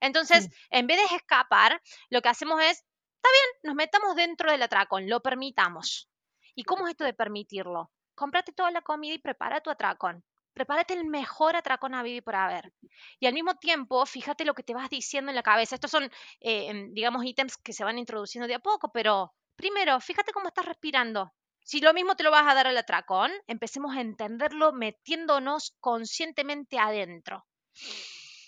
Entonces, 0.00 0.48
en 0.70 0.86
vez 0.86 0.98
de 0.98 1.16
escapar, 1.16 1.80
lo 2.10 2.22
que 2.22 2.28
hacemos 2.28 2.60
es, 2.60 2.78
está 2.78 3.28
bien, 3.30 3.60
nos 3.62 3.74
metamos 3.74 4.14
dentro 4.16 4.50
del 4.50 4.62
atracón, 4.62 5.08
lo 5.08 5.20
permitamos. 5.20 6.08
¿Y 6.54 6.64
cómo 6.64 6.86
es 6.86 6.92
esto 6.92 7.04
de 7.04 7.14
permitirlo? 7.14 7.90
cómprate 8.14 8.52
toda 8.52 8.70
la 8.70 8.82
comida 8.82 9.14
y 9.14 9.18
prepara 9.18 9.60
tu 9.60 9.70
atracón. 9.70 10.24
Prepárate 10.54 10.94
el 10.94 11.04
mejor 11.04 11.56
atracón 11.56 11.94
a 11.94 12.02
vivir 12.02 12.22
por 12.22 12.36
haber. 12.36 12.72
Y 13.20 13.26
al 13.26 13.34
mismo 13.34 13.54
tiempo, 13.56 14.06
fíjate 14.06 14.44
lo 14.44 14.54
que 14.54 14.62
te 14.62 14.74
vas 14.74 14.88
diciendo 14.88 15.30
en 15.30 15.36
la 15.36 15.42
cabeza. 15.42 15.74
Estos 15.74 15.90
son, 15.90 16.04
eh, 16.40 16.68
em, 16.70 16.94
digamos, 16.94 17.24
ítems 17.24 17.56
que 17.58 17.72
se 17.72 17.84
van 17.84 17.98
introduciendo 17.98 18.46
de 18.48 18.54
a 18.54 18.60
poco, 18.60 18.90
pero 18.92 19.34
primero, 19.56 20.00
fíjate 20.00 20.32
cómo 20.32 20.48
estás 20.48 20.64
respirando. 20.64 21.32
Si 21.64 21.80
lo 21.80 21.94
mismo 21.94 22.14
te 22.14 22.22
lo 22.22 22.30
vas 22.30 22.46
a 22.46 22.54
dar 22.54 22.66
al 22.66 22.76
atracón, 22.76 23.32
empecemos 23.46 23.96
a 23.96 24.00
entenderlo 24.00 24.72
metiéndonos 24.72 25.74
conscientemente 25.80 26.78
adentro. 26.78 27.46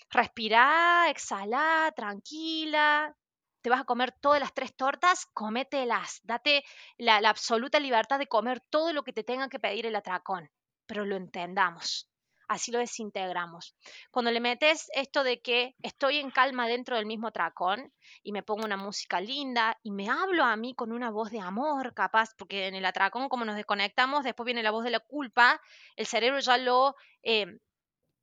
Respira, 0.09 1.09
exhala, 1.09 1.91
tranquila, 1.95 3.15
te 3.61 3.69
vas 3.69 3.81
a 3.81 3.85
comer 3.85 4.13
todas 4.21 4.39
las 4.39 4.53
tres 4.53 4.75
tortas, 4.75 5.25
comételas, 5.33 6.21
date 6.23 6.63
la, 6.97 7.17
absoluta 7.17 7.79
libertad 7.79 8.19
de 8.19 8.27
comer 8.27 8.61
todo 8.69 8.93
lo 8.93 9.03
que 9.03 9.11
te 9.11 9.23
tenga 9.23 9.49
que 9.49 9.59
pedir 9.59 9.85
el 9.85 9.95
atracón, 9.95 10.49
pero 10.87 11.05
lo 11.05 11.15
entendamos. 11.15 12.09
Así 12.47 12.71
lo 12.71 12.79
desintegramos. 12.79 13.75
Cuando 14.09 14.31
le 14.31 14.39
metes 14.39 14.89
esto 14.93 15.23
de 15.23 15.41
que 15.41 15.75
estoy 15.81 16.19
en 16.19 16.31
calma 16.31 16.67
dentro 16.67 16.95
del 16.95 17.05
mismo 17.05 17.27
atracón 17.27 17.91
y 18.23 18.31
me 18.31 18.41
pongo 18.41 18.63
una 18.63 18.77
música 18.77 19.19
linda 19.19 19.77
y 19.83 19.91
me 19.91 20.09
hablo 20.09 20.45
a 20.45 20.55
mí 20.55 20.73
con 20.73 20.93
una 20.93 21.11
voz 21.11 21.29
de 21.29 21.41
amor, 21.41 21.93
capaz, 21.93 22.33
porque 22.37 22.67
en 22.67 22.75
el 22.75 22.85
atracón, 22.85 23.27
como 23.27 23.43
nos 23.43 23.57
desconectamos, 23.57 24.23
después 24.23 24.45
viene 24.45 24.63
la 24.63 24.71
voz 24.71 24.85
de 24.85 24.91
la 24.91 25.01
culpa, 25.01 25.61
el 25.97 26.07
cerebro 26.07 26.39
ya 26.39 26.57
lo, 26.57 26.95
eh, 27.21 27.59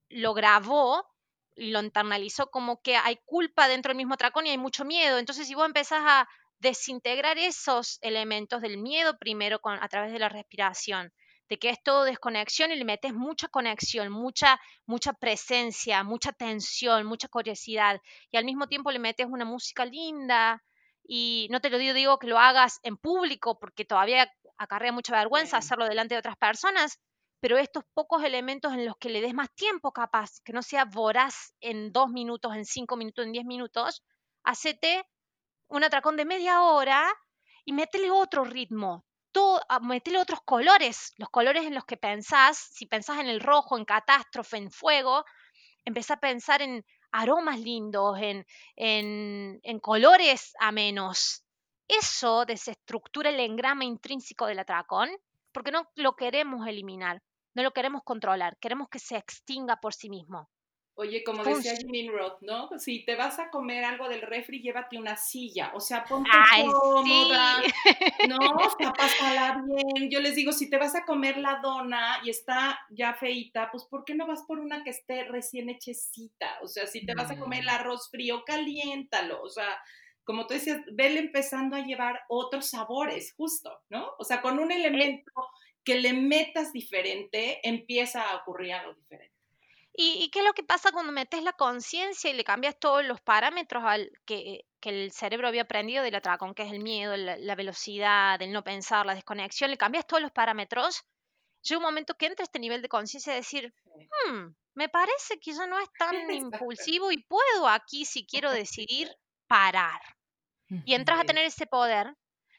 lo 0.09 0.33
grabó 0.33 1.07
y 1.55 1.70
lo 1.70 1.81
internalizó 1.81 2.50
como 2.50 2.81
que 2.81 2.96
hay 2.96 3.18
culpa 3.27 3.68
dentro 3.68 3.90
del 3.90 3.98
mismo 3.98 4.14
atracón 4.14 4.46
y 4.46 4.50
hay 4.50 4.59
mucho 4.59 4.87
miedo. 4.87 5.18
Entonces, 5.18 5.46
si 5.46 5.55
vos 5.55 5.66
empezás 5.66 6.03
a 6.03 6.29
desintegrar 6.59 7.37
esos 7.37 7.98
elementos 8.00 8.62
del 8.62 8.79
miedo 8.79 9.18
primero 9.18 9.61
con, 9.61 9.83
a 9.83 9.88
través 9.88 10.12
de 10.12 10.18
la 10.18 10.31
respiración, 10.31 11.12
de 11.49 11.59
que 11.59 11.71
es 11.71 11.83
todo 11.83 12.05
desconexión 12.05 12.73
y 12.73 12.77
le 12.77 12.85
metes 12.85 13.13
mucha 13.13 13.49
conexión, 13.49 14.11
mucha, 14.11 14.61
mucha 14.87 15.13
presencia, 15.13 16.03
mucha 16.03 16.33
tensión, 16.33 17.07
mucha 17.07 17.29
curiosidad, 17.29 18.01
y 18.31 18.37
al 18.37 18.45
mismo 18.45 18.67
tiempo 18.67 18.91
le 18.91 18.99
metes 18.99 19.27
una 19.29 19.45
música 19.45 19.85
linda, 19.85 20.63
y 21.07 21.49
no 21.51 21.61
te 21.61 21.71
lo 21.71 21.79
digo, 21.79 21.95
digo 21.95 22.19
que 22.19 22.27
lo 22.27 22.39
hagas 22.39 22.81
en 22.83 22.97
público 22.97 23.59
porque 23.59 23.85
todavía 23.85 24.31
acarrea 24.57 24.93
mucha 24.93 25.15
vergüenza 25.15 25.59
hacerlo 25.59 25.87
delante 25.87 26.15
de 26.15 26.21
otras 26.21 26.37
personas, 26.37 26.99
pero 27.41 27.59
estos 27.59 27.85
pocos 27.93 28.25
elementos 28.25 28.73
en 28.73 28.87
los 28.87 28.97
que 28.97 29.11
le 29.11 29.21
des 29.21 29.35
más 29.35 29.55
tiempo 29.55 29.93
capaz, 29.93 30.41
que 30.45 30.55
no 30.55 30.63
sea 30.63 30.87
voraz 30.87 31.55
en 31.61 31.93
dos 31.93 32.09
minutos, 32.09 32.55
en 32.55 32.65
cinco 32.65 32.97
minutos, 32.97 33.27
en 33.27 33.33
diez 33.33 33.45
minutos, 33.45 34.03
hacete 34.45 35.05
un 35.69 35.85
atracón 35.85 36.17
de 36.17 36.25
media 36.25 36.63
hora 36.63 37.13
y 37.67 37.73
métele 37.75 38.11
otro 38.11 38.45
ritmo, 38.45 39.05
todo, 39.35 39.61
ah, 39.68 39.81
métele 39.81 40.18
otros 40.18 40.40
colores, 40.47 41.12
los 41.18 41.29
colores 41.29 41.64
en 41.66 41.75
los 41.75 41.85
que 41.85 41.99
pensás, 41.99 42.57
si 42.57 42.87
pensás 42.87 43.18
en 43.18 43.29
el 43.29 43.40
rojo, 43.40 43.77
en 43.77 43.85
catástrofe, 43.85 44.57
en 44.57 44.70
fuego, 44.70 45.27
empezá 45.85 46.14
a 46.14 46.20
pensar 46.20 46.62
en 46.62 46.83
aromas 47.12 47.61
lindos, 47.61 48.18
en, 48.18 48.47
en, 48.77 49.61
en 49.62 49.79
colores 49.81 50.55
amenos. 50.59 51.44
Eso 51.87 52.47
desestructura 52.47 53.29
el 53.29 53.40
engrama 53.40 53.85
intrínseco 53.85 54.47
del 54.47 54.61
atracón 54.61 55.11
porque 55.53 55.70
no 55.70 55.90
lo 55.97 56.16
queremos 56.16 56.66
eliminar 56.66 57.20
no 57.55 57.62
lo 57.62 57.73
queremos 57.73 58.03
controlar, 58.03 58.59
queremos 58.59 58.88
que 58.88 58.99
se 58.99 59.16
extinga 59.16 59.77
por 59.77 59.94
sí 59.94 60.11
mismo. 60.11 60.51
Oye, 60.97 61.25
como 61.25 61.43
decía 61.43 61.75
Jimmy 61.75 62.09
Roth, 62.09 62.41
¿no? 62.43 62.69
Si 62.79 63.05
te 63.05 63.17
vas 63.17 63.41
a 63.41 63.51
comer 63.51 63.85
algo 63.85 64.09
del 64.09 64.23
refri, 64.23 64.61
llévate 64.61 64.97
una 64.97 65.17
silla, 65.17 65.73
o 65.75 65.81
sea, 65.81 66.05
ponte 66.05 66.31
cómoda, 66.71 67.63
¿no? 68.29 68.39
O 68.39 68.71
sea, 68.79 68.93
pásala 68.93 69.61
bien. 69.67 70.09
Yo 70.09 70.21
les 70.21 70.37
digo, 70.37 70.53
si 70.53 70.71
te 70.71 70.79
vas 70.79 70.95
a 70.95 71.05
comer 71.05 71.39
la 71.39 71.59
dona 71.61 72.21
y 72.23 72.31
está 72.31 72.79
ya 72.91 73.15
feita, 73.15 73.71
pues 73.73 73.85
¿por 73.85 74.05
qué 74.05 74.15
no 74.15 74.29
vas 74.29 74.45
por 74.47 74.61
una 74.61 74.85
que 74.85 74.91
esté 74.91 75.25
recién 75.25 75.69
hechecita? 75.69 76.59
O 76.63 76.69
sea, 76.69 76.87
si 76.87 77.05
te 77.05 77.15
vas 77.17 77.29
a 77.29 77.41
comer 77.41 77.61
el 77.61 77.67
mm. 77.67 77.71
arroz 77.71 78.09
frío, 78.09 78.45
caliéntalo, 78.45 79.43
o 79.43 79.51
sea, 79.51 79.77
como 80.23 80.47
tú 80.47 80.55
decías, 80.55 80.81
vele 80.93 81.19
empezando 81.19 81.75
a 81.75 81.85
llevar 81.85 82.21
otros 82.29 82.71
sabores, 82.71 83.35
justo, 83.37 83.81
¿no? 83.89 84.13
O 84.19 84.25
sea, 84.25 84.41
con 84.41 84.61
un 84.61 84.71
eh 84.71 84.77
elemento 84.77 85.33
que 85.85 86.01
le 86.01 86.13
metas 86.13 86.73
diferente, 86.73 87.61
empieza 87.63 88.23
a 88.23 88.37
ocurrir 88.37 88.73
algo 88.73 88.95
diferente. 88.95 89.34
¿Y, 89.97 90.29
qué 90.31 90.41
es 90.41 90.45
lo 90.45 90.55
que 90.55 90.65
pasa 90.65 90.91
cuando 90.91 91.13
metes 91.13 91.43
la 91.45 91.53
conciencia 91.53 92.29
y 92.29 92.33
le 92.33 92.43
cambias 92.43 92.77
todos 92.81 93.05
los 93.05 93.21
parámetros 93.21 93.85
al 93.85 94.11
que, 94.25 94.67
el 94.83 95.13
cerebro 95.13 95.49
había 95.49 95.63
aprendido 95.63 96.03
del 96.03 96.17
atracón, 96.17 96.53
que 96.53 96.65
es 96.65 96.73
el 96.73 96.81
miedo, 96.81 97.17
la, 97.17 97.55
velocidad, 97.55 98.43
el 98.43 98.53
no 98.53 98.65
pensar, 98.65 99.07
la 99.07 99.15
desconexión? 99.15 99.71
Le 99.71 99.79
cambias 99.79 100.07
todos 100.07 100.21
los 100.21 100.33
parámetros. 100.33 101.05
Llega 101.63 101.79
un 101.79 101.85
momento 101.85 102.17
que 102.17 102.27
entra 102.27 102.43
este 102.43 102.59
nivel 102.59 102.83
de 102.83 102.89
conciencia 102.89 103.33
y 103.33 103.37
decir, 103.37 103.73
hmm, 104.27 104.49
me 104.75 104.89
parece 104.89 105.39
que 105.39 105.53
ya 105.53 105.67
no 105.67 105.79
es 105.79 105.89
tan 105.99 106.31
impulsivo 106.31 107.13
y 107.13 107.23
puedo 107.23 107.69
aquí, 107.69 108.05
si 108.05 108.27
quiero 108.27 108.51
decidir, 108.51 109.15
parar. 109.47 110.01
Y 110.87 110.95
entras 110.95 111.21
a 111.21 111.25
tener 111.25 111.45
ese 111.45 111.67
poder 111.67 112.17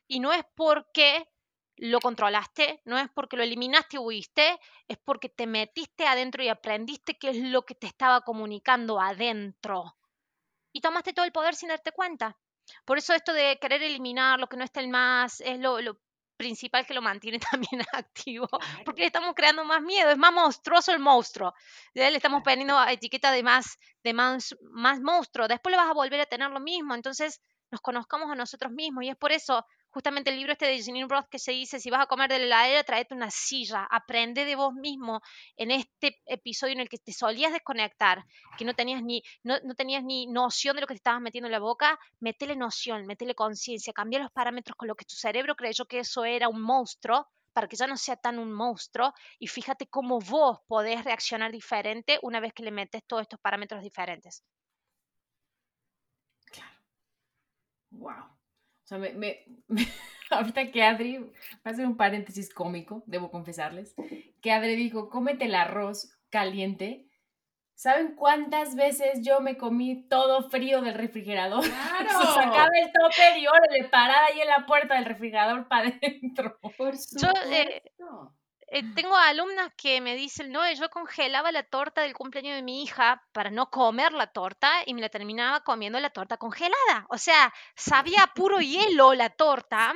y 0.07 0.19
no 0.19 0.31
es 0.31 0.45
porque 0.55 1.27
lo 1.77 1.99
controlaste, 1.99 2.81
no 2.85 2.97
es 2.97 3.09
porque 3.09 3.37
lo 3.37 3.43
eliminaste 3.43 3.97
y 3.97 3.99
huiste, 3.99 4.59
es 4.87 4.97
porque 4.97 5.29
te 5.29 5.47
metiste 5.47 6.05
adentro 6.07 6.43
y 6.43 6.49
aprendiste 6.49 7.17
qué 7.17 7.29
es 7.29 7.37
lo 7.37 7.65
que 7.65 7.75
te 7.75 7.87
estaba 7.87 8.21
comunicando 8.21 8.99
adentro. 8.99 9.97
Y 10.71 10.81
tomaste 10.81 11.13
todo 11.13 11.25
el 11.25 11.31
poder 11.31 11.55
sin 11.55 11.69
darte 11.69 11.91
cuenta. 11.91 12.37
Por 12.85 12.97
eso 12.97 13.13
esto 13.13 13.33
de 13.33 13.57
querer 13.59 13.83
eliminar 13.83 14.39
lo 14.39 14.47
que 14.47 14.57
no 14.57 14.63
está 14.63 14.79
el 14.79 14.87
más 14.87 15.41
es 15.41 15.59
lo, 15.59 15.77
principal 16.37 16.85
que 16.85 16.93
lo 16.93 17.01
mantiene 17.01 17.39
también 17.51 17.81
activo, 17.93 18.47
porque 18.83 19.01
le 19.01 19.07
estamos 19.07 19.33
creando 19.35 19.63
más 19.63 19.81
miedo, 19.81 20.09
es 20.09 20.17
más 20.17 20.33
monstruoso 20.33 20.91
el 20.91 20.99
monstruo. 20.99 21.53
Le 21.93 22.13
estamos 22.13 22.43
poniendo 22.43 22.77
etiqueta 22.87 23.31
de 23.31 23.41
más, 23.41 23.79
de 24.03 24.13
más, 24.13 24.55
más 24.71 24.99
monstruo. 24.99 25.47
Después 25.47 25.71
le 25.71 25.77
vas 25.77 25.89
a 25.89 25.93
volver 25.93 26.19
a 26.19 26.25
tener 26.25 26.49
lo 26.51 26.59
mismo. 26.59 26.93
Entonces 26.93 27.41
nos 27.71 27.81
conozcamos 27.81 28.29
a 28.31 28.35
nosotros 28.35 28.71
mismos 28.71 29.03
y 29.05 29.09
es 29.09 29.15
por 29.15 29.31
eso 29.31 29.65
justamente 29.95 30.29
el 30.29 30.35
libro 30.35 30.51
este 30.51 30.65
de 30.65 30.83
Janine 30.83 31.07
Roth 31.07 31.29
que 31.31 31.39
se 31.39 31.53
dice, 31.53 31.79
si 31.79 31.89
vas 31.89 32.01
a 32.01 32.05
comer 32.05 32.29
de 32.29 32.39
la 32.39 32.45
heladera, 32.45 32.83
tráete 32.83 33.13
una 33.13 33.31
silla, 33.31 33.87
aprende 33.89 34.43
de 34.43 34.57
vos 34.57 34.73
mismo 34.73 35.21
en 35.55 35.71
este 35.71 36.21
episodio 36.25 36.73
en 36.73 36.81
el 36.81 36.89
que 36.89 36.97
te 36.97 37.13
solías 37.13 37.53
desconectar, 37.53 38.25
que 38.57 38.65
no 38.65 38.73
tenías 38.73 39.01
ni, 39.01 39.23
no, 39.43 39.57
tenías 39.77 40.03
ni 40.03 40.27
noción 40.27 40.75
de 40.75 40.81
lo 40.81 40.87
que 40.87 40.95
te 40.95 40.97
estabas 40.97 41.21
metiendo 41.21 41.47
en 41.47 41.53
la 41.53 41.59
boca, 41.59 41.97
metele 42.19 42.57
noción, 42.57 43.05
metele 43.05 43.35
conciencia, 43.35 43.93
cambia 43.93 44.19
los 44.19 44.31
parámetros 44.31 44.75
con 44.75 44.89
lo 44.89 44.95
que 44.95 45.05
tu 45.05 45.15
cerebro 45.15 45.55
creyó 45.55 45.85
que 45.85 45.99
eso 45.99 46.25
era 46.25 46.49
un 46.49 46.61
monstruo, 46.61 47.29
para 47.53 47.69
que 47.69 47.77
ya 47.77 47.87
no 47.87 47.95
sea 47.95 48.17
tan 48.17 48.37
un 48.37 48.51
monstruo 48.51 49.13
y 49.39 49.47
fíjate 49.47 49.87
cómo 49.87 50.19
vos 50.19 50.59
podés 50.67 51.05
reaccionar 51.05 51.53
diferente 51.53 52.19
una 52.21 52.41
vez 52.41 52.51
que 52.53 52.63
le 52.63 52.71
metes 52.71 53.01
todos 53.07 53.21
estos 53.21 53.39
parámetros 53.39 53.81
diferentes. 53.81 54.43
Claro. 56.51 56.75
Wow. 57.91 58.34
O 58.85 58.87
sea, 58.87 58.97
me, 59.15 59.43
ahorita 60.29 60.71
que 60.71 60.83
Adri, 60.83 61.17
va 61.17 61.27
a 61.65 61.69
hacer 61.69 61.85
un 61.85 61.97
paréntesis 61.97 62.53
cómico, 62.53 63.03
debo 63.07 63.31
confesarles, 63.31 63.95
que 64.41 64.51
Adri 64.51 64.75
dijo, 64.75 65.09
cómete 65.09 65.45
el 65.45 65.55
arroz 65.55 66.15
caliente. 66.29 67.09
¿Saben 67.73 68.15
cuántas 68.15 68.75
veces 68.75 69.19
yo 69.21 69.41
me 69.41 69.57
comí 69.57 70.07
todo 70.07 70.49
frío 70.49 70.81
del 70.81 70.93
refrigerador? 70.93 71.61
¡Claro! 71.65 72.09
Se 72.21 72.27
sacaba 72.27 72.69
el 72.73 72.91
tope 72.91 73.39
y 73.39 73.47
órale, 73.47 73.89
parada 73.89 74.27
ahí 74.27 74.39
en 74.39 74.47
la 74.47 74.65
puerta 74.65 74.95
del 74.95 75.05
refrigerador 75.05 75.67
para 75.67 75.89
adentro. 76.01 76.57
Por 76.77 76.93
yo, 76.93 77.29
eh, 77.51 77.81
eh, 78.75 78.83
tengo 78.93 79.15
alumnas 79.15 79.71
que 79.77 80.01
me 80.01 80.17
dicen, 80.17 80.51
no, 80.51 80.69
yo 80.73 80.89
congelaba 80.89 81.49
la 81.53 81.63
torta 81.63 82.01
del 82.01 82.13
cumpleaños 82.13 82.55
de 82.55 82.61
mi 82.61 82.83
hija 82.83 83.23
para 83.31 83.49
no 83.49 83.69
comer 83.69 84.11
la 84.11 84.27
torta 84.27 84.69
y 84.85 84.93
me 84.93 84.99
la 84.99 85.07
terminaba 85.07 85.61
comiendo 85.61 85.97
la 86.01 86.09
torta 86.09 86.35
congelada. 86.35 87.05
O 87.07 87.17
sea, 87.17 87.53
sabía 87.77 88.29
puro 88.35 88.59
hielo 88.59 89.13
la 89.13 89.29
torta, 89.29 89.93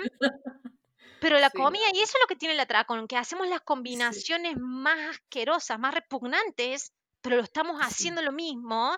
pero 1.20 1.40
la 1.40 1.50
comía 1.50 1.88
y 1.94 2.00
eso 2.00 2.14
es 2.16 2.22
lo 2.22 2.28
que 2.28 2.38
tiene 2.38 2.56
la 2.56 2.64
atracón, 2.64 3.06
que 3.06 3.18
hacemos 3.18 3.50
las 3.50 3.60
combinaciones 3.60 4.56
más 4.58 5.18
asquerosas, 5.18 5.78
más 5.78 5.94
repugnantes, 5.94 6.94
pero 7.20 7.36
lo 7.36 7.44
estamos 7.44 7.82
haciendo 7.82 8.22
lo 8.22 8.32
mismo. 8.32 8.98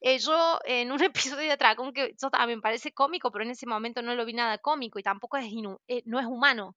Eh, 0.00 0.18
yo 0.20 0.58
en 0.64 0.90
un 0.90 1.02
episodio 1.36 1.48
de 1.48 1.52
Atracón 1.52 1.92
que 1.92 2.14
eso 2.16 2.30
también 2.30 2.62
parece 2.62 2.92
cómico, 2.92 3.30
pero 3.30 3.44
en 3.44 3.50
ese 3.50 3.66
momento 3.66 4.00
no 4.00 4.14
lo 4.14 4.24
vi 4.24 4.32
nada 4.32 4.56
cómico 4.56 4.98
y 4.98 5.02
tampoco 5.02 5.36
es 5.36 5.52
eh, 5.88 6.02
no 6.06 6.18
es 6.18 6.26
humano 6.26 6.76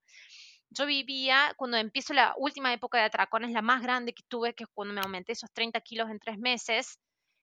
yo 0.72 0.86
vivía, 0.86 1.54
cuando 1.58 1.78
empiezo 1.78 2.14
la 2.14 2.34
última 2.38 2.74
época 2.74 2.98
de 2.98 3.04
atracones, 3.04 3.52
la 3.52 3.62
más 3.62 3.82
grande 3.82 4.14
que 4.14 4.24
tuve, 4.28 4.56
que 4.56 4.64
es 4.64 4.70
cuando 4.74 4.94
me 4.94 5.02
aumenté 5.02 5.34
esos 5.34 5.52
30 5.52 5.82
kilos 5.82 6.10
en 6.10 6.20
tres 6.20 6.38
meses, 6.38 6.98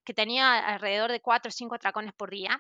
que 0.05 0.14
tenía 0.14 0.59
alrededor 0.66 1.12
de 1.12 1.20
4 1.20 1.51
o 1.51 1.53
5 1.53 1.74
atracones 1.74 2.14
por 2.14 2.31
día, 2.31 2.59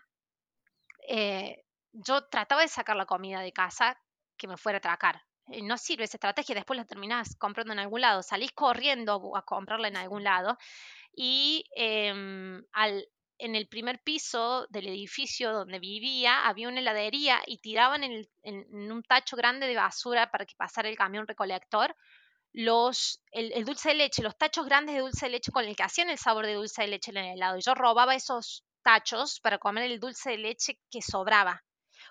eh, 1.08 1.64
yo 1.92 2.26
trataba 2.28 2.60
de 2.60 2.68
sacar 2.68 2.96
la 2.96 3.06
comida 3.06 3.40
de 3.40 3.52
casa 3.52 3.98
que 4.36 4.46
me 4.46 4.58
fuera 4.58 4.76
a 4.76 4.80
atracar. 4.80 5.22
no 5.62 5.78
sirve 5.78 6.04
esa 6.04 6.18
estrategia, 6.18 6.54
después 6.54 6.76
la 6.76 6.84
terminás 6.84 7.34
comprando 7.36 7.72
en 7.72 7.78
algún 7.78 8.02
lado, 8.02 8.22
salís 8.22 8.52
corriendo 8.52 9.34
a 9.34 9.42
comprarla 9.46 9.88
en 9.88 9.96
algún 9.96 10.22
lado 10.22 10.58
y 11.12 11.64
em, 11.74 12.62
al, 12.72 13.08
en 13.38 13.54
el 13.54 13.68
primer 13.68 14.02
piso 14.02 14.66
del 14.68 14.88
edificio 14.88 15.52
donde 15.52 15.78
vivía 15.78 16.46
había 16.46 16.68
una 16.68 16.80
heladería 16.80 17.40
y 17.46 17.58
tiraban 17.58 18.02
en, 18.02 18.26
un 18.90 19.02
tacho 19.02 19.36
grande 19.36 19.66
de 19.66 19.76
basura 19.76 20.30
para 20.30 20.44
que 20.44 20.56
pasara 20.56 20.88
el 20.88 20.96
camión 20.96 21.26
recolector 21.26 21.94
los, 22.52 23.20
el, 23.30 23.64
dulce 23.64 23.90
de 23.90 23.94
leche, 23.94 24.22
los 24.22 24.36
tachos 24.36 24.66
grandes 24.66 24.94
de 24.94 25.02
dulce 25.02 25.26
de 25.26 25.32
leche 25.32 25.52
con 25.52 25.64
el 25.64 25.76
que 25.76 25.82
hacían 25.82 26.10
el 26.10 26.18
sabor 26.18 26.46
de 26.46 26.54
dulce 26.54 26.82
de 26.82 26.88
leche 26.88 27.10
en 27.10 27.18
el 27.18 27.34
helado. 27.34 27.58
Y 27.58 27.62
yo 27.62 27.74
robaba 27.74 28.14
esos 28.14 28.64
tachos 28.82 29.38
para 29.40 29.58
comer 29.58 29.84
el 29.84 30.00
dulce 30.00 30.30
de 30.30 30.38
leche 30.38 30.80
que 30.90 31.02
sobraba. 31.02 31.62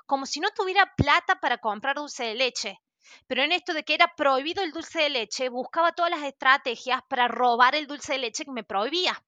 Como 0.06 0.26
si 0.26 0.40
no 0.40 0.50
tuviera 0.52 0.94
plata 0.96 1.40
para 1.40 1.58
comprar 1.58 1.96
dulce 1.96 2.24
de 2.24 2.36
leche. 2.36 2.80
Pero 3.26 3.42
en 3.42 3.52
esto 3.52 3.74
de 3.74 3.84
que 3.84 3.96
era 3.96 4.14
prohibido 4.16 4.64
el 4.64 4.72
dulce 4.72 5.02
de 5.02 5.10
leche, 5.10 5.50
buscaba 5.50 5.94
todas 5.94 6.12
las 6.12 6.24
estrategias 6.24 7.02
para 7.10 7.28
robar 7.28 7.76
el 7.76 7.88
dulce 7.88 8.14
de 8.14 8.20
leche 8.20 8.46
que 8.46 8.52
me 8.52 8.64
prohibía. 8.64 9.22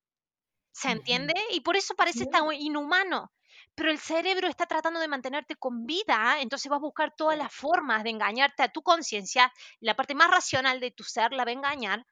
¿Se 0.71 0.91
entiende? 0.91 1.33
Y 1.51 1.61
por 1.61 1.75
eso 1.75 1.95
parece 1.95 2.25
tan 2.25 2.51
inhumano. 2.53 3.31
Pero 3.75 3.91
el 3.91 3.99
cerebro 3.99 4.47
está 4.47 4.65
tratando 4.65 4.99
de 4.99 5.07
mantenerte 5.07 5.55
con 5.55 5.85
vida, 5.85 6.41
entonces 6.41 6.69
vas 6.69 6.77
a 6.77 6.81
buscar 6.81 7.15
todas 7.15 7.37
las 7.37 7.53
formas 7.53 8.03
de 8.03 8.09
engañarte 8.09 8.63
a 8.63 8.71
tu 8.71 8.81
conciencia. 8.81 9.53
La 9.79 9.95
parte 9.95 10.15
más 10.15 10.29
racional 10.29 10.79
de 10.79 10.91
tu 10.91 11.03
ser 11.03 11.31
la 11.31 11.45
va 11.45 11.51
a 11.51 11.53
engañar 11.53 12.05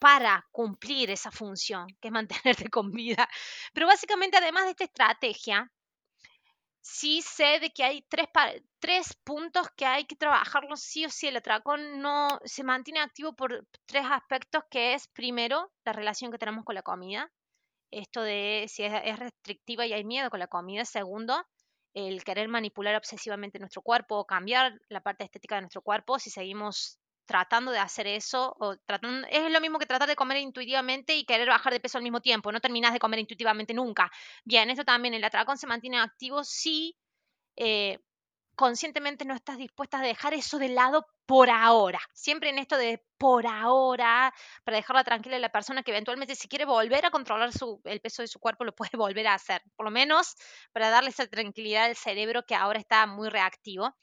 para 0.00 0.46
cumplir 0.50 1.10
esa 1.10 1.30
función, 1.30 1.86
que 2.00 2.08
es 2.08 2.12
mantenerte 2.12 2.68
con 2.70 2.90
vida. 2.90 3.28
Pero 3.72 3.86
básicamente, 3.86 4.36
además 4.36 4.64
de 4.64 4.70
esta 4.70 4.84
estrategia, 4.84 5.70
sí 6.80 7.20
sé 7.22 7.58
de 7.60 7.70
que 7.70 7.82
hay 7.82 8.02
tres, 8.02 8.28
tres 8.78 9.14
puntos 9.24 9.68
que 9.76 9.86
hay 9.86 10.04
que 10.04 10.16
trabajarlos 10.16 10.80
sí 10.80 11.04
o 11.04 11.10
sí. 11.10 11.28
El 11.28 11.36
atracón 11.36 12.00
no 12.00 12.40
se 12.44 12.62
mantiene 12.62 13.00
activo 13.00 13.34
por 13.34 13.66
tres 13.86 14.04
aspectos, 14.08 14.64
que 14.70 14.94
es 14.94 15.08
primero 15.08 15.72
la 15.84 15.92
relación 15.92 16.30
que 16.30 16.38
tenemos 16.38 16.64
con 16.64 16.74
la 16.74 16.82
comida, 16.82 17.32
esto 17.90 18.22
de 18.22 18.66
si 18.68 18.84
es, 18.84 19.18
restrictiva 19.18 19.86
y 19.86 19.92
hay 19.92 20.04
miedo 20.04 20.30
con 20.30 20.40
la 20.40 20.48
comida. 20.48 20.84
Segundo, 20.84 21.44
el 21.94 22.24
querer 22.24 22.48
manipular 22.48 22.94
obsesivamente 22.96 23.58
nuestro 23.58 23.82
cuerpo 23.82 24.16
o 24.18 24.26
cambiar 24.26 24.78
la 24.88 25.00
parte 25.00 25.24
estética 25.24 25.56
de 25.56 25.62
nuestro 25.62 25.82
cuerpo 25.82 26.18
si 26.18 26.30
seguimos 26.30 26.98
tratando 27.26 27.72
de 27.72 27.78
hacer 27.78 28.06
eso 28.06 28.54
o 28.60 28.76
tratando, 28.86 29.26
es 29.30 29.50
lo 29.50 29.60
mismo 29.60 29.78
que 29.78 29.86
tratar 29.86 30.08
de 30.08 30.14
comer 30.14 30.38
intuitivamente 30.38 31.16
y 31.16 31.24
querer 31.24 31.48
bajar 31.48 31.72
de 31.72 31.80
peso 31.80 31.98
al 31.98 32.04
mismo 32.04 32.20
tiempo, 32.20 32.52
no 32.52 32.60
terminas 32.60 32.92
de 32.92 33.00
comer 33.00 33.18
intuitivamente 33.18 33.74
nunca. 33.74 34.10
Bien, 34.44 34.70
esto 34.70 34.84
también, 34.84 35.14
el 35.14 35.24
atracón 35.24 35.58
se 35.58 35.66
mantiene 35.66 35.98
activo 35.98 36.44
si 36.44 36.96
eh, 37.56 37.98
conscientemente 38.56 39.26
no 39.26 39.34
estás 39.34 39.58
dispuesta 39.58 39.98
a 39.98 40.02
dejar 40.02 40.34
eso 40.34 40.58
de 40.58 40.70
lado 40.70 41.06
por 41.26 41.50
ahora. 41.50 42.00
Siempre 42.14 42.48
en 42.48 42.58
esto 42.58 42.76
de 42.76 43.04
por 43.18 43.46
ahora, 43.46 44.32
para 44.64 44.78
dejarla 44.78 45.04
tranquila 45.04 45.36
a 45.36 45.40
la 45.40 45.52
persona 45.52 45.82
que 45.82 45.90
eventualmente 45.90 46.34
si 46.34 46.48
quiere 46.48 46.64
volver 46.64 47.04
a 47.04 47.10
controlar 47.10 47.52
su, 47.52 47.80
el 47.84 48.00
peso 48.00 48.22
de 48.22 48.28
su 48.28 48.40
cuerpo, 48.40 48.64
lo 48.64 48.74
puede 48.74 48.90
volver 48.96 49.28
a 49.28 49.34
hacer. 49.34 49.62
Por 49.76 49.84
lo 49.84 49.92
menos 49.92 50.34
para 50.72 50.88
darle 50.88 51.10
esa 51.10 51.26
tranquilidad 51.26 51.84
al 51.84 51.96
cerebro 51.96 52.44
que 52.44 52.54
ahora 52.54 52.78
está 52.80 53.06
muy 53.06 53.28
reactivo. 53.28 53.94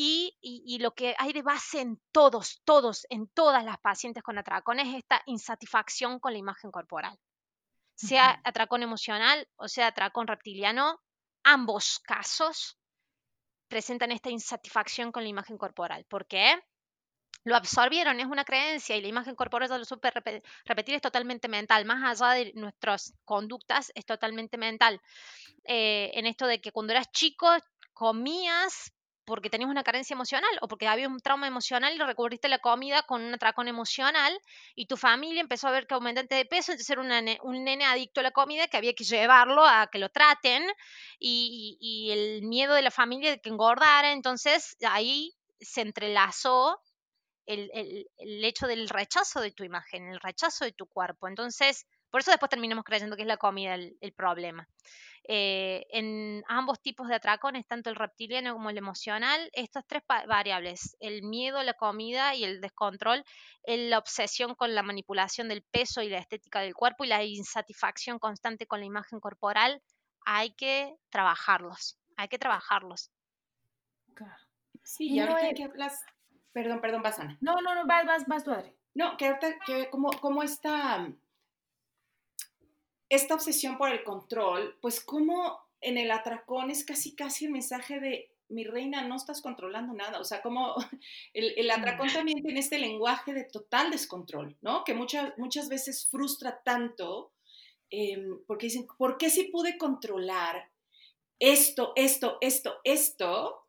Y, 0.00 0.38
y, 0.40 0.78
lo 0.78 0.94
que 0.94 1.16
hay 1.18 1.32
de 1.32 1.42
base 1.42 1.80
en 1.80 2.00
todos, 2.12 2.62
todos, 2.64 3.04
en 3.10 3.26
todas 3.26 3.64
las 3.64 3.78
pacientes 3.78 4.22
con 4.22 4.38
atracón 4.38 4.78
es 4.78 4.94
esta 4.94 5.20
insatisfacción 5.26 6.20
con 6.20 6.32
la 6.32 6.38
imagen 6.38 6.70
corporal. 6.70 7.18
Sea 7.96 8.40
atracón 8.44 8.84
emocional 8.84 9.48
o 9.56 9.66
sea 9.66 9.88
atracón 9.88 10.28
reptiliano, 10.28 11.02
ambos 11.42 11.98
casos 11.98 12.78
presentan 13.68 14.12
esta 14.12 14.30
insatisfacción 14.30 15.12
con 15.12 15.22
la 15.22 15.28
imagen 15.28 15.58
corporal. 15.58 16.04
¿Por 16.08 16.26
qué? 16.26 16.58
Lo 17.44 17.56
absorbieron, 17.56 18.20
es 18.20 18.26
una 18.26 18.44
creencia 18.44 18.96
y 18.96 19.00
la 19.00 19.08
imagen 19.08 19.34
corporal, 19.34 19.70
lo 19.70 19.84
supe 19.84 20.10
repetir, 20.10 20.94
es 20.94 21.00
totalmente 21.00 21.48
mental. 21.48 21.84
Más 21.84 22.20
allá 22.20 22.32
de 22.34 22.52
nuestras 22.54 23.14
conductas, 23.24 23.92
es 23.94 24.04
totalmente 24.04 24.58
mental. 24.58 25.00
Eh, 25.64 26.10
en 26.14 26.26
esto 26.26 26.46
de 26.46 26.60
que 26.60 26.72
cuando 26.72 26.92
eras 26.92 27.10
chico 27.12 27.48
comías 27.94 28.92
porque 29.28 29.50
tenías 29.50 29.68
una 29.68 29.84
carencia 29.84 30.14
emocional 30.14 30.50
o 30.62 30.68
porque 30.68 30.88
había 30.88 31.06
un 31.06 31.20
trauma 31.20 31.46
emocional 31.46 31.94
y 31.94 31.98
recubriste 31.98 32.48
la 32.48 32.60
comida 32.60 33.02
con 33.02 33.22
un 33.22 33.34
atracón 33.34 33.68
emocional 33.68 34.32
y 34.74 34.86
tu 34.86 34.96
familia 34.96 35.42
empezó 35.42 35.68
a 35.68 35.70
ver 35.70 35.86
que 35.86 35.92
aumentaste 35.92 36.34
de 36.34 36.46
peso, 36.46 36.72
entonces 36.72 36.88
era 36.88 37.02
un 37.42 37.64
nene 37.64 37.84
adicto 37.84 38.20
a 38.20 38.22
la 38.22 38.30
comida 38.30 38.68
que 38.68 38.78
había 38.78 38.94
que 38.94 39.04
llevarlo 39.04 39.66
a 39.66 39.88
que 39.92 39.98
lo 39.98 40.08
traten 40.08 40.64
y, 41.18 42.08
el 42.10 42.42
miedo 42.46 42.72
de 42.72 42.80
la 42.80 42.90
familia 42.90 43.30
de 43.30 43.40
que 43.40 43.50
engordara, 43.50 44.12
entonces 44.12 44.78
ahí 44.88 45.34
se 45.60 45.82
entrelazó 45.82 46.80
el, 47.44 47.68
hecho 48.44 48.66
del 48.66 48.88
rechazo 48.88 49.42
de 49.42 49.52
tu 49.52 49.62
imagen, 49.62 50.08
el 50.08 50.20
rechazo 50.20 50.64
de 50.64 50.72
tu 50.72 50.86
cuerpo. 50.86 51.28
Entonces, 51.28 51.86
por 52.10 52.22
eso 52.22 52.30
después 52.30 52.48
terminamos 52.48 52.84
creyendo 52.84 53.14
que 53.14 53.22
es 53.22 53.28
la 53.28 53.36
comida 53.36 53.74
el 53.74 54.12
problema. 54.14 54.66
Eh, 55.30 55.86
en 55.90 56.42
ambos 56.48 56.80
tipos 56.80 57.06
de 57.06 57.16
atracones, 57.16 57.66
tanto 57.66 57.90
el 57.90 57.96
reptiliano 57.96 58.54
como 58.54 58.70
el 58.70 58.78
emocional, 58.78 59.50
estas 59.52 59.86
tres 59.86 60.02
variables, 60.26 60.96
el 61.00 61.22
miedo, 61.22 61.62
la 61.62 61.74
comida 61.74 62.34
y 62.34 62.44
el 62.44 62.62
descontrol, 62.62 63.22
la 63.66 63.98
obsesión 63.98 64.54
con 64.54 64.74
la 64.74 64.82
manipulación 64.82 65.48
del 65.48 65.62
peso 65.62 66.00
y 66.00 66.08
la 66.08 66.16
estética 66.16 66.60
del 66.60 66.74
cuerpo 66.74 67.04
y 67.04 67.08
la 67.08 67.22
insatisfacción 67.24 68.18
constante 68.18 68.66
con 68.66 68.80
la 68.80 68.86
imagen 68.86 69.20
corporal, 69.20 69.82
hay 70.24 70.54
que 70.54 70.96
trabajarlos, 71.10 71.98
hay 72.16 72.28
que 72.28 72.38
trabajarlos. 72.38 73.10
Sí, 74.82 75.10
y, 75.10 75.20
ahorita 75.20 75.52
que 75.54 75.64
hablas, 75.64 76.06
perdón, 76.52 76.80
perdón, 76.80 77.02
Basana. 77.02 77.36
No, 77.42 77.60
no, 77.60 77.74
no, 77.74 77.86
vas, 77.86 78.06
vas, 78.06 78.26
vas, 78.26 78.44
tu 78.44 78.52
No, 78.94 79.18
que 79.18 79.26
ahorita, 79.26 79.58
que 79.66 79.90
como, 79.90 80.08
como 80.20 80.42
esta 80.42 81.06
esta 83.08 83.34
obsesión 83.34 83.78
por 83.78 83.90
el 83.90 84.04
control, 84.04 84.76
pues 84.80 85.00
como 85.00 85.58
en 85.80 85.98
el 85.98 86.10
atracón 86.10 86.70
es 86.70 86.84
casi 86.84 87.14
casi 87.14 87.46
el 87.46 87.52
mensaje 87.52 88.00
de 88.00 88.30
mi 88.48 88.64
reina, 88.64 89.06
no 89.06 89.16
estás 89.16 89.42
controlando 89.42 89.92
nada. 89.92 90.20
O 90.20 90.24
sea, 90.24 90.42
como 90.42 90.74
el, 91.34 91.70
atracón 91.70 92.08
también 92.12 92.42
tiene 92.42 92.60
este 92.60 92.78
lenguaje 92.78 93.34
de 93.34 93.44
total 93.44 93.90
descontrol, 93.90 94.56
¿no? 94.62 94.84
Que 94.84 94.94
muchas, 94.94 95.36
muchas 95.38 95.68
veces 95.68 96.08
frustra 96.10 96.62
tanto, 96.62 97.32
em, 97.90 98.40
porque 98.46 98.66
dicen, 98.66 98.86
¿por 98.96 99.18
qué 99.18 99.30
si 99.30 99.44
pude 99.44 99.76
controlar 99.78 100.70
esto, 101.38 101.92
esto, 101.96 102.38
esto, 102.40 102.80
esto? 102.84 103.64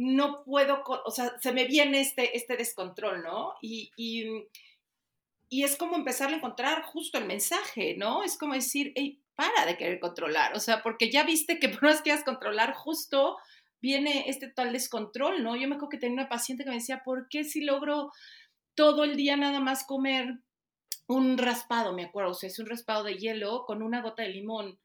no 0.00 0.44
puedo, 0.44 0.84
o 0.86 1.10
sea, 1.10 1.36
se 1.40 1.50
me 1.50 1.64
viene 1.64 2.00
este, 2.00 2.36
este 2.36 2.56
descontrol, 2.56 3.20
¿no? 3.24 3.54
Y, 3.60 3.90
y, 3.96 4.46
y, 5.48 5.64
es 5.64 5.76
como 5.76 5.96
empezar 5.96 6.30
a 6.30 6.36
encontrar 6.36 6.82
justo 6.82 7.18
el 7.18 7.26
mensaje, 7.26 7.96
¿no? 7.96 8.22
Es 8.22 8.36
como 8.38 8.54
decir, 8.54 8.92
hey, 8.94 9.20
para 9.34 9.66
de 9.66 9.76
querer 9.76 10.00
controlar, 10.00 10.54
o 10.54 10.60
sea, 10.60 10.82
porque 10.82 11.10
ya 11.10 11.24
viste 11.24 11.58
que 11.58 11.68
por 11.68 11.82
más 11.82 12.02
quieras 12.02 12.24
controlar, 12.24 12.74
justo 12.74 13.36
viene 13.80 14.24
este 14.28 14.48
tal 14.48 14.72
descontrol, 14.72 15.42
¿no? 15.42 15.56
Yo 15.56 15.68
me 15.68 15.76
acuerdo 15.76 15.90
que 15.90 15.98
tenía 15.98 16.20
una 16.22 16.28
paciente 16.28 16.64
que 16.64 16.70
me 16.70 16.76
decía, 16.76 17.02
¿por 17.04 17.28
qué 17.28 17.44
si 17.44 17.62
logro 17.62 18.10
todo 18.74 19.04
el 19.04 19.16
día 19.16 19.36
nada 19.36 19.60
más 19.60 19.84
comer 19.84 20.40
un 21.08 21.38
raspado, 21.38 21.94
me 21.94 22.04
acuerdo, 22.04 22.32
o 22.32 22.34
sea, 22.34 22.48
es 22.48 22.58
un 22.58 22.66
raspado 22.66 23.02
de 23.02 23.16
hielo 23.16 23.64
con 23.66 23.82
una 23.82 24.02
gota 24.02 24.22
de 24.22 24.28
limón 24.28 24.78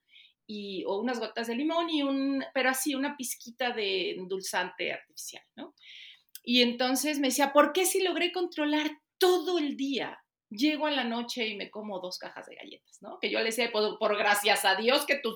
y, 0.47 0.83
o 0.85 0.97
unas 0.99 1.19
gotas 1.19 1.47
de 1.47 1.55
limón 1.55 1.89
y 1.89 2.01
un, 2.01 2.43
pero 2.53 2.69
así, 2.69 2.95
una 2.95 3.17
pizquita 3.17 3.71
de 3.71 4.11
endulzante 4.11 4.93
artificial, 4.93 5.43
¿no? 5.55 5.75
Y 6.43 6.61
entonces 6.61 7.19
me 7.19 7.27
decía, 7.27 7.53
¿por 7.53 7.73
qué 7.73 7.85
si 7.85 8.01
logré 8.01 8.31
controlar 8.31 8.89
todo 9.17 9.59
el 9.59 9.77
día? 9.77 10.22
Llego 10.55 10.87
a 10.87 10.91
la 10.91 11.03
noche 11.03 11.47
y 11.47 11.55
me 11.55 11.69
como 11.69 11.99
dos 11.99 12.17
cajas 12.17 12.45
de 12.47 12.55
galletas, 12.55 13.01
¿no? 13.01 13.19
Que 13.19 13.29
yo 13.29 13.39
le 13.39 13.45
decía, 13.45 13.71
por, 13.71 13.97
por 13.97 14.17
gracias 14.17 14.65
a 14.65 14.75
Dios 14.75 15.05
que 15.05 15.15
tu, 15.15 15.35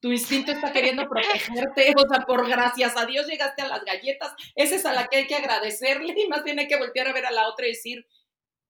tu 0.00 0.10
instinto 0.10 0.52
está 0.52 0.72
queriendo 0.72 1.08
protegerte, 1.08 1.92
o 1.96 2.08
sea, 2.08 2.24
por 2.26 2.48
gracias 2.48 2.96
a 2.96 3.06
Dios 3.06 3.26
llegaste 3.26 3.62
a 3.62 3.68
las 3.68 3.84
galletas, 3.84 4.34
esa 4.54 4.74
es 4.74 4.86
a 4.86 4.92
la 4.92 5.06
que 5.06 5.18
hay 5.18 5.26
que 5.26 5.36
agradecerle 5.36 6.14
y 6.16 6.28
más 6.28 6.44
bien 6.44 6.58
hay 6.58 6.68
que 6.68 6.78
voltear 6.78 7.08
a 7.08 7.12
ver 7.12 7.26
a 7.26 7.30
la 7.30 7.48
otra 7.48 7.66
y 7.66 7.70
decir, 7.70 8.06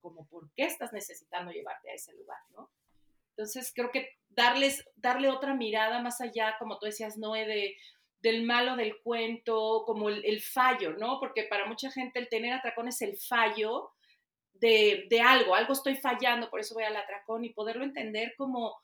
como, 0.00 0.26
¿por 0.28 0.50
qué 0.54 0.64
estás 0.64 0.92
necesitando 0.92 1.52
llevarte 1.52 1.90
a 1.90 1.94
ese 1.94 2.14
lugar, 2.14 2.38
no? 2.50 2.70
Entonces, 3.30 3.72
creo 3.74 3.90
que 3.90 4.18
darles, 4.28 4.84
darle 4.96 5.28
otra 5.28 5.54
mirada 5.54 6.02
más 6.02 6.20
allá, 6.20 6.56
como 6.58 6.78
tú 6.78 6.86
decías, 6.86 7.16
Noé, 7.16 7.46
de, 7.46 7.76
del 8.20 8.42
malo 8.42 8.76
del 8.76 9.00
cuento, 9.00 9.84
como 9.86 10.08
el, 10.10 10.42
fallo, 10.42 10.92
¿no? 10.92 11.18
Porque 11.20 11.44
para 11.44 11.66
mucha 11.66 11.90
gente 11.90 12.18
el 12.18 12.28
tener 12.28 12.52
atracón 12.52 12.88
es 12.88 13.00
el 13.02 13.16
fallo 13.16 13.92
de, 14.60 15.06
de, 15.08 15.20
algo, 15.20 15.54
algo 15.54 15.72
estoy 15.72 15.96
fallando, 15.96 16.50
por 16.50 16.60
eso 16.60 16.74
voy 16.74 16.84
al 16.84 16.96
atracón 16.96 17.44
y 17.44 17.52
poderlo 17.52 17.84
entender 17.84 18.34
como, 18.36 18.80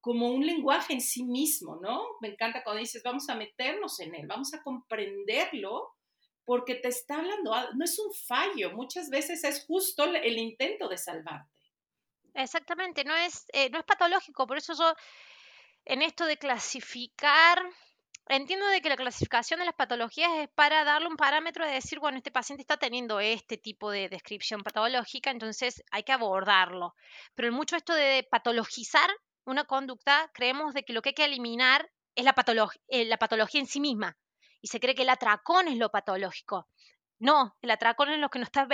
como 0.00 0.30
un 0.30 0.44
lenguaje 0.44 0.94
en 0.94 1.00
sí 1.00 1.24
mismo, 1.24 1.78
¿no? 1.82 2.02
Me 2.20 2.28
encanta 2.28 2.64
cuando 2.64 2.80
dices, 2.80 3.02
vamos 3.02 3.28
a 3.28 3.34
meternos 3.34 4.00
en 4.00 4.14
él, 4.14 4.26
vamos 4.26 4.54
a 4.54 4.62
comprenderlo, 4.62 5.94
porque 6.44 6.76
te 6.76 6.88
está 6.88 7.16
hablando, 7.16 7.52
no 7.74 7.84
es 7.84 7.98
un 7.98 8.12
fallo, 8.12 8.72
muchas 8.72 9.10
veces 9.10 9.44
es 9.44 9.66
justo 9.66 10.04
el 10.04 10.38
intento 10.38 10.88
de 10.88 10.96
salvarte. 10.96 11.58
Exactamente, 12.34 13.04
no 13.04 13.14
es, 13.16 13.46
eh, 13.52 13.68
no 13.70 13.80
es 13.80 13.84
patológico, 13.84 14.46
por 14.46 14.56
eso 14.56 14.72
yo 14.72 14.94
en 15.84 16.02
esto 16.02 16.24
de 16.24 16.36
clasificar, 16.36 17.62
entiendo 18.28 18.66
de 18.66 18.80
que 18.80 18.88
la 18.88 18.96
clasificación 18.96 19.60
de 19.60 19.66
las 19.66 19.74
patologías 19.74 20.30
es 20.36 20.48
para 20.48 20.84
darle 20.84 21.08
un 21.08 21.16
parámetro 21.16 21.66
de 21.66 21.72
decir, 21.72 21.98
bueno, 21.98 22.18
este 22.18 22.30
paciente 22.30 22.62
está 22.62 22.76
teniendo 22.76 23.20
este 23.20 23.56
tipo 23.56 23.90
de 23.90 24.08
descripción 24.08 24.62
patológica, 24.62 25.30
entonces 25.30 25.82
hay 25.90 26.02
que 26.02 26.12
abordarlo. 26.12 26.94
Pero 27.34 27.52
mucho 27.52 27.76
esto 27.76 27.94
de 27.94 28.26
patologizar 28.30 29.10
una 29.44 29.64
conducta, 29.64 30.30
creemos 30.34 30.74
de 30.74 30.82
que 30.82 30.92
lo 30.92 31.02
que 31.02 31.10
hay 31.10 31.14
que 31.14 31.24
eliminar 31.24 31.90
es 32.14 32.24
la, 32.24 32.34
eh, 32.88 33.04
la 33.06 33.16
patología 33.16 33.60
en 33.60 33.66
sí 33.66 33.80
misma. 33.80 34.16
Y 34.60 34.68
se 34.68 34.80
cree 34.80 34.94
que 34.94 35.02
el 35.02 35.10
atracón 35.10 35.68
es 35.68 35.76
lo 35.76 35.90
patológico. 35.90 36.66
No, 37.20 37.56
el 37.62 37.70
atracón 37.72 38.10
es 38.10 38.18
lo 38.18 38.28
que 38.28 38.38
nos 38.38 38.46
está 38.46 38.68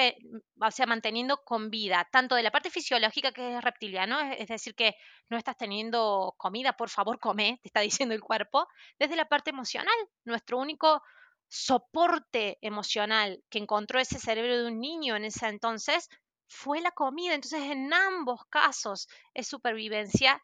o 0.60 0.70
sea, 0.70 0.86
manteniendo 0.86 1.42
con 1.44 1.70
vida, 1.70 2.06
tanto 2.12 2.34
de 2.34 2.42
la 2.42 2.50
parte 2.50 2.68
fisiológica 2.70 3.32
que 3.32 3.56
es 3.56 3.64
reptiliano, 3.64 4.20
es 4.20 4.48
decir, 4.48 4.74
que 4.74 4.94
no 5.30 5.38
estás 5.38 5.56
teniendo 5.56 6.34
comida, 6.36 6.74
por 6.74 6.90
favor, 6.90 7.18
come, 7.18 7.58
te 7.62 7.68
está 7.68 7.80
diciendo 7.80 8.14
el 8.14 8.20
cuerpo, 8.20 8.68
desde 8.98 9.16
la 9.16 9.24
parte 9.24 9.50
emocional, 9.50 9.94
nuestro 10.24 10.58
único 10.58 11.02
soporte 11.48 12.58
emocional 12.60 13.42
que 13.48 13.58
encontró 13.58 13.98
ese 13.98 14.18
cerebro 14.18 14.58
de 14.58 14.66
un 14.66 14.80
niño 14.80 15.16
en 15.16 15.24
ese 15.24 15.46
entonces 15.46 16.08
fue 16.48 16.80
la 16.80 16.90
comida. 16.90 17.34
Entonces, 17.34 17.62
en 17.62 17.92
ambos 17.92 18.44
casos 18.50 19.08
es 19.34 19.46
supervivencia. 19.46 20.42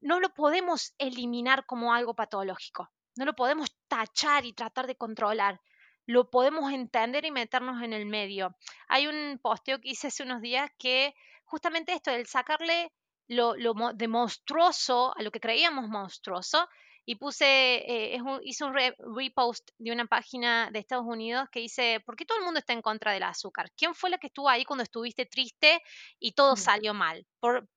No 0.00 0.20
lo 0.20 0.32
podemos 0.34 0.94
eliminar 0.98 1.66
como 1.66 1.92
algo 1.92 2.14
patológico, 2.14 2.90
no 3.16 3.24
lo 3.24 3.34
podemos 3.34 3.74
tachar 3.88 4.44
y 4.44 4.52
tratar 4.52 4.86
de 4.86 4.94
controlar 4.94 5.60
lo 6.06 6.30
podemos 6.30 6.72
entender 6.72 7.24
y 7.24 7.30
meternos 7.30 7.82
en 7.82 7.92
el 7.92 8.06
medio. 8.06 8.56
Hay 8.88 9.06
un 9.06 9.38
posteo 9.42 9.80
que 9.80 9.90
hice 9.90 10.08
hace 10.08 10.22
unos 10.22 10.40
días 10.40 10.70
que 10.78 11.14
justamente 11.44 11.92
esto, 11.92 12.10
el 12.10 12.26
sacarle 12.26 12.92
lo, 13.28 13.54
de 13.94 14.08
monstruoso 14.08 15.14
a 15.16 15.22
lo 15.22 15.30
que 15.30 15.40
creíamos 15.40 15.88
monstruoso, 15.88 16.68
y 17.04 17.16
puse, 17.16 17.44
eh, 17.44 18.18
hice 18.44 18.64
un 18.64 18.74
repost 18.74 19.70
de 19.78 19.92
una 19.92 20.06
página 20.06 20.70
de 20.70 20.78
Estados 20.78 21.04
Unidos 21.06 21.48
que 21.50 21.60
dice, 21.60 22.00
¿por 22.06 22.16
qué 22.16 22.24
todo 22.24 22.38
el 22.38 22.44
mundo 22.44 22.60
está 22.60 22.72
en 22.72 22.82
contra 22.82 23.12
del 23.12 23.24
azúcar? 23.24 23.72
¿Quién 23.76 23.94
fue 23.94 24.10
la 24.10 24.18
que 24.18 24.28
estuvo 24.28 24.48
ahí 24.48 24.64
cuando 24.64 24.84
estuviste 24.84 25.26
triste 25.26 25.82
y 26.20 26.32
todo 26.32 26.54
mm. 26.54 26.58
salió 26.58 26.94
mal? 26.94 27.26
Por, 27.40 27.68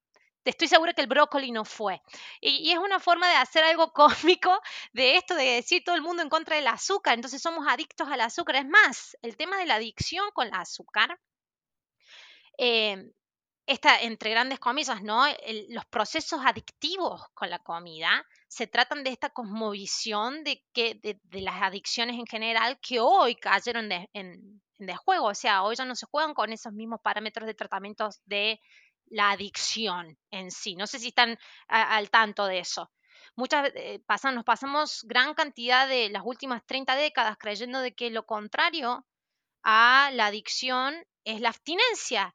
estoy 0.46 0.68
segura 0.68 0.94
que 0.94 1.02
el 1.02 1.08
brócoli 1.08 1.52
no 1.52 1.66
fue. 1.66 2.02
Y, 2.42 2.72
es 2.72 2.78
una 2.78 3.00
forma 3.00 3.28
de 3.30 3.36
hacer 3.36 3.64
algo 3.64 3.92
cómico 3.94 4.62
de 4.94 5.18
esto, 5.18 5.36
de 5.36 5.44
decir 5.44 5.84
todo 5.84 5.96
el 5.96 6.02
mundo 6.02 6.22
en 6.24 6.30
contra 6.30 6.56
del 6.56 6.68
azúcar, 6.68 7.16
entonces 7.16 7.42
somos 7.42 7.68
adictos 7.68 8.08
al 8.10 8.22
azúcar. 8.22 8.58
Es 8.58 8.68
más, 8.68 9.18
el 9.22 9.36
tema 9.38 9.58
de 9.58 9.66
la 9.66 9.76
adicción 9.76 10.26
con 10.34 10.48
el 10.48 10.54
azúcar, 10.54 11.20
eh, 12.58 13.12
está 13.68 14.00
entre 14.02 14.30
grandes 14.30 14.60
comillas, 14.60 15.02
¿no? 15.02 15.26
los 15.70 15.86
procesos 15.86 16.42
adictivos 16.46 17.24
con 17.34 17.50
la 17.50 17.60
comida 17.60 18.24
se 18.48 18.68
tratan 18.68 19.04
de 19.04 19.10
esta 19.10 19.32
cosmovisión 19.32 20.44
de, 20.44 20.64
que, 20.72 20.96
de, 21.02 21.42
las 21.42 21.62
adicciones 21.62 22.18
en 22.18 22.28
general 22.28 22.80
que 22.80 23.00
hoy 23.00 23.36
cayeron 23.36 23.92
en, 23.92 24.08
en 24.14 24.62
desjuego, 24.78 25.28
o 25.28 25.36
sea, 25.36 25.64
hoy 25.64 25.76
ya 25.76 25.86
no 25.86 25.96
se 25.96 26.06
juegan 26.06 26.34
con 26.34 26.52
esos 26.52 26.74
mismos 26.74 27.00
parámetros 27.02 27.48
de 27.48 27.54
tratamientos 27.54 28.22
de 28.26 28.60
la 29.08 29.32
adicción 29.32 30.18
en 30.32 30.52
sí. 30.52 30.76
No 30.76 30.88
sé 30.88 31.00
si 31.00 31.10
están 31.10 31.38
al 31.68 32.10
tanto 32.10 32.46
de 32.46 32.60
eso. 32.60 32.92
Muchas 33.36 33.72
eh, 33.76 34.00
pasan, 34.06 34.36
nos 34.36 34.46
pasamos 34.46 35.04
gran 35.04 35.34
cantidad 35.34 35.88
de 35.88 36.10
las 36.10 36.24
últimas 36.26 36.66
30 36.66 36.96
décadas 36.96 37.38
creyendo 37.38 37.82
de 37.82 37.94
que 37.94 38.10
lo 38.10 38.26
contrario 38.26 39.06
a 39.64 40.10
la 40.14 40.28
adicción 40.28 40.96
es 41.26 41.42
la 41.42 41.50
abstinencia. 41.50 42.34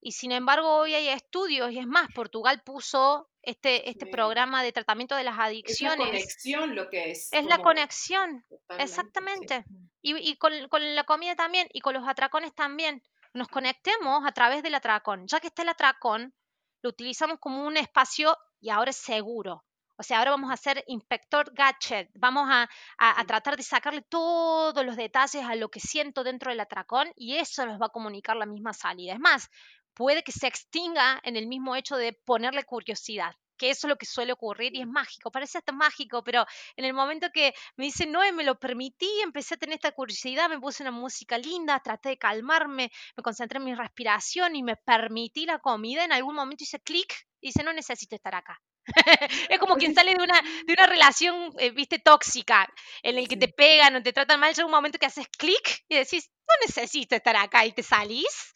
Y 0.00 0.12
sin 0.12 0.32
embargo, 0.32 0.76
hoy 0.76 0.94
hay 0.94 1.08
estudios, 1.08 1.72
y 1.72 1.80
es 1.80 1.86
más, 1.86 2.08
Portugal 2.14 2.62
puso 2.64 3.28
este, 3.42 3.90
este 3.90 4.06
programa 4.06 4.62
de 4.62 4.72
tratamiento 4.72 5.16
de 5.16 5.24
las 5.24 5.38
adicciones. 5.38 5.94
Es 5.94 5.98
la 5.98 6.06
conexión 6.06 6.74
lo 6.76 6.88
que 6.88 7.10
es. 7.10 7.32
Es 7.32 7.44
la 7.44 7.58
conexión, 7.58 8.46
exactamente. 8.78 9.64
Y, 10.00 10.16
y 10.16 10.36
con, 10.36 10.52
con, 10.68 10.94
la 10.94 11.04
comida 11.04 11.34
también, 11.34 11.68
y 11.72 11.80
con 11.80 11.94
los 11.94 12.06
atracones 12.06 12.54
también 12.54 13.02
nos 13.38 13.48
conectemos 13.48 14.24
a 14.26 14.32
través 14.32 14.62
del 14.62 14.74
atracón. 14.74 15.26
Ya 15.26 15.40
que 15.40 15.46
está 15.46 15.62
el 15.62 15.70
atracón, 15.70 16.34
lo 16.82 16.90
utilizamos 16.90 17.38
como 17.38 17.64
un 17.64 17.76
espacio 17.76 18.36
y 18.60 18.70
ahora 18.70 18.90
es 18.90 18.96
seguro. 18.96 19.64
O 19.96 20.02
sea, 20.02 20.18
ahora 20.18 20.32
vamos 20.32 20.50
a 20.50 20.54
hacer 20.54 20.84
inspector 20.86 21.52
gadget, 21.54 22.08
vamos 22.14 22.48
a, 22.48 22.68
a, 22.98 23.24
tratar 23.24 23.56
de 23.56 23.64
sacarle 23.64 24.02
todos 24.02 24.84
los 24.86 24.96
detalles 24.96 25.44
a 25.44 25.56
lo 25.56 25.70
que 25.70 25.80
siento 25.80 26.22
dentro 26.22 26.50
del 26.52 26.60
atracón 26.60 27.10
y 27.16 27.36
eso 27.36 27.66
nos 27.66 27.80
va 27.80 27.86
a 27.86 27.90
comunicar 27.90 28.36
la 28.36 28.46
misma 28.46 28.72
salida. 28.72 29.14
Es 29.14 29.18
más, 29.18 29.50
puede 29.94 30.22
que 30.22 30.30
se 30.30 30.46
extinga 30.46 31.18
en 31.24 31.34
el 31.34 31.48
mismo 31.48 31.74
hecho 31.74 31.96
de 31.96 32.12
ponerle 32.12 32.62
curiosidad 32.62 33.34
que 33.58 33.70
eso 33.70 33.86
es 33.86 33.90
lo 33.90 33.96
que 33.96 34.06
suele 34.06 34.32
ocurrir 34.32 34.74
y 34.74 34.80
es 34.80 34.86
mágico, 34.86 35.30
parece 35.30 35.58
hasta 35.58 35.72
mágico, 35.72 36.22
pero 36.24 36.46
en 36.76 36.84
el 36.84 36.94
momento 36.94 37.28
que 37.32 37.52
me 37.76 37.86
dice 37.86 38.06
no, 38.06 38.20
me 38.32 38.44
lo 38.44 38.58
permití, 38.58 39.10
empecé 39.22 39.54
a 39.54 39.56
tener 39.58 39.74
esta 39.74 39.92
curiosidad, 39.92 40.48
me 40.48 40.58
puse 40.58 40.82
una 40.82 40.92
música 40.92 41.36
linda, 41.36 41.80
traté 41.80 42.10
de 42.10 42.18
calmarme, 42.18 42.90
me 43.16 43.22
concentré 43.22 43.58
en 43.58 43.64
mi 43.64 43.74
respiración 43.74 44.56
y 44.56 44.62
me 44.62 44.76
permití 44.76 45.44
la 45.44 45.58
comida, 45.58 46.04
en 46.04 46.12
algún 46.12 46.34
momento 46.34 46.64
hice 46.64 46.80
clic 46.80 47.26
y 47.40 47.48
dice, 47.48 47.62
no 47.62 47.72
necesito 47.72 48.14
estar 48.14 48.34
acá. 48.34 48.60
es 49.50 49.58
como 49.58 49.76
quien 49.76 49.94
sale 49.94 50.14
de 50.14 50.22
una, 50.22 50.40
de 50.66 50.72
una 50.72 50.86
relación, 50.86 51.52
eh, 51.58 51.70
viste, 51.70 51.98
tóxica, 51.98 52.68
en 53.02 53.18
el 53.18 53.28
que 53.28 53.36
te 53.36 53.48
pegan 53.48 53.96
o 53.96 54.02
te 54.02 54.12
tratan 54.12 54.40
mal, 54.40 54.54
llega 54.54 54.66
un 54.66 54.72
momento 54.72 54.98
que 54.98 55.06
haces 55.06 55.28
clic 55.28 55.84
y 55.88 55.96
decís, 55.96 56.30
no 56.48 56.54
necesito 56.66 57.14
estar 57.14 57.36
acá 57.36 57.66
y 57.66 57.72
te 57.72 57.82
salís. 57.82 58.54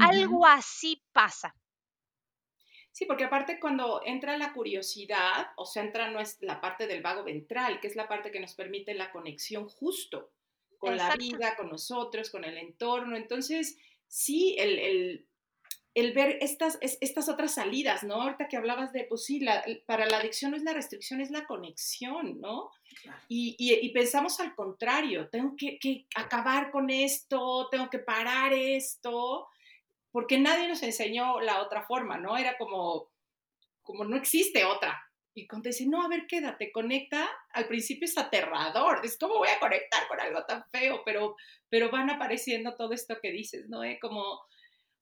Algo 0.00 0.46
así 0.46 1.04
pasa. 1.12 1.54
Sí, 2.92 3.06
porque 3.06 3.24
aparte 3.24 3.58
cuando 3.58 4.02
entra 4.04 4.36
la 4.36 4.52
curiosidad, 4.52 5.48
o 5.56 5.64
sea, 5.64 5.82
entra 5.82 6.12
la 6.40 6.60
parte 6.60 6.86
del 6.86 7.00
vago 7.00 7.24
ventral, 7.24 7.80
que 7.80 7.86
es 7.86 7.96
la 7.96 8.06
parte 8.06 8.30
que 8.30 8.38
nos 8.38 8.54
permite 8.54 8.92
la 8.92 9.10
conexión 9.10 9.66
justo 9.66 10.30
con 10.76 10.98
la 10.98 11.16
vida, 11.16 11.56
con 11.56 11.70
nosotros, 11.70 12.28
con 12.28 12.44
el 12.44 12.58
entorno. 12.58 13.16
Entonces, 13.16 13.78
sí, 14.08 14.56
el, 14.58 15.24
ver 15.94 16.36
estas, 16.42 16.78
estas 16.82 17.30
otras 17.30 17.54
salidas, 17.54 18.02
¿no? 18.02 18.20
Ahorita 18.20 18.46
que 18.46 18.58
hablabas 18.58 18.92
de, 18.92 19.04
pues 19.04 19.24
sí, 19.24 19.42
para 19.86 20.04
la 20.06 20.18
adicción 20.18 20.50
no 20.50 20.58
es 20.58 20.62
la 20.62 20.74
restricción, 20.74 21.22
es 21.22 21.30
la 21.30 21.46
conexión, 21.46 22.42
¿no? 22.42 22.72
Y, 23.26 23.88
pensamos 23.94 24.38
al 24.38 24.54
contrario, 24.54 25.30
tengo 25.30 25.56
que, 25.56 25.78
que 25.78 26.04
acabar 26.14 26.70
con 26.70 26.90
esto, 26.90 27.68
tengo 27.70 27.88
que 27.88 28.00
parar 28.00 28.52
esto 28.52 29.48
porque 30.12 30.38
nadie 30.38 30.68
nos 30.68 30.82
enseñó 30.82 31.40
la 31.40 31.62
otra 31.62 31.84
forma, 31.84 32.18
¿no? 32.18 32.36
Era 32.36 32.56
como, 32.58 33.10
como 33.82 34.04
no 34.04 34.16
existe 34.16 34.64
otra. 34.64 35.02
Y 35.34 35.46
cuando 35.46 35.68
dice, 35.68 35.86
no, 35.88 36.02
a 36.02 36.08
ver, 36.08 36.26
quédate, 36.28 36.70
conecta, 36.70 37.28
al 37.54 37.66
principio 37.66 38.04
es 38.04 38.18
aterrador, 38.18 39.00
es 39.02 39.18
como 39.18 39.38
voy 39.38 39.48
a 39.48 39.58
conectar 39.58 40.06
con 40.06 40.20
algo 40.20 40.44
tan 40.44 40.62
feo, 40.70 41.02
pero, 41.06 41.36
pero 41.70 41.90
van 41.90 42.10
apareciendo 42.10 42.76
todo 42.76 42.92
esto 42.92 43.16
que 43.22 43.32
dices, 43.32 43.64
¿no? 43.70 43.82
Eh, 43.82 43.98
como, 43.98 44.40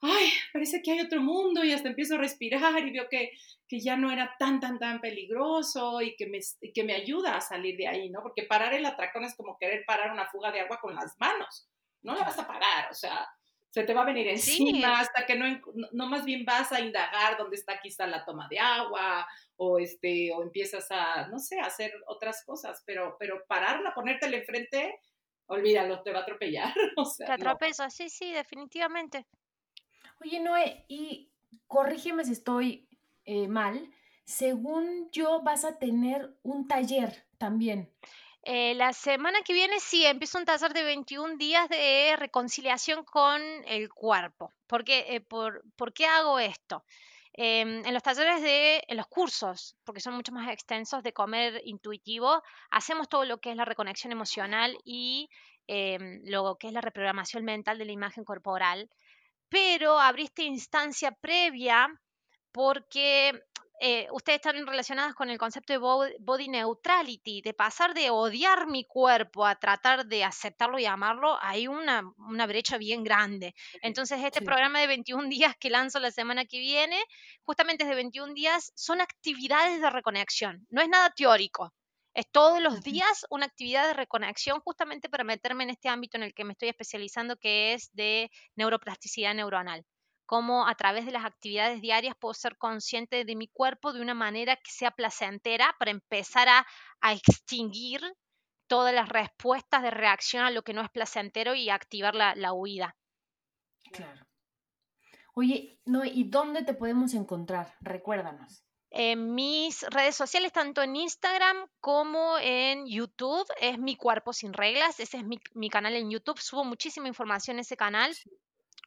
ay, 0.00 0.30
parece 0.52 0.82
que 0.82 0.92
hay 0.92 1.00
otro 1.00 1.20
mundo 1.20 1.64
y 1.64 1.72
hasta 1.72 1.88
empiezo 1.88 2.14
a 2.14 2.18
respirar 2.18 2.86
y 2.86 2.92
veo 2.92 3.08
que, 3.10 3.32
que 3.66 3.80
ya 3.80 3.96
no 3.96 4.12
era 4.12 4.36
tan, 4.38 4.60
tan, 4.60 4.78
tan 4.78 5.00
peligroso 5.00 6.00
y 6.00 6.14
que, 6.14 6.28
me, 6.28 6.38
que 6.72 6.84
me 6.84 6.94
ayuda 6.94 7.36
a 7.36 7.40
salir 7.40 7.76
de 7.76 7.88
ahí, 7.88 8.08
¿no? 8.10 8.22
Porque 8.22 8.44
parar 8.44 8.72
el 8.72 8.86
atracón 8.86 9.24
es 9.24 9.34
como 9.34 9.58
querer 9.58 9.82
parar 9.84 10.12
una 10.12 10.28
fuga 10.28 10.52
de 10.52 10.60
agua 10.60 10.78
con 10.80 10.94
las 10.94 11.16
manos, 11.18 11.68
no 12.02 12.14
la 12.14 12.22
vas 12.22 12.38
a 12.38 12.46
parar, 12.46 12.88
o 12.88 12.94
sea, 12.94 13.26
se 13.70 13.84
te 13.84 13.94
va 13.94 14.02
a 14.02 14.06
venir 14.06 14.26
encima 14.28 15.00
hasta 15.00 15.24
que 15.24 15.36
no, 15.36 15.46
no, 15.92 16.06
más 16.06 16.24
bien 16.24 16.44
vas 16.44 16.72
a 16.72 16.80
indagar 16.80 17.38
dónde 17.38 17.56
está 17.56 17.80
quizá 17.80 18.06
la 18.06 18.24
toma 18.24 18.48
de 18.48 18.58
agua 18.58 19.26
o 19.56 19.78
este 19.78 20.32
o 20.32 20.42
empiezas 20.42 20.90
a 20.90 21.28
no 21.28 21.38
sé 21.38 21.60
a 21.60 21.66
hacer 21.66 21.92
otras 22.06 22.44
cosas 22.44 22.82
pero 22.84 23.16
pero 23.18 23.44
pararla 23.46 23.94
ponértela 23.94 24.36
enfrente 24.36 24.98
olvídalo 25.46 26.02
te 26.02 26.12
va 26.12 26.18
a 26.18 26.22
atropellar 26.22 26.74
o 26.96 27.04
sea, 27.04 27.26
te 27.26 27.32
atropella 27.32 27.88
sí 27.90 28.08
sí 28.08 28.32
definitivamente. 28.32 29.26
Oye 30.22 30.40
Noé 30.40 30.84
y 30.88 31.32
corrígeme 31.66 32.24
si 32.24 32.32
estoy 32.32 32.88
eh, 33.24 33.48
mal 33.48 33.92
según 34.24 35.10
yo 35.12 35.42
vas 35.42 35.64
a 35.64 35.78
tener 35.78 36.36
un 36.42 36.68
taller 36.68 37.26
también 37.38 37.92
eh, 38.42 38.74
la 38.74 38.92
semana 38.92 39.42
que 39.42 39.52
viene 39.52 39.80
sí, 39.80 40.04
empiezo 40.06 40.38
un 40.38 40.46
taller 40.46 40.72
de 40.72 40.82
21 40.82 41.36
días 41.36 41.68
de 41.68 42.14
reconciliación 42.16 43.04
con 43.04 43.42
el 43.66 43.90
cuerpo. 43.90 44.52
¿Por 44.66 44.84
qué, 44.84 45.04
eh, 45.14 45.20
por, 45.20 45.62
qué 45.94 46.06
hago 46.06 46.38
esto? 46.38 46.84
Em, 47.34 47.84
en 47.84 47.94
los 47.94 48.02
talleres 48.02 48.42
de, 48.42 48.82
en 48.88 48.96
los 48.96 49.06
cursos, 49.08 49.76
porque 49.84 50.00
son 50.00 50.14
mucho 50.14 50.32
más 50.32 50.50
extensos 50.50 51.02
de 51.02 51.12
comer 51.12 51.60
intuitivo, 51.64 52.42
hacemos 52.70 53.08
todo 53.08 53.24
lo 53.24 53.38
que 53.40 53.50
es 53.50 53.56
la 53.56 53.64
reconexión 53.64 54.12
emocional 54.12 54.76
y 54.84 55.28
em, 55.66 56.22
lo 56.24 56.56
que 56.58 56.68
es 56.68 56.72
la 56.72 56.80
reprogramación 56.80 57.44
mental 57.44 57.78
de 57.78 57.84
la 57.84 57.92
imagen 57.92 58.24
corporal. 58.24 58.90
Pero 59.48 59.98
abrí 60.00 60.24
esta 60.24 60.42
instancia 60.42 61.12
previa 61.12 61.88
porque 62.52 63.42
eh, 63.82 64.08
ustedes 64.12 64.36
están 64.36 64.66
relacionadas 64.66 65.14
con 65.14 65.30
el 65.30 65.38
concepto 65.38 65.72
de 65.72 65.78
body 66.18 66.48
neutrality, 66.48 67.40
de 67.40 67.54
pasar 67.54 67.94
de 67.94 68.10
odiar 68.10 68.66
mi 68.66 68.84
cuerpo 68.84 69.46
a 69.46 69.54
tratar 69.56 70.04
de 70.04 70.22
aceptarlo 70.22 70.78
y 70.78 70.84
amarlo, 70.84 71.38
hay 71.40 71.66
una, 71.66 72.02
brecha 72.46 72.76
bien 72.76 73.02
grande. 73.02 73.54
Entonces, 73.80 74.22
este 74.22 74.42
programa 74.42 74.80
de 74.80 74.86
21 74.86 75.30
días 75.30 75.56
que 75.56 75.70
lanzo 75.70 75.98
la 75.98 76.10
semana 76.10 76.44
que 76.44 76.58
viene, 76.58 77.02
justamente 77.42 77.86
de 77.86 77.94
21 77.94 78.34
días, 78.34 78.70
son 78.74 79.00
actividades 79.00 79.80
de 79.80 79.88
reconexión, 79.88 80.66
no 80.68 80.82
es 80.82 80.88
nada 80.90 81.10
teórico. 81.16 81.72
Es 82.12 82.26
todos 82.30 82.60
los 82.60 82.82
días 82.82 83.24
una 83.30 83.46
actividad 83.46 83.86
de 83.86 83.94
reconexión 83.94 84.60
justamente 84.60 85.08
para 85.08 85.24
meterme 85.24 85.64
en 85.64 85.70
este 85.70 85.88
ámbito 85.88 86.18
en 86.18 86.24
el 86.24 86.34
que 86.34 86.44
me 86.44 86.52
estoy 86.52 86.68
especializando, 86.68 87.36
que 87.36 87.72
es 87.72 87.88
de 87.94 88.30
neuroplasticidad 88.56 89.32
neuronal 89.32 89.86
cómo 90.30 90.68
a 90.68 90.76
través 90.76 91.06
de 91.06 91.10
las 91.10 91.24
actividades 91.24 91.80
diarias 91.80 92.14
puedo 92.16 92.34
ser 92.34 92.56
consciente 92.56 93.24
de 93.24 93.34
mi 93.34 93.48
cuerpo 93.48 93.92
de 93.92 94.00
una 94.00 94.14
manera 94.14 94.54
que 94.54 94.70
sea 94.70 94.92
placentera 94.92 95.74
para 95.76 95.90
empezar 95.90 96.46
a, 96.48 96.64
extinguir 97.12 98.00
todas 98.68 98.94
las 98.94 99.08
respuestas 99.08 99.82
de 99.82 99.90
reacción 99.90 100.44
a 100.44 100.52
lo 100.52 100.62
que 100.62 100.72
no 100.72 100.82
es 100.82 100.90
placentero 100.90 101.56
y 101.56 101.68
activar 101.68 102.14
la, 102.14 102.52
huida. 102.52 102.94
Claro. 103.90 104.24
Oye, 105.34 105.80
no, 105.84 106.04
¿y 106.04 106.22
dónde 106.30 106.62
te 106.62 106.74
podemos 106.74 107.12
encontrar? 107.14 107.74
Recuérdanos. 107.80 108.62
En 108.90 109.34
mis 109.34 109.82
redes 109.90 110.14
sociales, 110.14 110.52
tanto 110.52 110.80
en 110.80 110.94
Instagram 110.94 111.56
como 111.80 112.38
en 112.38 112.86
YouTube, 112.86 113.48
es 113.60 113.80
Mi 113.80 113.96
Cuerpo 113.96 114.32
Sin 114.32 114.52
Reglas. 114.52 115.00
Ese 115.00 115.16
es 115.16 115.24
mi, 115.24 115.40
mi 115.54 115.70
canal 115.70 115.96
en 115.96 116.08
YouTube. 116.08 116.38
Subo 116.38 116.62
muchísima 116.62 117.08
información 117.08 117.56
en 117.56 117.62
ese 117.62 117.76
canal. 117.76 118.14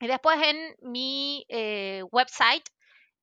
Y 0.04 0.08
después 0.08 0.38
en 0.44 0.76
mi 0.82 1.46
eh, 1.48 2.04
website, 2.12 2.68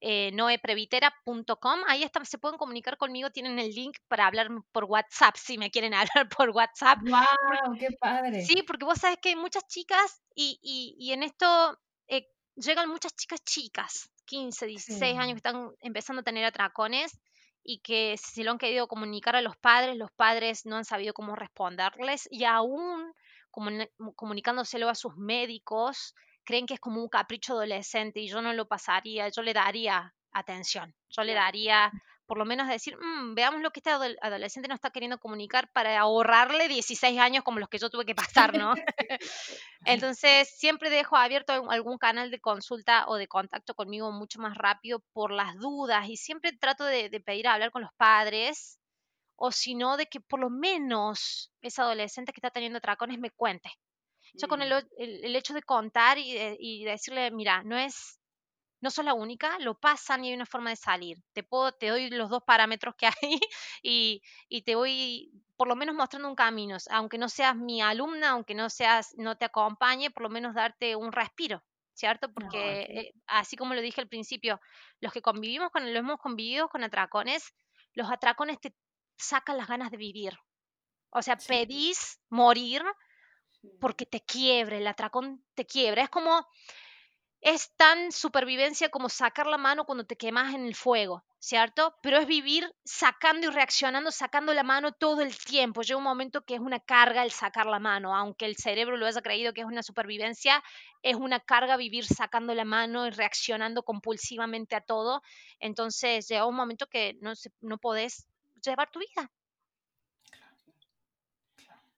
eh, 0.01 0.31
noeprevitera.com, 0.33 1.81
ahí 1.87 2.03
está, 2.03 2.25
se 2.25 2.39
pueden 2.39 2.57
comunicar 2.57 2.97
conmigo, 2.97 3.29
tienen 3.29 3.59
el 3.59 3.71
link 3.75 3.99
para 4.09 4.27
hablar 4.27 4.49
por 4.73 4.85
WhatsApp, 4.85 5.37
si 5.37 5.59
me 5.59 5.71
quieren 5.71 5.93
hablar 6.25 6.31
por 6.35 6.49
WhatsApp. 6.49 7.01
¡Wow! 7.03 7.77
¡Qué 7.79 7.89
padre! 8.01 8.41
Sí, 8.47 8.63
porque 8.63 8.87
vos 8.87 8.99
sabes 8.99 9.19
que 9.21 9.29
hay 9.29 9.37
muchas 9.37 9.67
chicas 9.67 10.23
y, 10.35 10.59
y, 10.99 11.13
en 11.13 11.23
esto 11.23 11.79
eh, 12.09 12.27
llegan 12.57 12.89
muchas 12.89 13.15
chicas 13.15 13.45
chicas, 13.45 14.11
15, 14.25 14.65
16 14.65 15.19
años, 15.19 15.35
que 15.35 15.49
están 15.49 15.73
empezando 15.81 16.21
a 16.21 16.25
tener 16.25 16.47
atracones 16.47 17.21
y 17.63 17.81
que 17.81 18.17
si 18.17 18.43
lo 18.43 18.53
han 18.53 18.59
querido 18.59 18.89
comunicar 18.89 19.37
a 19.37 19.43
los 19.43 19.59
padres, 19.59 19.99
los 19.99 20.11
padres 20.13 20.65
no 20.65 20.77
han 20.77 20.87
sabido 20.87 21.13
cómo 21.13 21.37
responderles 21.37 22.27
y 22.31 22.45
aún 22.45 23.13
comunicándoselo 23.51 24.89
a 24.89 24.95
sus 24.95 25.17
médicos, 25.17 26.15
creen 26.51 26.67
que 26.67 26.75
es 26.75 26.81
como 26.81 27.01
un 27.01 27.09
capricho 27.09 27.53
adolescente 27.53 28.19
y 28.19 28.29
yo 28.29 28.43
no 28.43 28.53
lo 28.53 28.67
pasaría, 28.67 29.29
yo 29.29 29.43
le 29.43 29.53
daría 29.53 30.13
atención, 30.33 30.93
yo 31.09 31.23
le 31.23 31.35
daría 31.35 31.93
por 32.27 32.39
lo 32.39 32.45
menos 32.45 32.69
decir, 32.69 32.97
mm, 32.97 33.35
veamos 33.35 33.61
lo 33.61 33.71
que 33.71 33.81
este 33.81 33.91
adolescente 33.91 34.69
nos 34.69 34.77
está 34.77 34.91
queriendo 34.91 35.19
comunicar 35.19 35.69
para 35.73 35.99
ahorrarle 35.99 36.69
16 36.69 37.19
años 37.19 37.45
como 37.45 37.61
los 37.61 37.69
que 37.69 37.79
yo 37.79 37.89
tuve 37.91 38.05
que 38.05 38.15
pasar, 38.15 38.57
¿no? 38.57 38.73
Entonces, 39.85 40.49
siempre 40.57 40.91
dejo 40.91 41.17
abierto 41.17 41.53
algún 41.71 41.99
canal 41.99 42.31
de 42.31 42.41
consulta 42.41 43.05
o 43.09 43.17
de 43.17 43.29
contacto 43.29 43.75
conmigo 43.75 44.11
mucho 44.13 44.41
más 44.41 44.57
rápido 44.57 45.01
por 45.13 45.33
las 45.33 45.57
dudas 45.57 46.09
y 46.09 46.17
siempre 46.17 46.53
trato 46.53 46.85
de, 46.85 47.11
pedir 47.25 47.47
a 47.49 47.55
hablar 47.55 47.71
con 47.71 47.83
los 47.83 47.93
padres 47.97 48.79
o 49.37 49.53
si 49.53 49.75
no, 49.77 49.97
de 49.97 50.07
que 50.07 50.21
por 50.21 50.41
lo 50.41 50.51
menos 50.51 51.53
ese 51.63 51.81
adolescente 51.81 52.33
que 52.33 52.39
está 52.39 52.51
teniendo 52.51 52.79
atracones 52.79 53.19
me 53.19 53.31
cuente, 53.31 53.71
yo 54.35 54.49
con 54.49 54.63
el, 54.63 54.73
el, 54.99 55.37
hecho 55.37 55.55
de 55.55 55.63
contar 55.63 56.19
y, 56.19 56.37
y, 56.59 56.85
decirle, 56.85 57.31
mira, 57.31 57.63
no 57.63 57.77
es, 57.77 58.19
no 58.81 58.91
sos 58.91 59.05
la 59.05 59.15
única, 59.15 59.59
lo 59.59 59.79
pasan 59.79 60.25
y 60.25 60.29
hay 60.29 60.35
una 60.35 60.47
forma 60.47 60.71
de 60.71 60.77
salir. 60.77 61.19
Te 61.33 61.43
puedo, 61.43 61.73
te 61.73 61.89
doy 61.89 62.11
los 62.11 62.31
dos 62.31 62.43
parámetros 62.45 62.95
que 62.97 63.07
hay 63.07 63.13
y, 63.83 64.23
y 64.49 64.63
te 64.63 64.75
voy 64.75 65.33
por 65.57 65.69
lo 65.69 65.77
menos 65.77 65.95
mostrando 65.95 66.27
un 66.27 66.35
camino, 66.35 66.79
aunque 66.91 67.19
no 67.19 67.29
seas 67.29 67.55
mi 67.55 67.83
alumna, 67.83 68.31
aunque 68.31 68.55
no 68.55 68.71
seas, 68.71 69.15
no 69.19 69.37
te 69.37 69.45
acompañe, 69.45 70.11
por 70.11 70.23
lo 70.23 70.31
menos 70.31 70.55
darte 70.55 70.97
un 70.97 71.13
respiro, 71.13 71.63
¿cierto? 71.93 72.33
Porque 72.33 72.81
eh, 72.81 73.13
así 73.27 73.57
como 73.57 73.75
lo 73.75 73.83
dije 73.83 74.01
al 74.01 74.09
principio, 74.09 74.59
los 75.01 75.13
que 75.13 75.21
convivimos 75.21 75.71
con, 75.71 75.93
lo 75.93 75.99
hemos 75.99 76.19
convivido 76.19 76.71
con 76.71 76.83
atracones, 76.83 77.55
los 77.93 78.11
atracones 78.11 78.59
te 78.59 78.75
sacan 79.19 79.59
las 79.59 79.69
ganas 79.69 79.91
de 79.91 79.99
vivir. 79.99 80.33
O 81.11 81.21
sea, 81.21 81.37
pedís 81.37 82.19
morir 82.31 82.83
porque 83.79 84.07
te 84.07 84.21
quiebre, 84.21 84.79
el 84.79 84.87
atracón 84.87 85.43
te 85.55 85.67
quiebra. 85.67 86.03
Es 86.03 86.11
como, 86.11 86.47
es 87.41 87.73
tan 87.77 88.13
supervivencia 88.13 88.91
como 88.91 89.09
sacar 89.09 89.47
la 89.47 89.59
mano 89.59 89.85
cuando 89.85 90.05
te 90.05 90.17
quemas 90.17 90.55
en 90.55 90.67
el 90.67 90.75
fuego, 90.75 91.25
¿cierto? 91.39 91.95
Pero 92.03 92.19
es 92.19 92.27
vivir 92.27 92.71
sacando 92.85 93.47
y 93.47 93.51
reaccionando, 93.51 94.11
sacando 94.11 94.53
la 94.53 94.63
mano 94.63 94.93
todo 94.93 95.23
el 95.23 95.37
tiempo. 95.37 95.81
Llega 95.83 95.97
un 95.97 96.05
momento 96.05 96.45
que 96.45 96.55
es 96.55 96.61
una 96.61 96.81
carga 96.81 97.25
el 97.25 97.31
sacar 97.31 97.67
la 97.67 97.79
mano, 97.79 98.15
aunque 98.15 98.45
el 98.45 98.57
cerebro 98.57 98.97
lo 98.99 99.07
haya 99.07 99.23
creído 99.23 99.55
que 99.55 99.63
es 99.63 99.67
una 99.67 99.83
supervivencia, 99.83 100.63
es 101.03 101.17
una 101.17 101.41
carga 101.41 101.77
vivir 101.79 102.05
sacando 102.05 102.55
la 102.55 102.65
mano 102.67 103.07
y 103.07 103.11
reaccionando 103.11 103.83
compulsivamente 103.83 104.77
a 104.77 104.83
todo. 104.83 105.23
Entonces 105.61 106.29
llega 106.29 106.47
un 106.47 106.57
momento 106.57 106.89
que 106.89 107.17
no, 107.23 107.33
no 107.63 107.79
podés 107.79 108.27
llevar 108.63 108.91
tu 108.91 108.99
vida. 108.99 109.31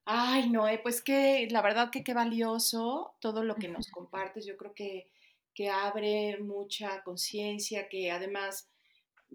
Ay, 0.05 0.49
Noé, 0.49 0.79
pues 0.79 1.01
que 1.01 1.47
la 1.49 1.61
verdad 1.61 1.89
que 1.89 2.03
qué 2.03 2.13
valioso 2.13 3.15
todo 3.19 3.43
lo 3.43 3.55
que 3.55 3.69
nos 3.69 3.89
compartes. 3.89 4.45
Yo 4.45 4.57
creo 4.57 4.73
que, 4.73 5.09
que 5.53 5.69
abre 5.69 6.37
mucha 6.39 7.03
conciencia, 7.03 7.87
que 7.87 8.11
además 8.11 8.69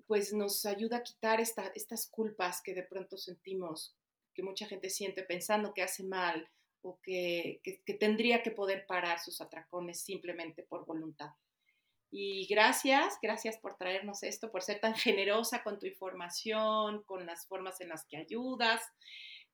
pues 0.06 0.32
nos 0.32 0.64
ayuda 0.66 0.98
a 0.98 1.02
quitar 1.02 1.40
estas 1.40 2.08
culpas 2.08 2.60
que 2.62 2.74
de 2.74 2.82
pronto 2.82 3.16
sentimos, 3.16 3.96
que 4.34 4.42
mucha 4.42 4.66
gente 4.66 4.90
siente 4.90 5.22
pensando 5.22 5.74
que 5.74 5.82
hace 5.82 6.04
mal 6.04 6.48
o 6.82 7.00
que, 7.02 7.60
que 7.64 7.94
tendría 7.94 8.42
que 8.42 8.52
poder 8.52 8.86
parar 8.86 9.18
sus 9.18 9.40
atracones 9.40 10.00
simplemente 10.02 10.62
por 10.62 10.84
voluntad. 10.86 11.30
Y 12.10 12.46
gracias, 12.46 13.18
gracias 13.20 13.58
por 13.58 13.76
traernos 13.76 14.22
esto, 14.22 14.50
por 14.50 14.62
ser 14.62 14.80
tan 14.80 14.94
generosa 14.94 15.62
con 15.62 15.78
tu 15.78 15.86
información, 15.86 17.02
con 17.04 17.26
las 17.26 17.46
formas 17.46 17.80
en 17.80 17.88
las 17.88 18.06
que 18.06 18.18
ayudas 18.18 18.82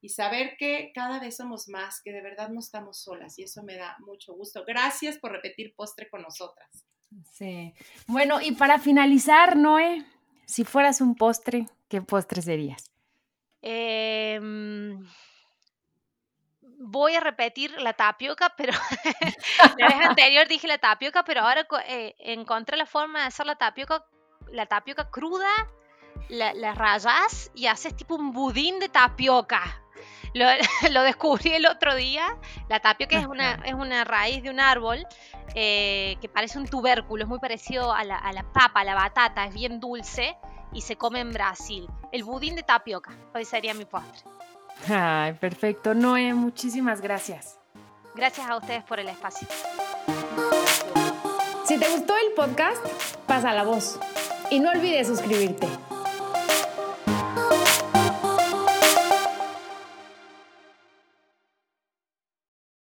y 0.04 0.10
saber 0.10 0.58
que 0.58 0.92
cada 0.94 1.18
vez 1.18 1.38
somos 1.38 1.66
más, 1.66 2.02
que 2.02 2.12
de 2.12 2.20
verdad 2.20 2.50
no 2.50 2.60
estamos 2.60 3.00
solas 3.00 3.38
y 3.38 3.44
eso 3.44 3.62
me 3.62 3.74
da 3.74 3.96
mucho 4.00 4.34
gusto. 4.34 4.62
Gracias 4.66 5.16
por 5.16 5.32
repetir 5.32 5.74
postre 5.74 6.10
con 6.10 6.20
nosotras. 6.20 6.84
Sí. 7.32 7.72
Bueno, 8.06 8.38
y 8.42 8.52
para 8.52 8.78
finalizar, 8.78 9.56
Noé, 9.56 10.04
si 10.44 10.64
fueras 10.64 11.00
un 11.00 11.14
postre, 11.14 11.68
¿qué 11.88 12.02
postre 12.02 12.42
serías? 12.42 12.90
Em, 13.62 15.08
voy 16.60 17.14
a 17.14 17.20
repetir 17.20 17.70
la 17.80 17.94
tapioca, 17.94 18.52
pero 18.58 18.74
la 19.78 19.88
vez 19.88 20.06
anterior 20.06 20.46
dije 20.48 20.68
la 20.68 20.76
tapioca, 20.76 21.24
pero 21.24 21.40
ahora 21.40 21.66
eh, 21.88 22.14
encontré 22.18 22.76
la 22.76 22.84
forma 22.84 23.20
de 23.22 23.28
hacer 23.28 23.46
la 23.46 23.56
tapioca, 23.56 24.04
la 24.52 24.66
tapioca 24.66 25.10
cruda 25.10 25.48
las 26.28 26.76
rayas 26.76 27.50
y 27.54 27.66
haces 27.66 27.96
tipo 27.96 28.16
un 28.16 28.32
budín 28.32 28.78
de 28.80 28.90
tapioca. 28.90 29.80
Lo, 30.90 31.02
descubrí 31.02 31.52
el 31.52 31.66
otro 31.66 31.94
día. 31.94 32.26
La 32.68 32.80
tapioca 32.80 33.18
es 33.18 33.26
una, 33.26 33.54
es 33.64 33.74
una 33.74 34.04
raíz 34.04 34.42
de 34.42 34.50
un 34.50 34.60
árbol 34.60 35.06
eh, 35.54 36.16
que 36.20 36.28
parece 36.28 36.58
un 36.58 36.66
tubérculo, 36.66 37.24
es 37.24 37.28
muy 37.28 37.38
parecido 37.38 37.92
a 37.92 38.04
la, 38.04 38.16
a 38.16 38.32
la 38.32 38.42
papa, 38.42 38.80
a 38.80 38.84
la 38.84 38.94
batata, 38.94 39.44
es 39.44 39.54
bien 39.54 39.78
dulce 39.80 40.36
y 40.72 40.80
se 40.80 40.96
come 40.96 41.20
en 41.20 41.32
Brasil. 41.32 41.88
El 42.12 42.24
budín 42.24 42.56
de 42.56 42.62
tapioca, 42.62 43.12
hoy 43.34 43.44
sería 43.44 43.74
mi 43.74 43.84
postre. 43.84 44.24
Ay, 44.88 45.34
perfecto. 45.34 45.94
Noé, 45.94 46.34
muchísimas 46.34 47.00
gracias. 47.00 47.58
Gracias 48.14 48.48
a 48.48 48.56
ustedes 48.56 48.84
por 48.84 49.00
el 49.00 49.08
espacio. 49.08 49.48
Si 51.64 51.78
te 51.78 51.88
gustó 51.88 52.14
el 52.16 52.32
podcast, 52.34 52.84
pasa 53.26 53.52
la 53.52 53.64
voz 53.64 53.98
y 54.50 54.60
no 54.60 54.70
olvides 54.70 55.08
suscribirte. 55.08 55.66